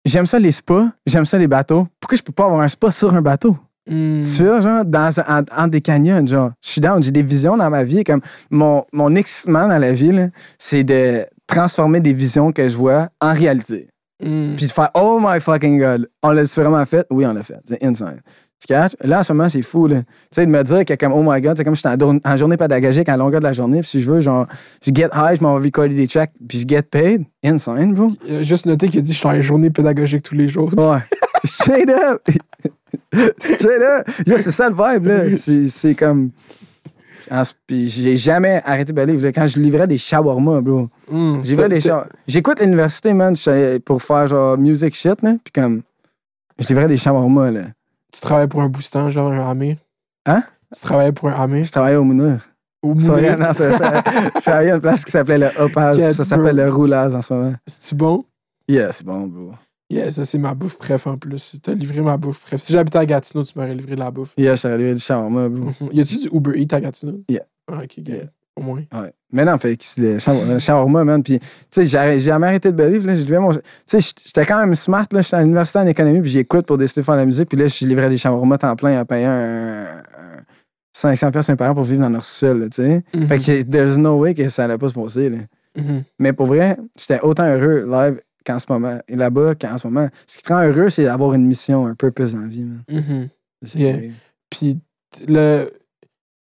[0.05, 1.87] J'aime ça les spas, j'aime ça les bateaux.
[2.01, 3.57] Pourquoi je peux pas avoir un spa sur un bateau?
[3.91, 4.23] Hmm.
[4.23, 6.53] Tu vois, genre, dans, en, en des canyons, genre.
[6.65, 8.05] Je suis down, j'ai des visions dans ma vie.
[8.05, 13.09] Comme mon, mon excitement dans la vie, c'est de transformer des visions que je vois
[13.21, 13.89] en réalité.
[14.23, 14.55] Hmm.
[14.57, 17.07] Puis de faire Oh my fucking god, on l'a vraiment fait?
[17.11, 17.61] Oui, on l'a fait.
[17.65, 18.21] C'est insane.
[18.61, 18.97] Tu catches?
[19.01, 20.01] Là, en ce moment, c'est fou, là.
[20.01, 22.37] Tu sais, de me dire que comme Oh my god, c'est comme je suis en,
[22.37, 24.47] journée pédagogique à la longueur de la journée, puis si je veux, genre,
[24.85, 27.25] je get high, je m'en vais recorder des tracks, puis je get paid.
[27.45, 28.09] Insane, bro.
[28.27, 30.71] Il a juste noté qu'il a dit Je suis en journée pédagogique tous les jours.
[30.77, 30.99] Ouais.
[31.45, 32.29] Straight up!
[33.39, 34.09] Straight up!
[34.27, 35.25] Yo, c'est ça le vibe, là.
[35.69, 36.31] C'est, comme.
[37.67, 39.29] Puis j'ai jamais arrêté de livre.
[39.29, 40.89] Quand je livrais des shawarma, bro.
[41.09, 41.43] Hmm.
[41.43, 42.09] Des shawarma.
[42.27, 43.37] J'écoute l'université, man,
[43.85, 45.37] pour faire genre music shit, là.
[45.45, 45.83] Puis comme.
[46.59, 47.61] Je livrais des shawarma, là.
[48.13, 49.77] Tu travailles pour un boostant, genre un Amir.
[50.27, 50.43] Hein?
[50.75, 51.65] Tu travaillais pour un Amir.
[51.65, 52.49] Je travaillais au Mounir.
[52.83, 53.37] Au Moulin.
[53.37, 54.03] non, c'est ça.
[54.37, 55.97] Je travaillais à une place qui s'appelait le Hopaz.
[55.97, 57.55] Quel Ça s'appelle le Roulage en ce moment.
[57.67, 58.25] C'est-tu bon?
[58.69, 59.53] Yeah, c'est bon, bro.
[59.91, 61.57] Yeah, ça c'est ma bouffe préf en plus.
[61.63, 62.61] T'as livré ma bouffe préf.
[62.61, 64.35] Si j'habitais à Gatineau, tu m'aurais livré de la bouffe.
[64.37, 65.71] Yeah, je livré du shawarma, bro.
[65.93, 67.21] Y a-tu du Uber Eats à Gatineau?
[67.29, 67.45] Yeah.
[67.73, 67.97] Ah, ok.
[68.07, 68.25] Yeah.
[68.59, 68.83] Au moins.
[68.93, 69.13] Ouais.
[69.33, 70.19] Mais non, fait le
[70.59, 71.23] shawarma, man.
[71.23, 73.41] Puis, tu sais, j'ai jamais arrêté de believe, là.
[73.41, 73.53] Mon.
[73.53, 75.23] Tu sais, j'étais quand même smart, là.
[75.23, 77.49] J'étais à l'université en économie, puis j'écoute pour décider de faire de la musique.
[77.49, 80.45] Puis là, je livrais des shawarma temps plein en payant un, un
[80.93, 83.05] 500 pièces par an pour vivre dans leur sous-sol, tu sais.
[83.15, 83.27] Mhm.
[83.29, 85.39] Fait que there's no way que ça allait pas se passer, là.
[85.77, 86.03] Mhm.
[86.19, 88.99] Mais pour vrai, j'étais autant heureux live qu'en ce moment.
[89.07, 90.09] Et là-bas qu'en ce moment.
[90.27, 92.83] Ce qui te rend heureux, c'est d'avoir une mission, un purpose dans la vie, man.
[92.89, 93.29] Mhm.
[93.75, 93.97] Yeah.
[93.97, 94.11] vrai.
[94.51, 94.79] Puis
[95.27, 95.71] le.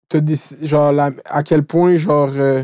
[0.10, 0.20] T'as
[0.62, 2.30] genre, la- à quel point, genre.
[2.36, 2.64] euh,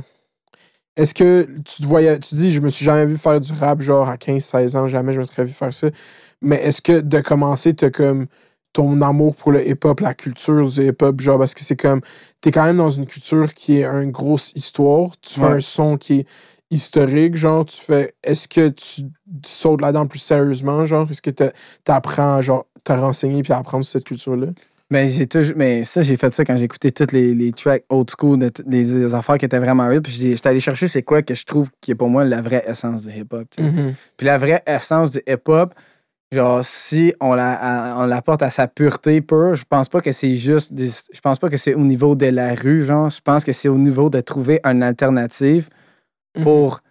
[0.96, 2.20] Est-ce que tu te voyais.
[2.20, 5.12] Tu dis, je me suis jamais vu faire du rap, genre, à 15-16 ans, jamais
[5.14, 5.88] je me serais vu faire ça.
[6.42, 8.28] Mais est-ce que de commencer, t'as comme
[8.74, 12.02] ton amour pour le hip-hop, la culture du hip-hop, genre, parce que c'est comme,
[12.42, 15.52] t'es quand même dans une culture qui est une grosse histoire, tu fais Ouais.
[15.54, 16.28] un son qui est
[16.70, 21.30] historique, genre, tu fais, est-ce que tu, tu sautes là-dedans plus sérieusement, genre, est-ce que
[21.32, 24.48] t'a- t'apprends, genre, te renseigner puis apprendre sur cette culture-là?
[24.94, 25.56] Mais j'ai toujours.
[25.58, 28.50] Mais ça, j'ai fait ça quand j'ai écouté toutes les, les tracks old school, de
[28.50, 30.02] t- les, les affaires qui étaient vraiment real.
[30.04, 32.64] Puis j'étais allé chercher c'est quoi que je trouve qui est pour moi la vraie
[32.68, 33.48] essence du hip-hop.
[33.56, 33.64] sais.
[34.18, 35.74] Puis la vraie essence du hip-hop,
[36.32, 40.12] genre, si on la, à- on l'apporte à sa pureté pure, je pense pas que
[40.12, 40.72] c'est juste.
[40.74, 43.10] des- je pense pas que c'est au niveau de la rue, genre.
[43.10, 45.70] Je pense que c'est au niveau de trouver une alternative
[46.44, 46.82] pour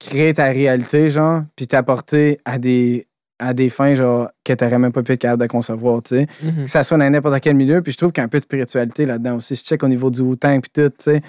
[0.00, 3.06] créer ta réalité, genre, puis t'apporter à des,
[3.38, 6.26] à des fins, genre, que t'aurais même pas pu être capable de concevoir, tu sais.
[6.42, 6.64] Mhm.
[6.64, 8.38] Que ça soit dans n'importe quel milieu, puis je trouve qu'il y a un peu
[8.38, 9.54] de spiritualité là-dedans aussi.
[9.54, 11.22] Je check au niveau du Wu-Tang, puis tout, tu sais.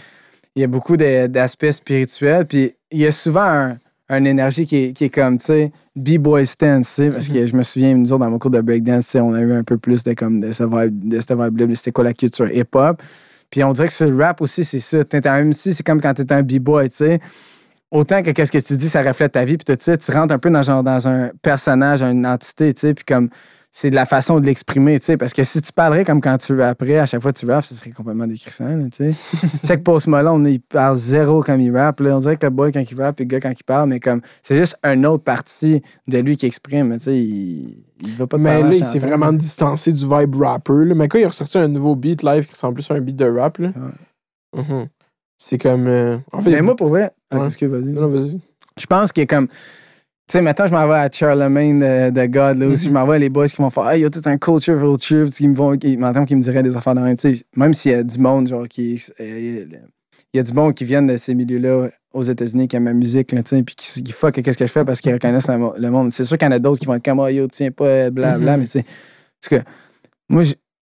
[0.55, 3.77] Il y a beaucoup d'aspects spirituels, puis il y a souvent un,
[4.09, 7.45] une énergie qui est, qui est comme, tu sais, B-boy stance, tu sais, parce que
[7.45, 9.53] je me souviens, nous autres, dans mon cours de breakdance, tu sais, on a eu
[9.53, 12.13] un peu plus de, comme, de ce vibe, de cette vibe-là, mais c'était quoi la
[12.13, 13.01] culture hip-hop.
[13.49, 15.03] Puis on dirait que sur le rap aussi, c'est ça.
[15.03, 17.19] T'es un MC, c'est comme quand t'es un B-boy, tu sais.
[17.93, 20.33] Autant que qu'est-ce que tu dis, ça reflète ta vie, puis tout ça, tu rentres
[20.33, 23.29] un peu dans, genre, dans un personnage, une entité, tu sais, puis comme
[23.69, 26.37] c'est de la façon de l'exprimer, tu sais, parce que si tu parlerais comme quand
[26.37, 29.15] tu après, à chaque fois que tu rappes, ce serait complètement décrissant, tu sais.
[29.39, 32.17] tu sais que Post Malone, il parle zéro comme il rappe, là.
[32.17, 33.99] On dirait que le boy quand il rappe, et le gars quand il parle, mais
[33.99, 38.25] comme, c'est juste une autre partie de lui qui exprime, tu sais, il, il va
[38.25, 40.85] pas te Mais là, il s'est vraiment distancé du vibe rapper.
[40.85, 40.95] là.
[40.95, 43.15] Mais quand il a ressorti un nouveau beat live qui ressemble plus à un beat
[43.15, 43.69] de rap, là.
[44.55, 44.87] Mhm.
[45.37, 45.87] C'est comme.
[45.87, 47.45] euh, En fait, Mais moi, pour vrai, ah, Ouais.
[47.47, 47.83] excuse, vas-y.
[47.85, 48.39] Non, vas-y.
[48.79, 49.47] Je pense qu'il est comme.
[49.47, 52.85] Tu sais, maintenant, je m'en vais à Charlemagne de, de God, là, aussi.
[52.85, 54.37] Je m'en vais à les boys qui vont faire, hey, il y a tout un
[54.37, 57.17] culture vulture, qui me vont, qui m'entendent, qui me diraient des affaires dans même.
[57.17, 59.03] Tu sais, même s'il y a du monde, genre, qui.
[59.19, 59.65] euh,
[60.33, 62.93] Il y a du monde qui viennent de ces milieux-là aux États-Unis qui aiment ma
[62.93, 65.47] musique, là, tu sais, puis qui, qui fuck qu'est-ce que je fais parce qu'ils reconnaissent
[65.49, 66.11] le, mo- le monde.
[66.11, 68.09] C'est sûr qu'il y en a d'autres qui vont être comme, oh, yo, tiens pas,
[68.09, 68.59] blablabla, Mhm.
[68.61, 68.85] mais tu sais.
[69.41, 69.69] Parce que,
[70.29, 70.43] moi,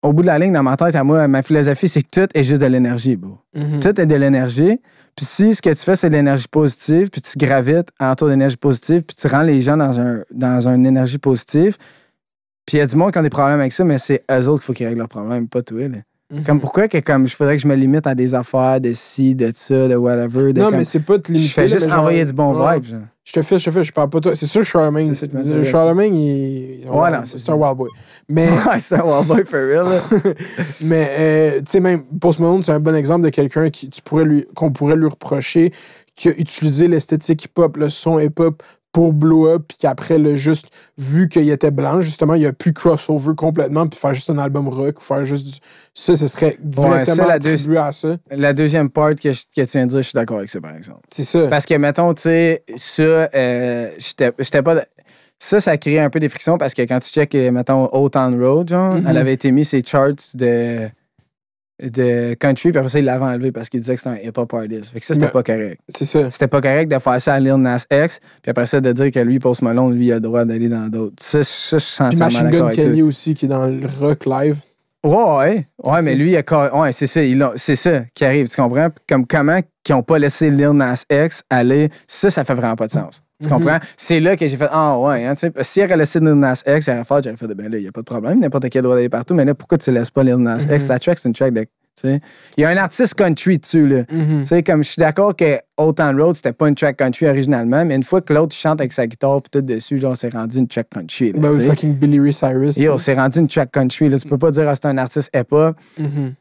[0.04, 2.28] au bout de la ligne, dans ma tête, à moi, ma philosophie, c'est que tout
[2.34, 3.38] est juste de l'énergie, bro.
[3.56, 3.80] Mhm.
[3.80, 4.80] Tout est de l'énergie.
[5.16, 8.58] Puis si ce que tu fais, c'est de l'énergie positive, puis tu gravites autour d'énergie
[8.58, 11.78] positive, puis tu rends les gens dans, un, dans une énergie positive,
[12.66, 14.48] puis il y a du monde qui a des problèmes avec ça, mais c'est eux
[14.48, 15.88] autres qu'il faut qu'ils règlent leurs problèmes, pas toi.
[15.88, 15.98] Là.
[16.34, 16.44] Mhm.
[16.46, 19.36] Comme pourquoi que comme je faudrait que je me limite à des affaires de ci,
[19.36, 20.54] de ça, de whatever.
[20.54, 21.50] De Non, comme- mais c'est pas te limiter.
[21.50, 22.76] je fais juste envoyer du bon Ouais.
[22.76, 22.86] vibe.
[22.86, 23.00] genre.
[23.24, 24.36] Je te fais, je te fais, je parle pas toi.
[24.36, 25.14] C'est sûr, Charlemagne.
[25.64, 26.90] Charlemagne, il.
[26.90, 27.90] Ouais, non, c'est un wild boy.
[28.28, 28.50] Mais.
[28.68, 30.02] Ouais, c'est un wild boy for real.
[30.82, 33.70] Mais, euh, tu sais, même Post Malone, c'est un bon exemple de quelqu'un
[34.24, 35.72] lui, qu'on pourrait lui reprocher
[36.16, 38.62] qui a utilisé l'esthétique hip-hop, le son hip-hop
[38.92, 40.68] pour blow up, puis qu'après, le juste,
[40.98, 44.68] vu qu'il était blanc, justement, il a pu crossover complètement, puis faire juste un album
[44.68, 45.60] rock, ou faire juste du...
[45.94, 48.18] Ça, ce serait directement ça, la attribué à ça.
[48.30, 50.60] La deuxième part que, je- que tu viens de dire, je suis d'accord avec ça,
[50.60, 51.00] par exemple.
[51.10, 51.48] C'est ça.
[51.48, 54.84] Parce que, mettons, tu sais, ça, euh, j'étais j'étais pas.
[55.40, 58.12] Ça, ça crée un peu des frictions parce que quand tu check, euh, mettons, Old
[58.12, 59.06] Town Road, genre, Mhm.
[59.10, 60.88] elle avait été mise ses charts de,
[61.82, 64.54] de country, puis après ça, il l'avait enlevé parce qu'il disait que c'était un hip-hop
[64.54, 64.92] artist.
[64.92, 65.82] Fait que ça, c'était pas correct.
[65.96, 66.30] C'est ça.
[66.30, 69.12] C'était pas correct de faire ça à Lil Nas X, puis après ça, de dire
[69.12, 71.16] que lui, Post Malone, lui, il a le droit d'aller dans d'autres.
[71.20, 74.58] Ça, ça, je Puis entièrement Machine Gun Kelly aussi, qui est dans le rock live.
[75.04, 75.68] Ouais, ouais.
[75.84, 76.18] Ouais, mais ça.
[76.18, 77.22] lui, il a Ouais, c'est ça.
[77.56, 78.48] C'est ça qui arrive.
[78.48, 78.90] Tu comprends?
[79.10, 81.90] Comme comment qu'ils ont pas laissé Lil Nas X aller.
[82.08, 83.24] Ça, ça fait vraiment pas de sens.
[83.42, 83.54] Tu Mhm.
[83.54, 83.80] comprends?
[83.98, 85.26] C'est là que j'ai fait Ah, ouais.
[85.26, 87.78] Hein, tu sais, S'il aurait laissé Lil Nas X, j'aurais fait, j'aurais fait Ben là,
[87.78, 88.40] il n'y a pas de problème.
[88.40, 89.34] N'importe quel droit d'aller partout.
[89.34, 90.76] Mais là, pourquoi tu laisses pas Lil Nas Mhm.
[90.76, 90.88] X?
[90.88, 91.62] Ta track, c'est une track de.
[91.62, 92.22] tu sais.
[92.56, 94.04] Il y a un artiste country dessus, là.
[94.12, 94.42] Mhm.
[94.42, 97.28] Tu sais, comme je suis d'accord que Old Town Road, c'était pas une track country
[97.28, 100.32] originalement, mais une fois que l'autre chante avec sa guitare, puis tout dessus, genre, c'est
[100.34, 101.34] rendu une track country.
[101.34, 102.78] là, Ben oui, fucking Billy Ray Cyrus.
[102.78, 104.08] Yo, c'est rendu une track country.
[104.08, 104.18] Là.
[104.20, 105.76] Tu peux pas dire que c'est un artiste hip-hop.
[106.00, 106.34] Mhm.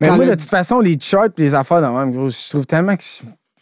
[0.00, 2.28] Mais Quand moi, le- de toute façon, les charts et les affaires, dans même, gros,
[2.30, 3.02] je trouve tellement que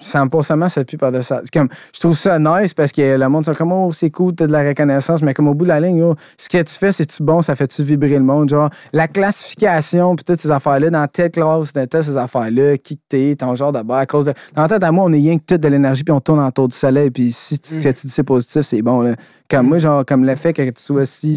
[0.01, 1.43] ça me passe seulement cette plus par de ça.
[1.53, 4.47] Comme, je trouve ça nice parce que le monde, c'est comme, oh, c'est cool, t'as
[4.47, 6.93] de la reconnaissance, mais comme au bout de la ligne, oh, ce que tu fais,
[6.93, 8.49] c'est-tu bon, ça fait-tu vibrer le monde?
[8.49, 12.97] Genre, la classification, puis toutes ces affaires-là, dans telle classe, dans toutes ces affaires-là, qui
[13.09, 14.33] t'es, ton genre de bar, à cause de.
[14.55, 16.41] Dans la tête à moi, on est rien que tout de l'énergie, puis on tourne
[16.41, 17.79] autour du soleil, puis si tu, Mm.
[17.83, 19.15] ce que tu dis c'est positif, c'est bon, là.
[19.49, 21.29] Comme moi, genre, comme l'effet que tu sois ça.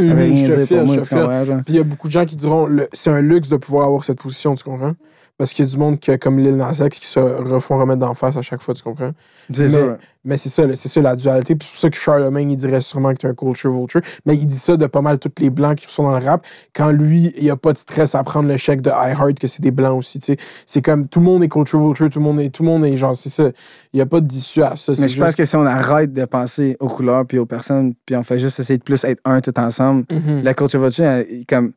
[0.00, 1.62] Ça veut Mhm, rien Je te file, je te.
[1.64, 4.04] Puis il y a beaucoup de gens qui diront c'est un luxe de pouvoir avoir
[4.04, 4.92] cette position, tu comprends?
[5.38, 8.12] Parce qu'il y a du monde qui, comme Lil Nas qui se refont remettre d'en
[8.12, 9.12] face à chaque fois, tu comprends?
[9.52, 9.98] C'est Mais- ça.
[10.24, 11.54] Mais c'est ça, c'est ça la dualité.
[11.54, 14.00] Puis c'est pour ça que Charlemagne, il dirait sûrement que tu es un culture vulture.
[14.26, 16.44] Mais il dit ça de pas mal tous les blancs qui sont dans le rap.
[16.74, 19.62] Quand lui, il a pas de stress à prendre le chèque de iHeart, que c'est
[19.62, 20.18] des blancs aussi.
[20.18, 20.36] tu sais.
[20.66, 22.84] C'est comme tout le monde est culture vulture, tout le monde est, tout le monde
[22.84, 23.44] est genre, c'est ça.
[23.92, 24.92] Il n'y a pas d'issue à ça.
[24.98, 28.16] Mais je pense que si on arrête de penser aux couleurs puis aux personnes, puis
[28.16, 30.42] on fait juste essayer de plus être un tout ensemble, Mhm.
[30.42, 31.72] la culture vulture, elle, comme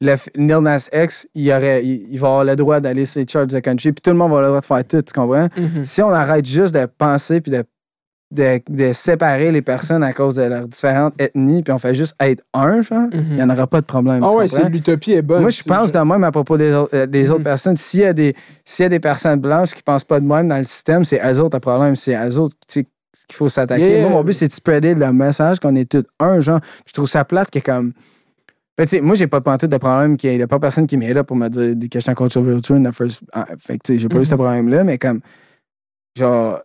[0.00, 3.26] le Lil Nas X, il, aurait, il, il va avoir le droit d'aller sur les
[3.26, 5.12] charts de country, puis tout le monde va avoir le droit de faire tout, tu
[5.12, 5.48] comprends?
[5.56, 5.84] Mhm.
[5.84, 7.64] Si on arrête juste de penser puis de
[8.32, 12.12] de, de séparer les personnes à cause de leurs différentes ethnies, puis on fait juste
[12.18, 14.20] être un, genre, il n'y en aura pas de problème.
[14.24, 15.42] Ah ouais, c'est l'utopie est bonne.
[15.42, 17.76] Moi, je pense de même à propos des, autres, euh, des autres personnes.
[17.76, 18.34] S'il y, a des-
[18.80, 21.38] y a des personnes blanches qui pensent pas de même dans le système, c'est eux
[21.40, 21.94] autres le problème.
[21.94, 22.84] C'est eux autres qu'il
[23.32, 23.90] faut s'attaquer.
[23.92, 24.02] Yeah.
[24.02, 26.58] Moi, mon but, c'est de spreader le message qu'on est tous un, genre.
[26.84, 27.92] Je trouve ça plate que comme.
[28.78, 31.24] Ben, moi, j'ai pas pantoute de problème qu'il y ait pas personne qui m'est là
[31.24, 33.22] pour me dire des questions controversial in the first.
[33.32, 34.38] ah, Fait que, j'ai pas eu ce Mhm.
[34.40, 35.20] problème-là, mais comme.
[36.16, 36.60] Genre.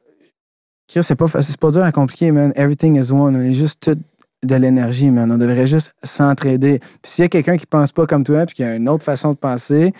[0.89, 2.51] C'est pas, c'est pas dur à compliquer, man.
[2.55, 3.35] Everything is one.
[3.37, 3.97] On est juste tout
[4.43, 5.31] de l'énergie, man.
[5.31, 6.79] On devrait juste s'entraider.
[7.01, 9.03] Puis s'il y a quelqu'un qui pense pas comme toi, puis qui a une autre
[9.05, 9.93] façon de penser,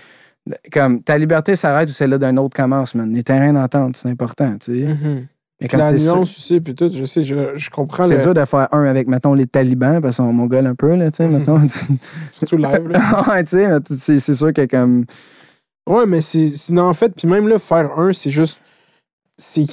[0.73, 3.13] comme ta liberté s'arrête ou celle-là d'un autre commence, man.
[3.13, 4.93] Les terrains d'entente, c'est important, tu sais.
[4.93, 5.27] Mhm.
[5.61, 8.07] Mais La nuance aussi, puis tout, je sais, je, je comprends.
[8.07, 10.95] c'est le- dur de faire un avec, mettons, les talibans, parce qu'on m'ongole un peu,
[10.95, 11.61] là, tu sais, mettons.
[12.27, 13.23] Surtout live, là.
[13.29, 13.57] ouais, tu
[13.99, 15.05] sais, c'est sûr que comme.
[15.87, 16.51] Ouais, mais c'est.
[16.69, 18.59] Non, en fait, puis même là, faire un, c'est juste.
[19.37, 19.65] C'est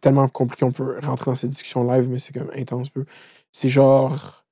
[0.00, 3.04] tellement compliqué, on peut rentrer dans cette discussion live, mais c'est comme intense, peu.
[3.52, 4.44] C'est genre.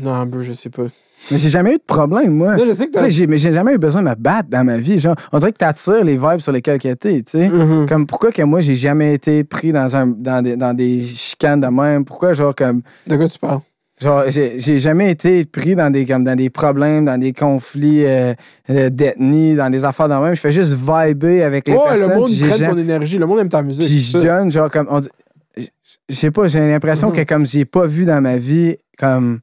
[0.00, 0.84] Non, bro, je sais pas.
[1.30, 2.56] Mais j'ai jamais eu de problème, moi.
[2.56, 3.08] Je sais que t'as.
[3.08, 4.98] j'ai- mais j'ai jamais eu besoin de me battre dans ma vie.
[4.98, 7.48] Genre, on dirait que t'attires les vibes sur lesquelles que t'es, tu sais.
[7.48, 7.86] Mhm.
[7.88, 11.60] Comme pourquoi que moi, j'ai jamais été pris dans, un, dans, des, dans des chicanes
[11.60, 12.04] de même?
[12.04, 12.82] Pourquoi, genre, comme.
[13.06, 13.60] De quoi tu parles?
[14.00, 18.04] Genre, j'ai j'ai jamais été pris dans des, comme, dans des problèmes, dans des conflits
[18.04, 18.34] euh,
[18.70, 20.34] euh, d'ethnie, dans des affaires de même.
[20.34, 22.08] Je fais juste vibrer avec les Ouais, personnes.
[22.10, 23.86] le monde puis j'ai prenne jamais- ton énergie, le monde aime ta musique.
[23.86, 24.38] Puis c'est je ça.
[24.38, 24.86] donne, genre, comme.
[24.90, 25.08] on dit-
[25.56, 25.66] Je
[26.08, 27.14] je sais pas, j'ai l'impression Mhm.
[27.16, 29.40] que comme j'ai pas vu dans ma vie, comme.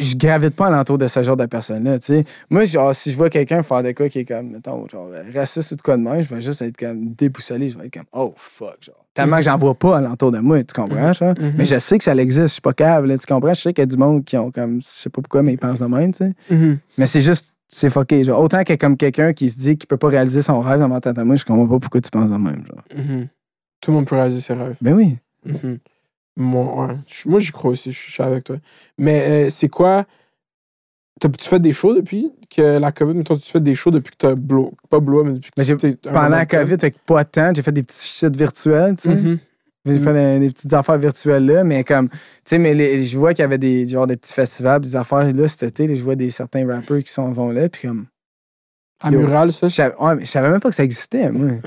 [0.00, 1.98] Je gravite pas alentour de ce genre de personnes-là.
[2.48, 5.22] Moi, genre, si je vois quelqu'un faire des cas qui est comme, mettons, genre, euh,
[5.34, 7.92] raciste ou de quoi de même, je vais juste être comme déboussolé, je vais être
[7.94, 9.04] comme, oh fuck, genre.
[9.12, 11.34] Tellement que j'en vois pas alentour de moi, tu comprends, genre?
[11.38, 11.52] Mhm.
[11.58, 13.52] Mais je sais que ça existe, je suis pas câble, là, tu comprends?
[13.52, 15.52] Je sais qu'il y a du monde qui ont comme, je sais pas pourquoi, mais
[15.52, 16.32] ils pensent de même, tu sais.
[16.50, 16.78] Mhm.
[16.96, 18.40] Mais c'est juste, c'est fucké, genre.
[18.40, 21.00] Autant que comme quelqu'un qui se dit qu'il peut pas réaliser son rêve dans ma
[21.00, 22.84] tête à moi, je comprends pas pourquoi tu penses de même, genre.
[22.96, 23.28] Mhm.
[23.80, 24.76] Tout le monde peut réaliser ses rêves.
[24.80, 25.18] Ben oui.
[26.40, 26.94] Moi, ouais.
[27.26, 28.56] Moi, j'y crois aussi, je suis avec toi.
[28.98, 30.04] Mais euh, c'est quoi?
[31.20, 34.12] T'as- Tu fais des shows depuis que la COVID, mettons, tu fais des shows depuis
[34.12, 34.72] que t'as blow.
[34.88, 36.46] Pas blow, mais depuis que un Pendant la.
[36.46, 39.14] COVID, fait que pas temps, j'ai fait des petits shit virtuels, tu sais.
[39.14, 39.38] Mhm.
[39.86, 43.16] J'ai fait des, des petites affaires virtuelles là, mais comme, tu sais, mais les- je
[43.18, 45.94] vois qu'il y avait des, genre, des petits festivals, des affaires là cet été, là,
[45.94, 48.04] je vois des certains rappeurs qui sont, vont là, puis comme,
[49.02, 49.10] À.
[49.10, 49.68] Mural, ça?
[49.68, 51.52] je savais, ouais, mais je savais même pas que ça existait, moi.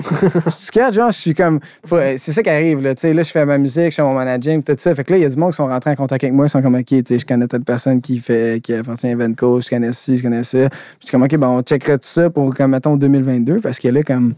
[0.72, 1.60] Que, genre, je suis comme,
[1.92, 4.02] euh, c'est ça qui arrive, là, tu sais, là, je fais ma musique, je fais
[4.02, 5.90] mon managing, tout ça, fait que là, il y a du monde qui sont rentrés
[5.90, 8.18] en contact avec moi, ils sont comme, OK, tu sais, je connais telle personne qui
[8.18, 11.22] fait, qui appartient à Evenco, je connais ci, je connais ça, puis je suis comme,
[11.22, 14.34] OK, ben, on checkerait tout ça pour, comme, mettons, 2022, parce que là, comme,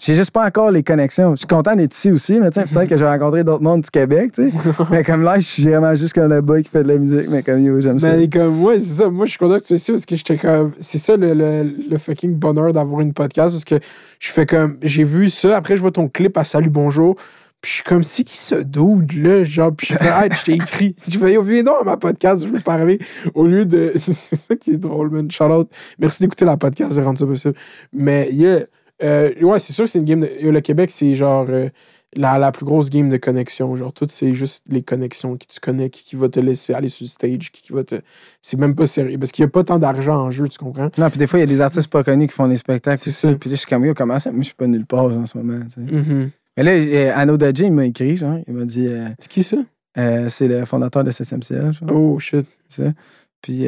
[0.00, 1.32] j'ai juste pas encore les connexions.
[1.32, 3.90] Je suis content d'être ici aussi, mais peut-être que je vais rencontrer d'autres mondes du
[3.90, 4.58] Québec, tu sais.
[4.90, 7.28] mais comme là, je suis vraiment juste comme le boy qui fait de la musique,
[7.30, 8.16] mais comme yo, j'aime ça.
[8.16, 9.10] Mais comme, ouais, c'est ça.
[9.10, 10.72] Moi, je suis content que tu sois ici parce que j'étais comme.
[10.78, 13.78] C'est ça le, le, le fucking bonheur d'avoir une podcast parce que
[14.18, 14.78] je fais comme.
[14.82, 15.56] J'ai vu ça.
[15.56, 17.16] Après, je vois ton clip à Salut Bonjour.
[17.60, 19.44] Puis je suis comme, c'est qui ce dude là?
[19.44, 20.94] Genre, puis je fais, ah, je t'ai écrit.
[21.08, 22.98] Je fais, yo, viens donc à ma podcast, je veux parler.
[23.34, 23.92] Au lieu de.
[23.96, 25.30] c'est ça qui est drôle, man.
[25.30, 25.68] Shout out.
[25.98, 27.54] Merci d'écouter la podcast, de rendre ça possible.
[27.92, 28.64] Mais, yeah.
[29.02, 30.20] Euh, ouais, c'est sûr que c'est une game.
[30.20, 31.46] De, le Québec, c'est genre.
[31.48, 31.68] euh,
[32.16, 33.76] la, la plus grosse game de connexion.
[33.76, 36.88] Genre, tout, c'est juste les connexions qui tu connais, qui, qui va te laisser aller
[36.88, 37.94] sur le stage, qui, qui va te.
[38.40, 39.16] C'est même pas sérieux.
[39.16, 40.90] Parce qu'il n'y a pas tant d'argent en jeu, tu comprends?
[40.98, 42.98] Non, puis des fois, il y a des artistes pas connus qui font des spectacles.
[43.00, 43.32] C'est ça.
[43.36, 44.32] Puis là, je suis comme, yo, comment ça?
[44.32, 45.80] Moi, je suis pas nulle part en ce moment, tu sais.
[45.82, 46.28] Mm-hmm.
[46.56, 49.44] Mais là, euh, Anno Dadji, il m'a écrit, genre, il m'a dit, euh, C'est qui
[49.44, 49.58] ça?
[49.94, 51.90] c'est le fondateur de 7e CL, genre.
[51.92, 52.46] Oh shit.
[52.68, 52.92] ça.
[53.40, 53.66] Puis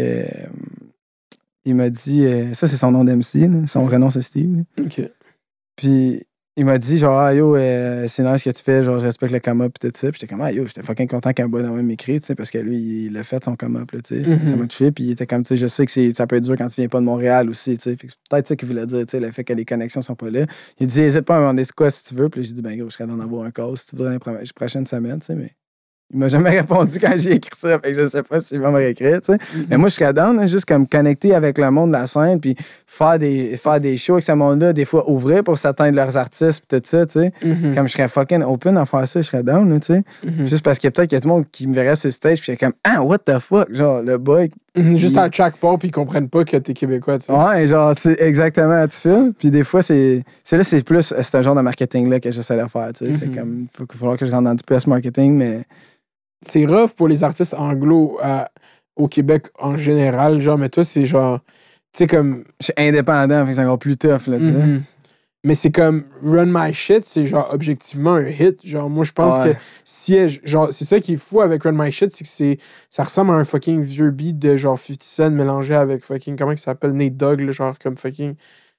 [1.64, 4.56] il m'a dit, ça c'est son nom d'MC, son vrai nom c'est Steve.
[4.56, 4.84] là.
[4.84, 5.00] Ok.
[5.76, 6.22] Puis
[6.56, 9.06] il m'a dit, genre, ah, yo, euh, c'est nice ce que tu fais, genre, je
[9.06, 10.10] respecte le come-up, puis tout ça.
[10.10, 12.50] Puis j'étais comme, ah, yo, j'étais fucking content qu'un bon homme m'écrit, tu sais, parce
[12.50, 14.24] que lui, il a fait son come-up, là, tu sais.
[14.26, 14.60] Ça- Ça Mhm.
[14.60, 16.44] m'a touché, puis il était comme, tu sais, je sais que c'est- ça peut être
[16.44, 17.96] dur quand tu viens pas de Montréal aussi, tu sais.
[18.28, 20.44] Peut-être ça qu'il voulait dire, tu sais, le fait que les connexions sont pas là.
[20.78, 22.28] Il dit, hésite pas à me demander quoi si tu veux.
[22.28, 24.18] Puis j'ai dit, ben, gros, je serais d'en avoir un call si tu voudrais la
[24.54, 25.52] prochaine semaine, tu sais, mais.
[26.12, 28.70] Il m'a jamais répondu quand j'ai écrit ça, fait que je sais pas s'il va
[28.70, 29.38] me réécrire, tu sais.
[29.68, 32.40] Mais moi, je serais down, hein, juste comme connecter avec le monde de la scène,
[32.40, 32.56] puis
[32.86, 36.16] faire des, faire des shows avec ce monde-là, des fois ouvrir pour certains de leurs
[36.16, 37.32] artistes, puis tout ça, tu sais.
[37.42, 37.74] Mhm.
[37.74, 40.02] Comme je serais fucking open à faire ça, je serais down, tu sais.
[40.24, 40.46] Mhm.
[40.46, 42.52] Juste parce que peut-être qu'il y a du monde qui me verrait sur stage, puis
[42.52, 44.50] j'étais comme, ah, what the fuck, genre, le boy.
[44.76, 44.96] Mhm.
[44.96, 47.32] Juste à chaque part, puis ils comprennent pas que t'es québécois, tu sais.
[47.32, 49.32] Ouais, genre, tu sais, exactement, tu fais.
[49.38, 50.24] Puis des fois, c'est.
[50.44, 51.12] C'est là, c'est plus.
[51.20, 53.12] C'est un genre de marketing-là que j'essaie de faire, tu sais.
[53.12, 55.62] Fait comme, il faut, falloir que je rentre dans du plus marketing, mais.
[56.46, 58.50] C'est rough pour les artistes anglo à-
[58.96, 61.40] au Québec en général, genre, mais toi, c'est genre.
[61.92, 62.44] Tu sais, comme.
[62.60, 64.52] Je suis indépendant, c'est encore plus tough, là, tu sais.
[64.52, 64.82] Mhm.
[65.44, 68.64] Mais c'est comme Run My Shit, c'est genre objectivement un hit.
[68.64, 69.54] Genre, moi, je pense Ouais.
[69.54, 72.30] que si elle- genre, c'est ça qui est fou avec Run My Shit, c'est que
[72.30, 72.58] c'est,
[72.90, 76.52] ça ressemble à un fucking vieux beat de genre 50 Cent mélangé avec fucking, comment
[76.52, 78.34] il s'appelle, Nate Dogg, là, genre comme fucking.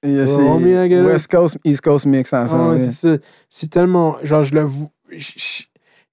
[0.06, 0.08] Oh.
[0.08, 2.62] West Coast, East Coast mix Ah ensemble.
[2.74, 2.86] ouais, ouais.
[2.86, 3.16] c'est ça.
[3.50, 4.66] C'est tellement, genre, je le,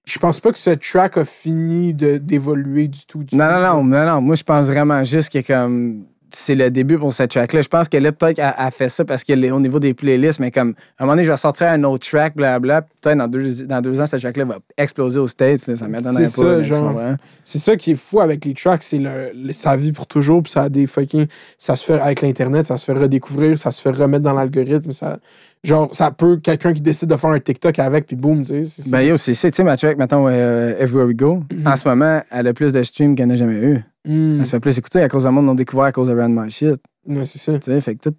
[0.04, 3.22] je pense pas que ce track a fini de- d'évoluer du tout.
[3.24, 4.20] du Non, tout, non, non, non, non.
[4.20, 6.04] Moi, je pense vraiment juste que comme
[6.34, 7.62] c'est le début pour cette track-là.
[7.62, 10.40] Je pense qu'elle a peut-être a fait ça parce qu'elle est au niveau des playlists,
[10.40, 12.82] mais comme à un moment donné, je vais sortir un autre track, blablabla.
[13.00, 15.66] Peut-être dans deux, dans deux ans, cette track-là va exploser aux States.
[15.66, 15.98] là, ça pas.
[16.00, 17.00] C'est ça, là, tu genre.
[17.44, 20.52] C'est ça qui est fou avec les tracks, c'est le, ça vit pour toujours, puis
[20.52, 21.26] ça a des fucking.
[21.58, 24.92] Ça se fait avec l'Internet, ça se fait redécouvrir, ça se fait remettre dans l'algorithme.
[24.92, 25.18] Ça,
[25.64, 26.38] genre, ça peut.
[26.38, 28.90] Quelqu'un qui décide de faire un TikTok avec, puis boum, tu sais.
[28.90, 29.50] Ben yo, c'est ça.
[29.50, 32.72] Tu sais, ma track, mettons, euh, Everywhere We Go, en ce moment, elle a plus
[32.72, 33.84] de streams qu'elle n'a jamais eu.
[34.06, 34.38] Mm.
[34.40, 36.50] Elle se fait plus écouter à cause du monde non découvert à cause de My
[36.50, 36.80] Shit.
[37.06, 37.58] Ouais, c'est ça.
[37.58, 38.16] Tu sais, fait que tout,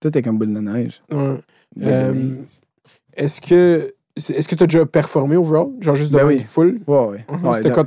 [0.00, 1.02] tout est comme boule de neige.
[1.10, 1.38] Ouais.
[1.82, 2.34] Euh,
[3.16, 3.92] est-ce que.
[4.16, 5.68] Est-ce que tu as déjà performé overall?
[5.80, 6.34] Genre juste Ben devant oui.
[6.34, 6.80] une foule?
[6.86, 7.26] Ouais, ouais.
[7.30, 7.44] Mhm.
[7.46, 7.86] Ouais, C'était quoi?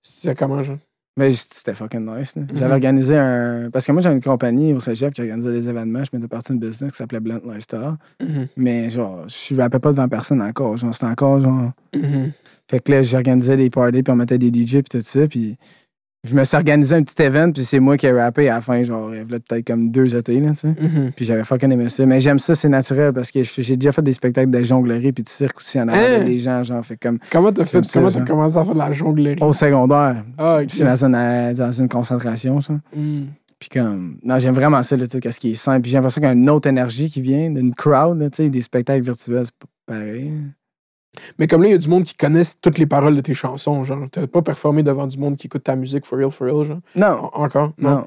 [0.00, 0.76] C'était comment, genre?
[1.16, 2.34] Mais j- c'était fucking nice.
[2.54, 2.72] J'avais Mhm.
[2.72, 3.68] organisé un.
[3.70, 6.04] Parce que moi, j'avais une compagnie au cégep qui organisait des événements.
[6.04, 7.96] Je m'étais parti d'une business qui s'appelait Blunt Lifestyle.
[8.22, 8.46] Mhm.
[8.56, 10.76] Mais genre, je rappelle pas devant personne encore.
[10.76, 11.72] Genre, c'était encore genre.
[11.94, 12.30] Mhm.
[12.70, 15.26] Fait que là, j'organisais des parties, puis on mettait des DJ, puis tout ça.
[15.26, 15.56] Puis
[16.24, 18.60] je me suis organisé un petit event, puis c'est moi qui ai rappé à la
[18.60, 20.68] fin, genre, il y avait peut-être comme deux étés, là, tu sais.
[20.68, 21.10] Mhm.
[21.16, 22.06] Puis j'avais fucking aimé ça.
[22.06, 25.24] Mais j'aime ça, c'est naturel, parce que j'ai déjà fait des spectacles de jonglerie, puis
[25.24, 26.24] de cirque aussi en avant Hein?
[26.24, 27.80] des gens, genre, fait comme Comment t'as fait?
[27.92, 29.36] Comment t'as commencé à faire de la jonglerie?
[29.40, 30.24] au secondaire.
[30.38, 30.60] Ah.
[30.68, 32.74] C'est dans une, euh, dans une concentration, ça.
[32.94, 33.22] Mm.
[33.58, 35.82] Puis comme, non, j'aime vraiment ça, tu sais, qu'est-ce qui est simple.
[35.82, 38.48] Puis j'ai l'impression qu'il y a une autre énergie qui vient d'une crowd, tu sais,
[38.48, 39.66] des spectacles virtuels, c'est pas
[39.98, 40.32] pareil.
[41.38, 43.34] Mais comme là, il y a du monde qui connaissent toutes les paroles de tes
[43.34, 44.06] chansons, genre.
[44.10, 46.78] T'as pas performé devant du monde qui écoute ta musique for real, for real, genre?
[46.96, 47.72] Non, En- Encore?
[47.78, 48.04] non,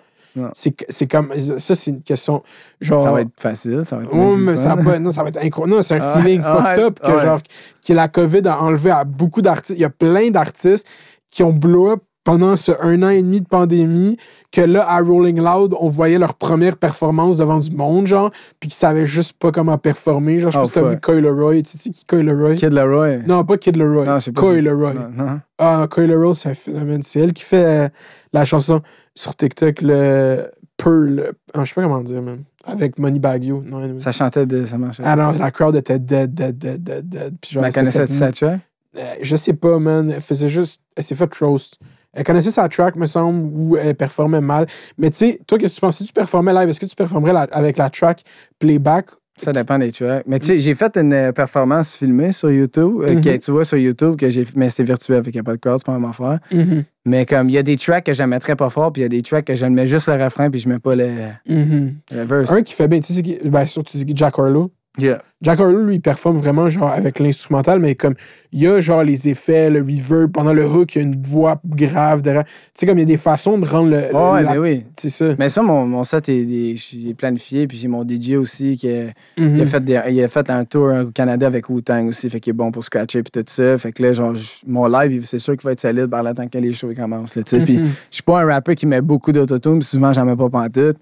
[0.53, 1.31] C'est c'est comme.
[1.35, 2.43] Ça, c'est une question.
[2.81, 3.01] Genre.
[3.03, 4.09] ça va être facile, ça va être.
[4.11, 5.75] Plus mais ça, va non, ça va être incroyable.
[5.77, 7.39] Non, c'est un Ah, feeling ah, fucked up que, genre,
[7.87, 9.77] que la COVID a enlevé à beaucoup d'artistes.
[9.77, 10.87] Il y a plein d'artistes
[11.29, 14.17] qui ont blow up pendant ce un an et demi de pandémie,
[14.51, 18.69] que là, à Rolling Loud, on voyait leur première performance devant du monde, genre, puis
[18.69, 20.39] qu'ils savaient juste pas comment performer.
[20.39, 21.01] Genre, je sais Oh, si t'as vu fuck.
[21.01, 21.61] Coy Leroy.
[21.63, 22.03] Tu sais qui?
[22.05, 23.19] Kid Leroy.
[23.27, 24.05] Non, pas Kid Leroy.
[24.05, 24.93] Non, je sais pas Coy si- Leroy.
[24.93, 25.39] Non, non.
[25.59, 27.01] Ah, Coy Leroy, c'est un phénomène.
[27.03, 27.89] C'est elle qui fait euh,
[28.33, 28.81] la chanson
[29.13, 31.31] sur TikTok, le Pearl.
[31.53, 32.43] Ah, je sais pas comment dire, même.
[32.65, 33.61] Avec Money Baggio.
[33.63, 33.99] Non, anyway.
[33.99, 34.65] Ça chantait de.
[34.65, 35.03] Ça marchait.
[35.05, 37.35] Ah non, la crowd était dead, dead, dead, dead, dead.
[37.39, 38.59] Puis genre, Mais elle connaissais-tu fait- sa track?
[38.97, 40.09] Euh, Je sais pas, man.
[40.09, 40.81] Elle faisait juste.
[40.95, 41.77] Elle s'est fait roast.
[42.15, 44.65] Elle connaissait sa track, me semble, où elle performait mal.
[44.97, 45.97] Mais tu sais, toi, qu'est-ce que tu penses?
[45.97, 48.21] Si tu performais live, est-ce que tu performerais la- avec la track
[48.59, 49.07] playback?
[49.37, 50.23] Ça dépend des tracks.
[50.27, 53.21] Mais tu sais, j'ai fait une euh, performance filmée sur YouTube, euh, Mhm.
[53.21, 55.57] que tu vois sur YouTube, que j'ai mais c'était virtuel, fait qu'il n'y a pas
[55.57, 56.39] de c'est pas vraiment.
[56.53, 56.83] Mhm.
[57.05, 59.05] Mais comme il y a des tracks que je mettrais pas fort, puis il y
[59.05, 61.09] a des tracks que je mets juste le refrain, puis je mets pas le,
[61.49, 61.95] Mhm.
[62.13, 62.49] le verse.
[62.49, 64.71] Un qui fait bien, tu sais, ben, surtout, tu sais qui, Jack Harlow?
[64.97, 65.21] Yeah.
[65.41, 68.15] Jack Harlow, lui, il performe vraiment genre avec l'instrumental, mais comme
[68.53, 71.21] il y a genre les effets, le reverb, pendant le hook, il y a une
[71.21, 72.45] voix grave derrière.
[72.45, 73.97] Tu sais, comme il y a des façons de rendre le.
[73.97, 74.85] le- Oh, ouais, la- ben oui.
[74.97, 75.25] C'est ça.
[75.37, 79.61] Mais ça, mon, mon set est, planifié, puis j'ai mon DJ aussi qui est- il,
[79.61, 82.51] a fait des- il a fait un tour au Canada avec Wu-Tang aussi, fait qu'il
[82.51, 83.77] est bon pour scratcher puis tout ça.
[83.77, 84.33] Fait que là, genre,
[84.65, 87.35] mon live, c'est sûr qu'il va être solide par le temps que les shows commencent.
[87.35, 87.63] Là, tu sais.
[87.63, 87.85] Puis Mhm.
[88.09, 90.97] je suis pas un rappeur qui met beaucoup d'autotune, puis souvent j'en mets pas pantoute.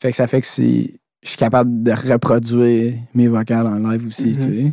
[0.00, 4.06] Fait que ça fait que si je suis capable de reproduire mes vocales en live
[4.06, 4.34] aussi, Mhm.
[4.34, 4.72] tu sais.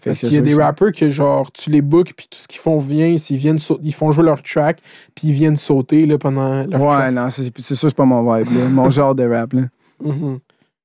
[0.00, 2.46] Fait Parce qu'il y a des rappers que, genre, tu les bookes, puis tout ce
[2.46, 4.78] qu'ils font vient, s'ils viennent ils font jouer leur track,
[5.14, 7.14] puis ils viennent sauter là, pendant leur Ouais, track.
[7.14, 8.68] non, c'est sûr, c'est pas mon vibe, là.
[8.68, 9.52] mon genre de rap.
[9.52, 9.62] Là.
[10.04, 10.38] Mhm.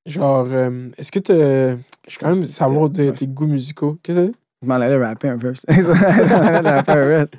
[0.08, 1.32] Genre, euh, est-ce que tu.
[1.34, 1.78] Je
[2.08, 3.99] suis quand même savoir de, tes goûts musicaux.
[4.02, 4.32] Qu'est-ce que c'est?
[4.64, 5.54] Je m'en allais rapper un peu.
[5.70, 7.30] Je m'en allais rapper un verse.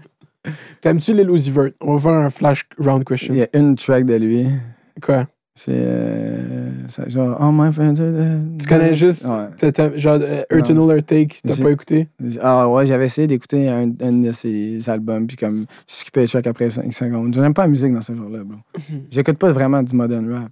[0.81, 1.71] T'aimes-tu Lil Uzi Vert?
[1.81, 3.35] On va faire un flash round question.
[3.35, 4.47] Il y a une track de lui.
[5.01, 5.27] Quoi?
[5.55, 6.71] C'est euh,
[7.09, 8.59] genre Oh my friends are dead.
[8.61, 9.27] Tu connais juste.
[9.27, 9.99] Ouais.
[9.99, 12.09] genre, euh, Earth Take, t'as pas écouté?
[12.41, 16.29] Ah ouais, j'avais essayé d'écouter un, un de ses albums, puis comme je skippais le
[16.29, 17.35] track après 5 secondes.
[17.35, 18.59] J'aime pas la musique dans ce genre-là, bro.
[19.11, 20.49] J'écoute pas vraiment du modern rap.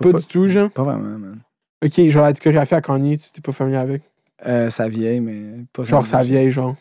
[0.00, 0.70] Pas, du tout, genre?
[0.70, 1.38] Pas vraiment, man.
[1.84, 4.02] Ok, genre la discographie à Kanye, tu t'es pas familier avec?
[4.46, 6.76] Euh, sa vieille, mais pas Genre sa vieille, genre.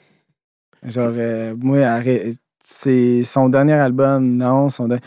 [0.84, 4.69] Genre, euh, moi, arrête- c'est son dernier album, non.
[4.69, 4.99] Son de-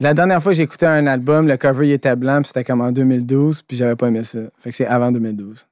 [0.00, 2.64] La dernière fois que j'ai écouté un album, le cover il était blanc, puis c'était
[2.64, 4.40] comme en 2012, puis j'avais pas aimé ça.
[4.58, 5.66] Fait que c'est avant 2012.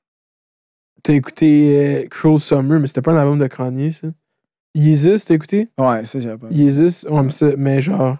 [1.03, 4.09] T'as écouté euh, Cruel Summer, mais c'était pas un album de Kanye, ça?
[4.75, 5.69] Yeezus, t'as écouté?
[5.79, 6.57] Ouais, ça, j'avais pas aimé.
[6.57, 8.17] Yeezus, ouais, mais, ça, mais genre.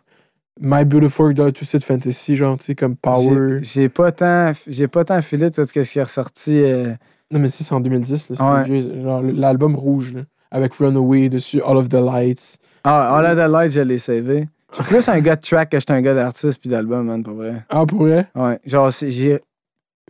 [0.61, 3.59] My Beautiful Dark Twisted Fantasy, genre, tu sais, comme Power.
[3.63, 6.53] J'ai- pas tant, j'ai pas tant filé de tout ce qui est ressorti.
[6.63, 6.93] euh,
[7.31, 8.37] Non, mais ça, c'est en 2010, là.
[8.37, 8.63] C'est Ouais.
[8.81, 10.21] vieux, genre l'album rouge, là.
[10.53, 12.59] Avec Runaway dessus, All of the Lights.
[12.85, 14.47] Ah, All of the Light, je l'ai savé.
[14.77, 17.07] Je suis plus un gars de track que je suis un gars d'artiste puis d'album,
[17.07, 17.65] man, pour vrai.
[17.69, 18.27] Ah, pour vrai?
[18.35, 18.59] Ouais.
[18.65, 19.41] Genre, c'est, j'ai-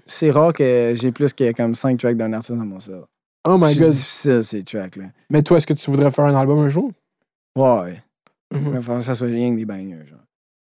[0.06, 3.06] c'est rare que j'ai plus que comme 5 tracks d'un artiste dans mon cerveau.
[3.46, 3.90] Oh my c'est god.
[3.90, 5.04] difficile, ces tracks-là.
[5.30, 6.90] Mais toi, est-ce que tu voudrais faire un album un jour?
[7.56, 8.02] Ouais.
[8.54, 10.20] Il faut que ça soit rien que des bangers, genre.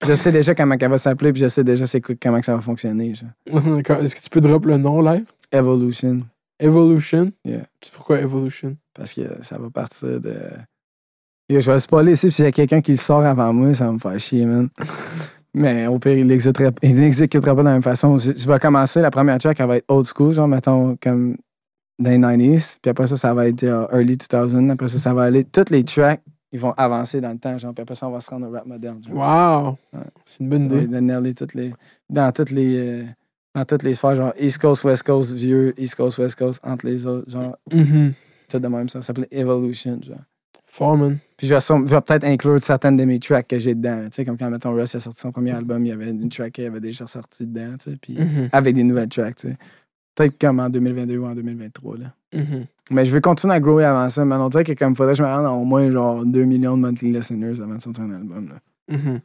[0.07, 2.55] Je sais déjà comment elle va s'appeler, puis je sais déjà c'est quoi- comment ça
[2.55, 3.31] va fonctionner, genre.
[4.01, 5.25] est-ce que tu peux drop le nom live?
[5.51, 6.23] Evolution.
[6.61, 7.31] Evolution?
[7.45, 7.67] Yeah.
[7.93, 8.77] Pourquoi Evolution?
[8.95, 10.37] Parce que ça va partir de.
[11.49, 13.73] Yo, je vais spoiler ici, puis s'il y a quelqu'un qui le sort avant moi,
[13.73, 14.69] ça va me faire chier, man.
[15.55, 16.71] Mais au pire, il l'exécutera
[17.55, 18.19] pas de la même façon.
[18.19, 21.37] Je, je vais commencer, la première track, elle va être old school, genre, mettons, comme
[21.99, 22.77] dans les 90s.
[22.83, 24.71] Puis après ça, ça va être euh, early 2000.
[24.71, 25.45] Après ça, ça va aller.
[25.45, 26.21] Toutes les tracks,
[26.53, 27.73] ils vont avancer dans le temps, genre.
[27.75, 29.01] Puis après ça, on va se rendre au rap moderne.
[29.03, 29.17] genre.
[29.17, 29.99] Wow!
[29.99, 30.05] Ouais.
[30.27, 31.01] C'est une bonne idée.
[31.01, 31.73] nailer toutes les,
[32.11, 32.77] dans toutes les.
[32.79, 33.05] euh,
[33.55, 36.85] dans toutes les sphères, genre East Coast, West Coast, vieux, East Coast, West Coast, entre
[36.87, 38.13] les autres, genre, Mhm.
[38.51, 40.19] tout de même, ça, ça s'appelait Evolution, genre.
[40.79, 41.19] Fort, man.
[41.37, 44.05] Puis je vais, peut-être inclure certaines de mes tracks que j'ai dedans.
[44.05, 46.29] Tu sais, comme quand, mettons, Russ a sorti son premier album, il y avait une
[46.29, 48.49] track qui avait déjà sorti dedans, tu sais, puis Mhm.
[48.53, 49.57] avec des nouvelles tracks, tu sais.
[50.15, 52.15] Peut-être comme en 2022 ou en 2023, là.
[52.33, 52.65] Mhm.
[52.91, 55.19] Mais je vais continuer à grower avant ça, mais on dirait que comme faudrait que
[55.19, 58.13] je me rende au moins genre 2 millions de monthly listeners avant de sortir un
[58.13, 58.97] album, là.
[58.97, 59.21] Mhm.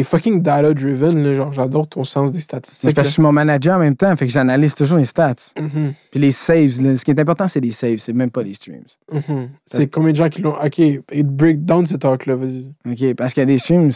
[0.00, 1.34] T'es fucking data-driven, là.
[1.34, 2.94] Genre, j'adore ton sens des C'est statistiques.
[2.94, 5.34] parce que je suis mon manager en même temps, fait que j'analyse toujours les stats.
[5.56, 5.62] là.
[5.62, 5.92] Mhm.
[6.10, 8.54] Puis les saves, là, ce qui est important, c'est les saves, c'est même pas les
[8.54, 8.84] streams.
[9.12, 9.50] Mhm.
[9.66, 10.54] C'est combien de gens qui l'ont.
[10.54, 12.72] Ok, it break down ce talk-là, vas-y.
[12.90, 13.90] OK, parce qu'il y a des streams,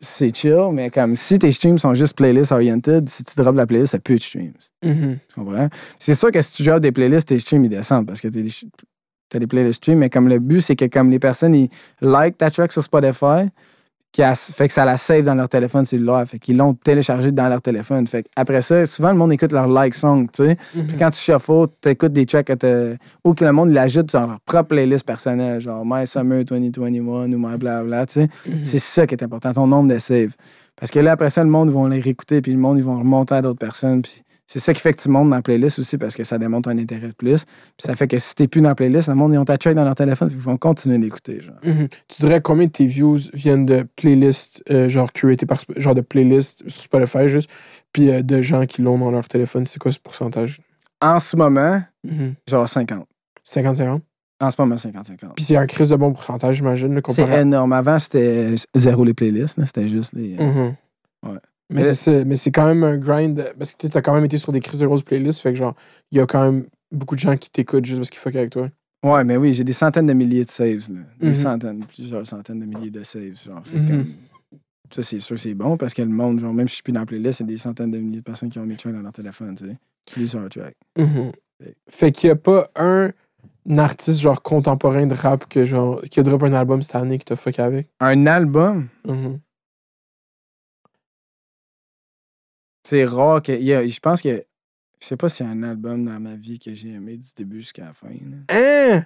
[0.00, 3.66] c'est chill, mais comme si tes streams sont juste playlist oriented, si tu drops la
[3.66, 4.52] playlist, c'est plus de streams.
[4.84, 5.16] Mhm.
[5.28, 5.68] Tu comprends?
[5.98, 8.42] C'est sûr que si tu joues des playlists, tes streams, ils descendent parce que t'as
[8.42, 8.50] des,
[9.30, 11.68] t'as des playlists streams, mais comme le but, c'est que comme les personnes, ils
[12.00, 13.48] like ta track sur Spotify,
[14.18, 17.30] qui a- fait que ça la save dans leur téléphone cellulaire, fait qu'ils l'ont téléchargé
[17.30, 18.04] dans leur téléphone.
[18.08, 20.56] Fait après ça, souvent, le monde écoute leur like song, tu sais.
[20.72, 22.50] Puis quand tu shuffles, tu écoutes des tracks
[23.24, 27.38] ou que le monde l'ajoute sur leur propre playlist personnelle, genre My Summer 2021 ou
[27.38, 28.28] My Blabla, tu sais.
[28.48, 28.64] Mhm.
[28.64, 30.34] C'est ça qui est important, ton nombre de saves.
[30.80, 32.84] Parce que là, après ça, le monde, ils vont les réécouter, puis le monde, ils
[32.84, 34.02] vont remonter à d'autres personnes.
[34.02, 36.38] Puis c'est ça qui fait que tu montes dans la playlist aussi, parce que ça
[36.38, 37.44] démontre un intérêt de plus.
[37.44, 39.58] Puis ça fait que si t'es plus dans la playlist, le monde, ils ont ta
[39.58, 41.54] track dans leur téléphone, puis ils vont continuer d'écouter, genre.
[41.62, 41.86] Mhm.
[42.08, 46.00] Tu dirais combien de tes views viennent de playlists, euh, genre curatées par genre de
[46.00, 47.48] playlists sur Spotify juste,
[47.92, 50.58] puis euh, de gens qui l'ont dans leur téléphone, c'est quoi ce pourcentage?
[51.00, 52.34] En ce moment, Mhm.
[52.48, 53.06] genre 50.
[53.44, 54.02] 50-50.
[54.40, 55.34] En ce moment, 50-50.
[55.34, 57.40] Puis c'est un crise de bon pourcentage, j'imagine, le C'est comparé.
[57.40, 57.72] énorme.
[57.72, 60.36] Avant, c'était zéro les playlists, c'était juste les.
[60.38, 60.74] euh, Mhm.
[61.32, 61.38] Ouais.
[61.70, 64.24] Mais Mais- c'est mais c'est quand même un grind, parce que tu as quand même
[64.24, 65.74] été sur des crises de playlists, fait que genre,
[66.10, 68.50] il y a quand même beaucoup de gens qui t'écoutent juste parce qu'ils fuck avec
[68.50, 68.68] toi.
[69.04, 70.88] Ouais, mais oui, j'ai des centaines de milliers de saves.
[70.90, 71.00] Là.
[71.20, 71.34] Des Mhm.
[71.34, 73.36] centaines, plusieurs centaines de milliers de saves.
[73.44, 73.60] Genre.
[73.64, 73.88] Fait Mhm.
[73.88, 74.04] comme-
[74.90, 76.92] Ça, c'est sûr, c'est bon parce que le monde, genre, même si je suis plus
[76.92, 78.74] dans la playlist, il y a des centaines de milliers de personnes qui ont mis
[78.76, 79.76] tracks dans leur téléphone, tu sais.
[80.10, 80.74] Plusieurs tracks.
[80.96, 81.32] Mhm.
[81.62, 83.10] Fait- Fait qu'il n'y a pas un
[83.76, 87.26] artiste genre contemporain de rap que genre qui a drop un album cette année qui
[87.26, 87.90] t'a fuck avec?
[88.00, 88.88] Un album,
[92.88, 93.52] c'est rare que.
[93.52, 94.42] il y a- je pense que.
[95.00, 97.28] Je sais pas s'il y a un album dans ma vie que j'ai aimé du
[97.36, 98.08] début jusqu'à la fin.
[98.08, 98.36] là.
[98.48, 99.04] Hein?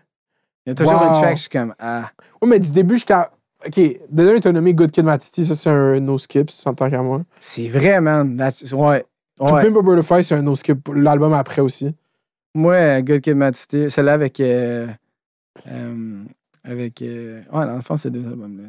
[0.64, 1.09] Il y a toujours Wow.
[1.09, 2.09] une track, je suis comme, ah.
[2.41, 3.30] Ouais, mais du début jusqu'à.
[3.66, 3.78] Ok,
[4.11, 7.22] déjà, t'as nommé Good Kid Matiti, ça c'est un no skip, en tant qu'à moi.
[7.39, 8.37] C'est vrai, man.
[8.37, 9.05] That's- ouais.
[9.41, 9.62] Ouais.
[9.62, 10.89] Pimp a Butterfly, c'est un no skip.
[10.95, 11.95] L'album après aussi.
[12.55, 14.41] Moi, Good Kid Mad City, celle-là avec.
[14.41, 14.87] euh,
[15.68, 16.24] euh,
[16.65, 17.03] avec.
[17.03, 18.69] euh, ouais, dans le fond, c'est deux albums-là.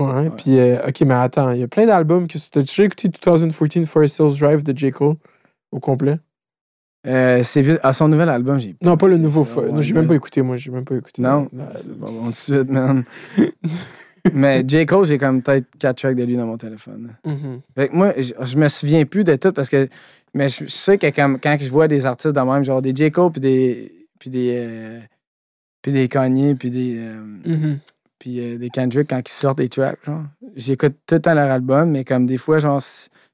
[0.00, 3.08] Ouais, puis euh, ok, mais attends, il y a plein d'albums que t'as déjà écouté
[3.08, 4.90] 2014 Forest Hills Drive de J.
[4.90, 5.16] Cole
[5.72, 6.18] au complet?
[7.06, 8.74] Euh, c'est vu- à son nouvel album, j'ai.
[8.82, 9.44] Non, pas le nouveau.
[9.44, 11.22] ça, fo- ouais, non, j'ai même pas écouté, moi, j'ai même pas écouté.
[11.22, 13.04] Non, c'est pas bon de suite, man.
[14.32, 14.84] Mais J.
[14.84, 17.14] Cole, j'ai comme peut-être quatre tracks de lui dans mon téléphone.
[17.24, 17.60] mhm.
[17.76, 19.88] Fait que moi, je, me souviens plus de tout parce que.
[20.34, 23.10] Mais je, sais que quand je vois des artistes de même, genre des J.
[23.10, 24.06] Cole, puis des.
[24.18, 24.54] Puis des.
[24.56, 25.00] euh,
[25.82, 26.96] puis des Kanye, puis des.
[26.98, 27.78] euh, Mhm.
[28.18, 30.22] puis euh, des Kendrick quand ils sortent des tracks, genre.
[30.56, 32.80] J'écoute tout le temps leur album, mais comme des fois, genre.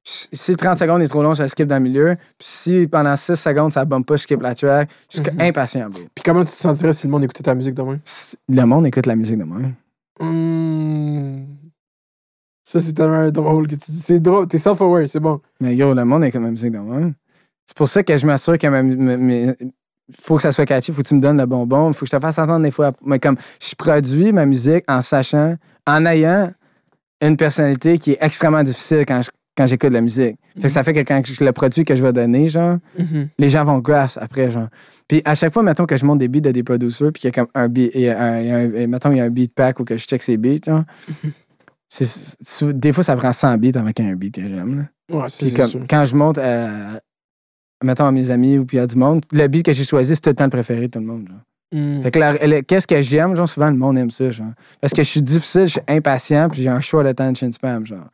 [0.06, 2.16] Si, si 30 secondes est trop long, je la skip dans le milieu.
[2.38, 4.90] Puis si pendant 6 secondes, ça bombe pas, je skip la track.
[5.10, 5.40] Je suis Mhm.
[5.40, 6.00] impatient, bro.
[6.14, 7.98] Puis comment tu te sentirais si le monde écoutait ta musique demain?
[8.50, 9.60] Le monde écoute la musique de moi.
[10.20, 11.44] Hmm.
[12.64, 14.00] Ça, c'est tellement drôle que tu dis.
[14.00, 15.40] C'est drôle, t'es self-aware, c'est bon.
[15.60, 17.00] Mais gros, le monde écoute ma musique de moi.
[17.66, 19.52] C'est pour ça que je m'assure que ma, ma- ma-
[20.20, 22.16] faut que ça soit catchy, faut que tu me donnes le bonbon, faut que je
[22.16, 22.92] te fasse entendre des fois.
[23.04, 26.50] Mais comme je produis ma musique en sachant, en ayant
[27.20, 30.36] une personnalité qui est extrêmement difficile quand je- quand j'écoute de la musique.
[30.56, 32.78] Fait que ça fait que quand je le produis que je vais donner, genre,
[33.38, 34.66] les gens vont grasp après, genre.
[35.06, 37.28] Puis à chaque fois, mettons que je monte des beats de des producers, puis qu'il
[37.28, 39.54] y a comme un beat, il y a un, mettons, il y a un beat
[39.54, 40.82] pack ou que je check ses beats, genre.
[42.74, 44.88] des fois, ça prend 100 beats avant qu'il y ait un beat que j'aime.
[45.10, 45.80] Ouais, c'est Puis c'est comme, sûr.
[45.88, 47.00] quand je monte à,
[47.84, 50.20] mettons, à mes amis ou puis à du monde, le beat que j'ai choisi, c'est
[50.20, 51.28] tout le temps le préféré de tout le monde.
[51.28, 51.38] Genre.
[51.72, 52.02] Hmm.
[52.02, 54.52] Fait que qu'est-ce que j'aime, genre, souvent, le monde aime ça, genre.
[54.80, 58.06] Parce que je suis difficile, je suis impatient, puis j'ai un short attention spam, genre.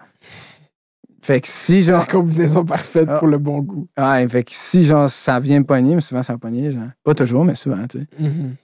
[1.22, 2.06] Fait que si, C'est la genre.
[2.09, 3.18] combinaison parfaite Ah.
[3.18, 3.86] pour le bon goût.
[3.98, 6.88] Ouais, fait que si, genre, ça vient me pogner, mais souvent, ça va pogner, genre.
[7.05, 8.06] Pas toujours, mais souvent, tu sais.
[8.18, 8.55] Mhm.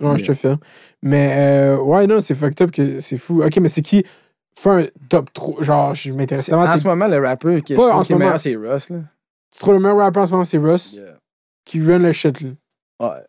[0.00, 0.54] Ouais, je te fais.
[1.02, 3.42] Mais euh, ouais, non, c'est fucked up que c'est fou.
[3.42, 4.04] Ok, mais c'est qui
[4.56, 6.50] fait un top 3 Genre, je m'intéresse.
[6.52, 8.26] En ce moment, le rappeur qui est, en ce qui est moment.
[8.26, 8.98] meilleur, c'est Russ, là.
[9.50, 11.18] Tu trouves le meilleur rapper en ce moment, c'est Russ, Yeah.
[11.64, 12.50] qui run le shit, là.
[13.00, 13.24] Ouais.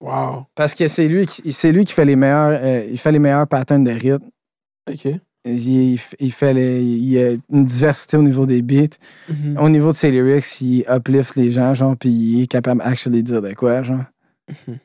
[0.00, 0.46] Wow.
[0.54, 3.18] Parce que c'est lui, qui- c'est lui qui fait les meilleurs, euh, il fait les
[3.18, 4.28] meilleurs patterns de rythme.
[4.88, 5.08] OK.
[5.44, 8.96] Il, il fait les, il y a une diversité au niveau des beats.
[9.28, 9.56] Mhm.
[9.58, 13.22] Au niveau de ses lyrics, il uplift les gens, genre, puis il est capable actually
[13.22, 14.04] de dire de quoi, genre.
[14.48, 14.78] Mhm.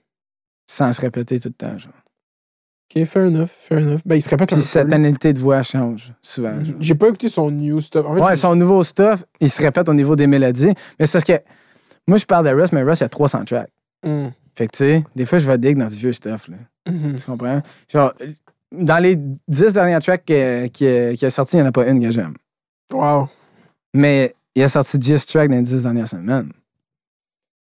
[0.69, 1.94] Sans se répéter tout le temps, genre.
[2.95, 3.99] OK, fair enough, fair enough.
[4.05, 4.69] Ben, il se répète un Puis peu.
[4.69, 6.63] sa tonalité de voix change souvent.
[6.63, 6.75] genre.
[6.79, 8.05] J'ai pas écouté son new stuff.
[8.05, 10.73] En fait, Ouais, j'ai- son nouveau stuff, il se répète au niveau des mélodies.
[10.99, 11.41] Mais c'est parce que
[12.07, 13.69] moi, je parle de Russ, mais Russ, il y a 300 tracks.
[14.05, 14.31] Mhm.
[14.55, 16.57] Fait que, tu sais, des fois, je vais dig dans du vieux stuff, là.
[16.87, 17.15] Mhm.
[17.15, 17.61] Tu comprends?
[17.91, 18.13] Genre,
[18.71, 19.15] dans les
[19.47, 22.11] 10 derniers tracks qui qui qui a sorti, il n'y en a pas une que
[22.11, 22.35] j'aime.
[22.93, 23.27] Wow.
[23.95, 26.51] Mais il a sorti 10 tracks dans les 10 dernières semaines.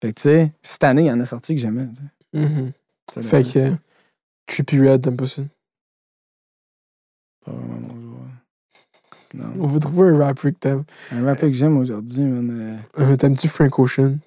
[0.01, 1.87] Fait que, tu sais, cette année, il y en a sorti que j'aimais.
[1.87, 2.01] tu
[2.41, 2.47] sais.
[2.47, 2.71] Mhm.
[3.11, 3.71] Ça Fait que
[4.47, 5.41] Trippy Red, t'aimes pas ça?
[7.45, 8.17] Pas vraiment mon joueur.
[9.33, 9.63] Non.
[9.63, 10.83] On va trouver un rapper que t'aimes.
[11.11, 12.79] Un rappeur que j'aime aujourd'hui, man.
[12.97, 14.17] euh, Euh, T'aimes-tu Frank Ocean?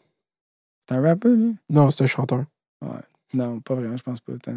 [0.89, 1.57] C'est un rappeur, lui?
[1.69, 2.45] Non, c'est un chanteur.
[3.33, 4.55] Non, pas vraiment, je pense pas autant.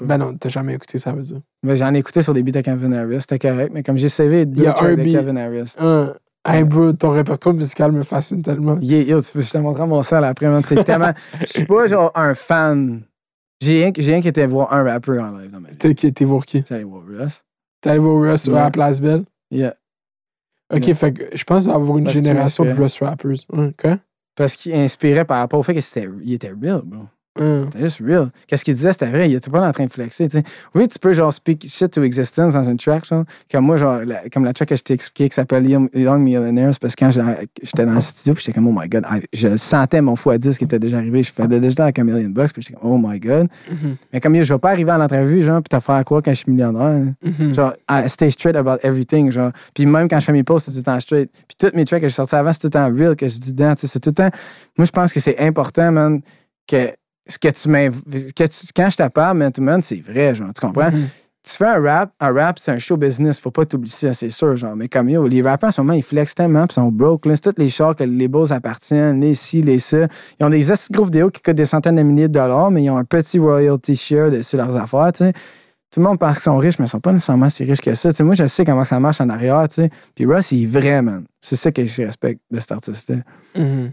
[0.00, 1.40] Ben non, t'as jamais écouté ça, veut dire.
[1.62, 4.08] Mais j'en ai écouté sur des beats de Kevin Harris, c'était correct, mais comme j'ai
[4.08, 5.16] sauvé deux Il y a tracks un de beat.
[5.18, 5.74] Kevin Harris.
[5.78, 6.14] Hein,
[6.46, 8.78] hey bro, ton répertoire musical me fascine tellement.
[8.80, 10.62] Yeah, yo, tu peux, je te montrerai mon sel après, man.
[10.66, 11.12] C'est tellement.
[11.42, 13.02] Je suis pas genre un fan.
[13.60, 15.76] J'ai rien, rien qui était voir un rappeur en live dans ma vie.
[15.76, 16.62] T'es qui- t'es voir qui?
[16.62, 17.44] Tu allé voir Russ.
[17.80, 18.58] T'es allé voir Russ Ouais.
[18.58, 19.24] à la Place Belle?
[19.50, 19.74] Yeah.
[20.72, 22.70] Ok, fait que je pense qu'il va y avoir une Parce génération de.
[22.72, 23.32] Russ rappers.
[23.80, 23.98] Quoi?
[24.36, 27.04] Parce qu'il inspirait par rapport au fait qu'il était real, bro.
[27.38, 28.30] C'était juste real.
[28.46, 29.30] Qu'est-ce qu'il disait, c'était vrai.
[29.30, 30.28] Il était pas en train de flexer.
[30.74, 33.24] Oui, tu peux, genre, speak shit to existence dans une track, genre.
[33.50, 36.72] Comme moi, genre, la- comme la track que je t'ai expliqué qui s'appelle Young, Millionaires,
[36.80, 40.14] parce que quand j'étais dans le studio, j'étais comme, oh my god, je sentais mon
[40.14, 41.22] x10 qui était déjà arrivé.
[41.22, 43.48] Je faisais déjà avec un million bucks, puis j'étais comme, oh my god.
[43.70, 43.96] Mhm.
[44.12, 46.38] Mais comme, je vais pas arriver à l'entrevue, genre, puis te faire quoi quand je
[46.38, 47.12] suis millionnaire.
[47.24, 47.54] Mhm.
[47.54, 49.52] Genre, I stay straight about everything, genre.
[49.74, 51.30] Puis même quand je fais mes posts, c'est tout le temps straight.
[51.46, 53.38] Puis toutes mes tracks que j'ai sortis avant, c'est tout le temps real, que je
[53.38, 54.30] dis dedans, tu sais, c'est tout le temps...
[54.76, 56.20] Moi, je pense que c'est important, man,
[56.66, 56.90] que
[57.28, 57.94] ce que tu m'inv...
[58.34, 60.90] que tu- Quand je te parle, man to man, c'est vrai, genre, tu comprends?
[60.90, 61.08] Mhm.
[61.44, 64.28] Tu fais un rap, un rap, c'est un show business, faut pas t'oublier ça, c'est
[64.28, 64.76] sûr, genre.
[64.76, 67.24] Mais comme yo, les rappeurs en ce moment, ils flexent tellement, puis ils sont broke,
[67.26, 67.36] là.
[67.36, 70.08] C'est tous les chars que les beaux appartiennent, les ci, les ça.
[70.38, 72.90] Ils ont des gros vidéos qui coûtent des centaines de milliers de dollars, mais ils
[72.90, 75.32] ont un petit royalty share de- sur leurs affaires, tu sais.
[75.90, 77.94] Tout le monde pense qu'ils sont riches, mais ils sont pas nécessairement si riches que
[77.94, 78.10] ça.
[78.10, 79.90] Tu sais, moi, je sais comment ça marche en arrière, tu sais.
[80.14, 81.24] Puis Russ, il est vrai, man.
[81.40, 83.16] C'est ça que je respecte de cet artiste-là.
[83.56, 83.64] Mhm.
[83.64, 83.92] Vraiment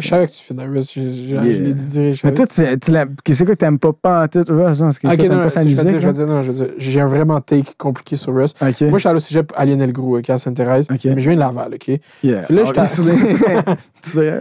[0.00, 0.92] je savais que tu fais de Russ.
[0.94, 2.14] Je, je- je l'ai dit direct.
[2.22, 4.80] je Mais toi, c'est quoi que t'aimes pas pas en tête, Russ?
[4.80, 7.72] Ok, non, pas je vais dire, je non, je vais dire, j'ai un vraiment take
[7.76, 8.54] compliqué sur Russ.
[8.60, 10.86] Moi, je suis allé au cégep à Lionel Gros, ok, à Sainte-Thérèse.
[10.90, 11.88] Mais je viens de Laval, OK?
[12.22, 12.42] Yeah.
[12.42, 12.62] Puis là.
[14.02, 14.40] Tu sais,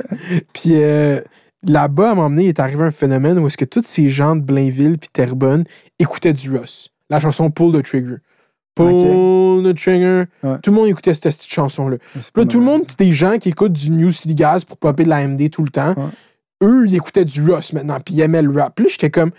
[0.53, 1.19] Puis euh,
[1.67, 4.07] là-bas, à un moment donné, il est arrivé un phénomène où est-ce que tous ces
[4.09, 5.65] gens de Blainville puis Terrebonne
[5.99, 6.89] écoutaient du Russ.
[7.09, 8.15] La chanson Pull the Trigger.
[8.75, 10.23] Pull the Trigger.
[10.43, 10.57] Ouais.
[10.63, 11.97] Tout le monde écoutait cette, petite chanson-là.
[12.35, 15.09] là, tout le monde, des gens qui écoutent du New City Gas pour popper de
[15.09, 15.93] la MD tout le temps.
[15.97, 16.03] Ouais.
[16.63, 18.73] Eux, ils écoutaient du Russ maintenant, puis ils aimaient le rap.
[18.75, 19.31] Puis là, j'étais comme.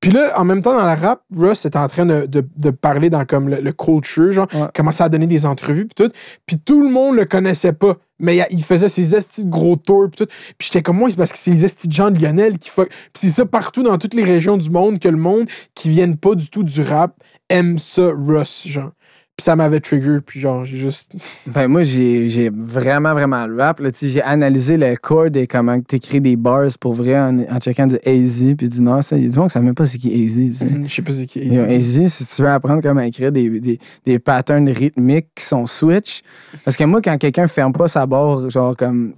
[0.00, 2.70] Puis là, en même temps, dans la rap, Russ était en train de, de- de
[2.70, 4.66] parler dans comme le, le culture, genre, Ouais.
[4.74, 6.12] commençait à donner des entrevues, puis tout.
[6.44, 7.94] Puis tout le monde le connaissait pas.
[8.18, 10.32] Mais il- il faisait ses estis de gros tours, puis tout.
[10.58, 12.68] Puis j'étais comme moi, c'est parce que c'est les estis de gens de Lionel qui
[12.68, 12.88] fuck.
[12.88, 16.16] Puis c'est ça partout dans toutes les régions du monde que le monde qui viennent
[16.18, 17.14] pas du tout du rap
[17.48, 18.92] aime ça, Russ, genre.
[19.36, 21.12] Puis ça m'avait trigger, puis genre, j'ai juste.
[21.46, 23.80] Ben moi, j'ai j'ai vraiment, vraiment le rap.
[23.80, 27.40] là, tu sais, J'ai analysé le chord et comment t'écris des bars pour vrai en,
[27.40, 29.62] en checkant du AZ puis du non, ça, il y a du monde qui savent
[29.62, 30.34] même pas c'est qui AZ.
[30.34, 30.66] tu sais.
[30.84, 31.40] Je sais pas c'est qui.
[31.40, 35.66] Yo, AZ, si tu veux apprendre comment écrire des, des, des patterns rythmiques qui sont
[35.66, 36.22] switch.
[36.64, 39.12] Parce que moi, quand quelqu'un ferme pas sa barre, genre comme.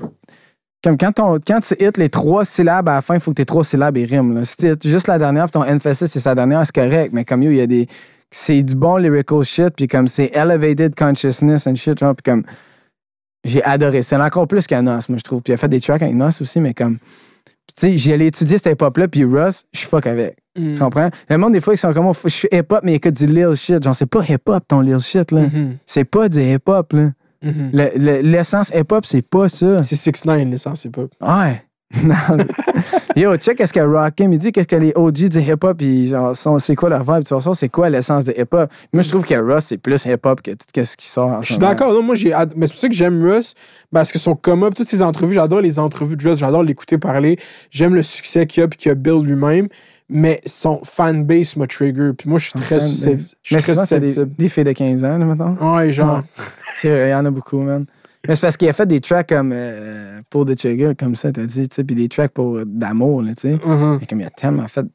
[0.83, 3.37] Comme quand, ton, quand tu hits les trois syllabes à la fin, il faut que
[3.37, 4.35] tes trois syllabes ils riment.
[4.35, 4.45] Là.
[4.45, 7.11] Si tu juste la dernière puis ton emphasis c'est sa dernière, c'est correct.
[7.13, 7.87] Mais comme yo, il y a des.
[8.31, 12.45] C'est du bon lyrical shit, puis comme c'est elevated consciousness and shit, genre, puis comme.
[13.45, 14.03] J'ai adoré.
[14.03, 15.41] C'est encore plus qu'un Nas, moi, je trouve.
[15.43, 16.99] Puis il a fait des tracks avec Nas aussi, mais comme.
[16.99, 20.37] Tu sais, j'ai allé étudier cette hip-hop-là, puis Russ, je fuck avec.
[20.59, 20.73] Mm.
[20.73, 21.11] Tu comprends?
[21.31, 23.27] Le monde, des fois, ils sont comme, oh, je suis hip-hop, mais il écoute du
[23.27, 23.83] lil shit.
[23.83, 25.43] Genre, c'est pas hip-hop, ton lil shit, là.
[25.43, 25.77] Mhm.
[25.87, 27.13] C'est pas du hip-hop, là.
[27.43, 27.71] Mhm.
[27.73, 29.83] Le- le- L'essence hip-hop, c'est pas ça.
[29.83, 31.03] C'est 6 9 l'essence, pas.
[31.45, 31.63] Ouais.
[32.05, 32.15] Non.
[33.17, 36.59] Yo, check qu'est-ce que Rakim, il dit qu'est-ce que les OG du hip-hop, genre, sont-
[36.59, 38.71] c'est quoi leur vibe, tu vois ça, c'est quoi l'essence de hip-hop?
[38.93, 41.59] Moi, je trouve que Russ, c'est plus hip-hop que tout ce qui sort Je suis
[41.59, 41.93] d'accord.
[41.95, 42.33] Non, moi, j'ai.
[42.33, 43.55] ad- Mais c'est pour ça que j'aime Russ,
[43.93, 47.39] parce que son come-up, toutes ses entrevues, j'adore les entrevues de Russ, j'adore l'écouter parler.
[47.71, 49.69] J'aime le succès qu'il a puis qu'il a build lui-même.
[50.11, 52.13] Mais son fanbase m'a trigger.
[52.17, 53.23] Puis moi, je suis Son très susceptible.
[53.43, 55.55] Je Mais suis très souvent, c'est des, des filles de 15 ans, là, maintenant.
[55.77, 56.23] Ouais, genre.
[56.85, 57.85] Il y en a beaucoup, man.
[58.27, 61.31] Mais c'est parce qu'il a fait des tracks comme euh, pour The Trigger, comme ça,
[61.31, 63.53] t'as dit, tu sais, puis des tracks pour euh, d'amour, tu sais.
[63.65, 63.99] Mhm.
[64.01, 64.87] Mais comme il a tellement fait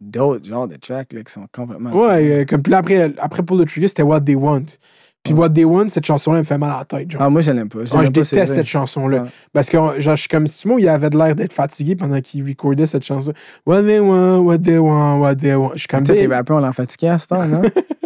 [0.00, 3.42] d'autres genres de tracks là, qui sont complètement Ouais, euh, comme puis là, après, après
[3.42, 4.64] Pull the Trigger, c'était What They Want.
[5.22, 7.10] Puis What Day One, cette chanson-là, elle me fait mal à la tête.
[7.10, 7.20] Genre.
[7.20, 7.80] Ah, moi, je l'aime pas.
[7.92, 9.26] Ah, je déteste cette chanson-là.
[9.52, 12.86] Parce que genre, je suis comme Simon, il avait l'air d'être fatigué pendant qu'il recordait
[12.86, 13.34] cette chanson.
[13.66, 15.72] What they want, what they want, what they want.
[15.74, 16.30] Je suis comme Toi, tes Big.
[16.32, 17.60] rappeurs, on l'a fatigué à ce temps, non?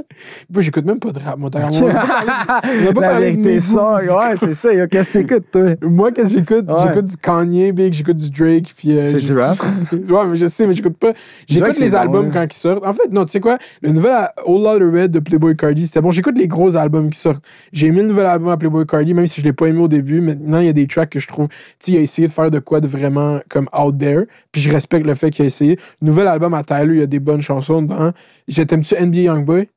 [0.53, 1.39] Moi, j'écoute même pas de rap.
[1.39, 4.87] Moi, d'ailleurs, on va pas de mes sort, goûts ouais, c'est ça.
[4.87, 5.63] Qu'est-ce que t'écoutes, toi?
[5.89, 6.67] Moi, qu'est-ce que j'écoute?
[6.69, 6.75] Ouais.
[6.89, 8.97] J'écoute du Kanye, Big, j'écoute du Drake, puis...
[8.97, 9.59] euh, C'est du rap?
[9.93, 11.13] ouais, mais je sais, mais j'écoute pas...
[11.47, 12.85] J'écoute les albums bon, quand ils sortent.
[12.87, 13.59] En fait, non, tu sais quoi?
[13.83, 16.11] Le nouvel a- Old Loud Red de Playboy Cardi, c'était bon.
[16.11, 17.45] J'écoute les gros albums qui sortent.
[17.73, 19.89] J'ai aimé le nouvel album à Playboy Cardi, même si je l'ai pas aimé au
[19.89, 20.21] début.
[20.21, 21.49] Maintenant, il y a des tracks que je trouve...
[21.49, 24.61] Tu sais, il a essayé de faire de quoi de vraiment comme out there, puis
[24.61, 25.79] je respecte le fait qu'il a essayé.
[26.03, 28.13] Nouvel album à Tyler, il y a des bonnes chansons dedans.
[28.49, 29.69] T'aimes-tu NBA Youngboy?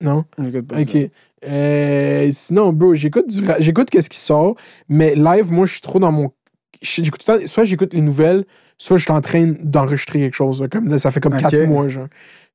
[0.00, 0.24] Non?
[0.38, 0.80] Ça.
[0.80, 1.10] Ok.
[1.46, 4.56] Euh, sinon, bro, j'écoute du ra- j'écoute qu'est-ce qui sort,
[4.88, 6.30] mais live, moi, je suis trop dans mon.
[6.82, 8.44] J'écoute tout le temps- soit j'écoute les nouvelles,
[8.78, 10.60] soit je suis en train d'enregistrer quelque chose.
[10.60, 11.40] là, Comme, ça fait comme Ok.
[11.40, 12.08] quatre mois, genre.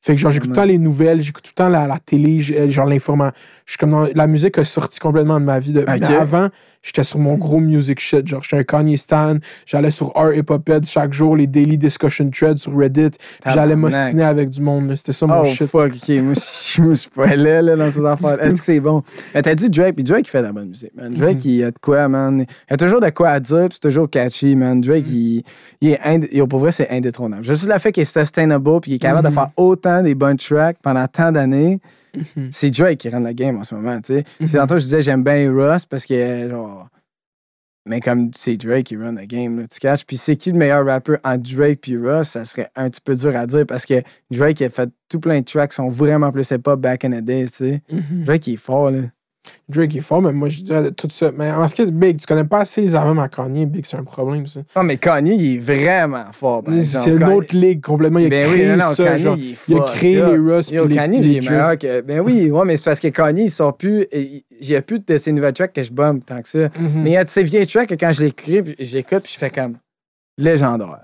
[0.03, 1.99] Fait que genre, j'écoute tout le temps les nouvelles, j'écoute tout le temps la, la
[1.99, 3.33] télé, j'ai- genre l'information.
[3.65, 5.73] Je suis comme dans- la musique a sorti complètement de ma vie.
[5.73, 6.49] De, avant,
[6.81, 8.27] j'étais sur mon gros music shit.
[8.27, 9.35] Genre, j'étais un Kanye Stan,
[9.65, 13.09] j'allais sur R Hip Hop Head chaque jour, les daily discussion threads sur Reddit,
[13.43, 14.93] puis j'allais m'ostiner avec du monde.
[14.95, 15.67] C'était ça mon Oh shit.
[15.67, 18.41] fuck, ok, moi je suis pas là, là dans ces affaires.
[18.43, 19.03] Est-ce que c'est bon?
[19.33, 21.13] Mais t'as dit Drake, puis Drake il fait de la bonne musique, man.
[21.13, 21.51] Drake Mhm.
[21.51, 22.45] il a de quoi, man.
[22.69, 24.81] Il a toujours de quoi à dire, puis c'est toujours catchy, man.
[24.81, 25.13] Drake Mhm.
[25.13, 25.43] il,
[25.81, 26.27] il est ind...
[26.31, 27.43] yo, pour vrai c'est indétrônable.
[27.43, 29.29] Juste le fait qu'il est sustainable, puis qu'il est capable Mhm.
[29.29, 31.79] de faire autant des bonnes tracks pendant tant d'années.
[32.15, 32.49] Mhm.
[32.51, 34.23] C'est Drake qui rend la game en ce moment, tu sais.
[34.39, 34.59] C'est Mhm.
[34.59, 36.87] tantôt je disais j'aime bien Russ parce que genre.
[37.87, 40.05] Mais comme c'est Drake qui run la game, là, tu catches.
[40.05, 42.27] Puis c'est qui le meilleur rappeur entre Drake puis Russ?
[42.29, 45.39] Ça serait un petit peu dur à dire parce que Drake a fait tout plein
[45.39, 47.81] de tracks qui sont vraiment plus hip-hop back in the days, tu sais.
[47.91, 48.23] Mhm.
[48.25, 48.99] Drake il est fort, là.
[49.69, 51.31] Drake est fort, mais moi, je dirais tout ça.
[51.35, 53.85] Mais en ce qui est Big, tu connais pas assez les albums à Kanye, Big,
[53.85, 54.59] c'est un problème, ça.
[54.75, 56.63] Non, mais Kanye, il est vraiment fort.
[56.67, 58.19] C'est une Kanye- autre ligue complètement.
[58.19, 59.03] Il a Ben créé oui, non, non, ça.
[59.05, 60.69] Kanye, genre, il est il a créé Yo, les Russ.
[60.71, 61.51] Yo, les- Kanye, les il est Drake.
[61.51, 62.01] meilleur que.
[62.01, 64.05] Ben oui, ouais, mais c'est parce que Kanye, il sort plus.
[64.59, 66.59] J'ai plus de ses nouvelles tracks que je bombe tant que ça.
[66.59, 67.01] Mhm.
[67.03, 69.39] Mais il y a de ces vieilles tracks que quand je l'écris, j'écoute, puis je
[69.39, 69.77] fais comme.
[70.37, 71.01] Légendaire.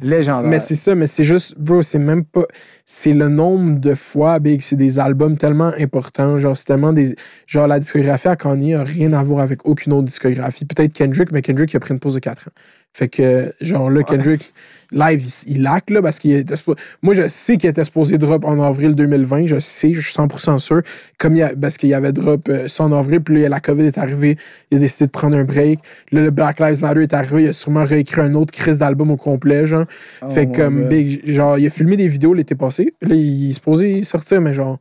[0.00, 0.48] Légendaire.
[0.48, 2.44] Mais c'est ça, mais c'est juste, bro, c'est même pas.
[2.84, 6.38] C'est le nombre de fois, Big, c'est des albums tellement importants.
[6.38, 7.14] Genre, c'est tellement des.
[7.46, 10.64] Genre, la discographie à Kanye a rien à voir avec aucune autre discographie.
[10.64, 12.52] Peut-être Kendrick, mais Kendrick, il a pris une pause de 4 ans.
[12.92, 14.52] Fait que, genre, là, Kendrick,
[14.90, 16.54] live, il, il laque, là, parce qu'il était
[17.02, 19.46] Moi, je sais qu'il était supposé drop en avril 2020.
[19.46, 20.82] Je sais, je suis 100% sûr.
[21.16, 23.48] Comme il y a- parce qu'il y avait drop euh, ça en avril, puis là,
[23.48, 24.36] la COVID est arrivée.
[24.72, 25.78] Il a décidé de prendre un break.
[26.10, 27.44] Là, le Black Lives Matter est arrivé.
[27.44, 29.84] Il a sûrement réécrit un autre crise d'album au complet, genre.
[30.22, 30.88] Oh fait comme.
[30.88, 32.92] Big, genre, il a filmé des vidéos l'été passé.
[33.02, 34.80] Là, il est supposé sortir, mais genre,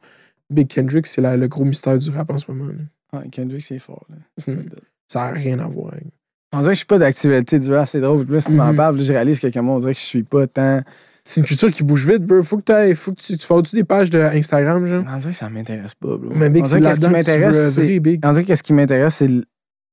[0.50, 2.66] Big Kendrick, c'est le gros mystère du rap en ce moment.
[3.14, 3.20] là.
[3.20, 4.06] Ouais, Kendrick, c'est fort.
[4.10, 4.16] Là.
[4.54, 4.64] Hmm.
[5.08, 5.94] Ça n'a rien à voir.
[5.94, 6.08] avec-
[6.52, 8.26] On dirait que je suis pas d'actualité du c'est drôle.
[8.26, 8.76] Plus tu m'en Mhm.
[8.76, 10.82] parles, je réalise que quelqu'un on dirait que je suis pas tant.
[11.24, 12.42] C'est une culture qui bouge vite, bro.
[12.42, 15.04] Faut que, faut que tu, tu fasses des pages de Instagram, genre?
[15.08, 16.32] On dirait que ça m'intéresse pas, bro.
[16.34, 17.78] Mais Big, c'est ce qui m'intéresse.
[18.24, 19.30] On dirait que ce qui m'intéresse, c'est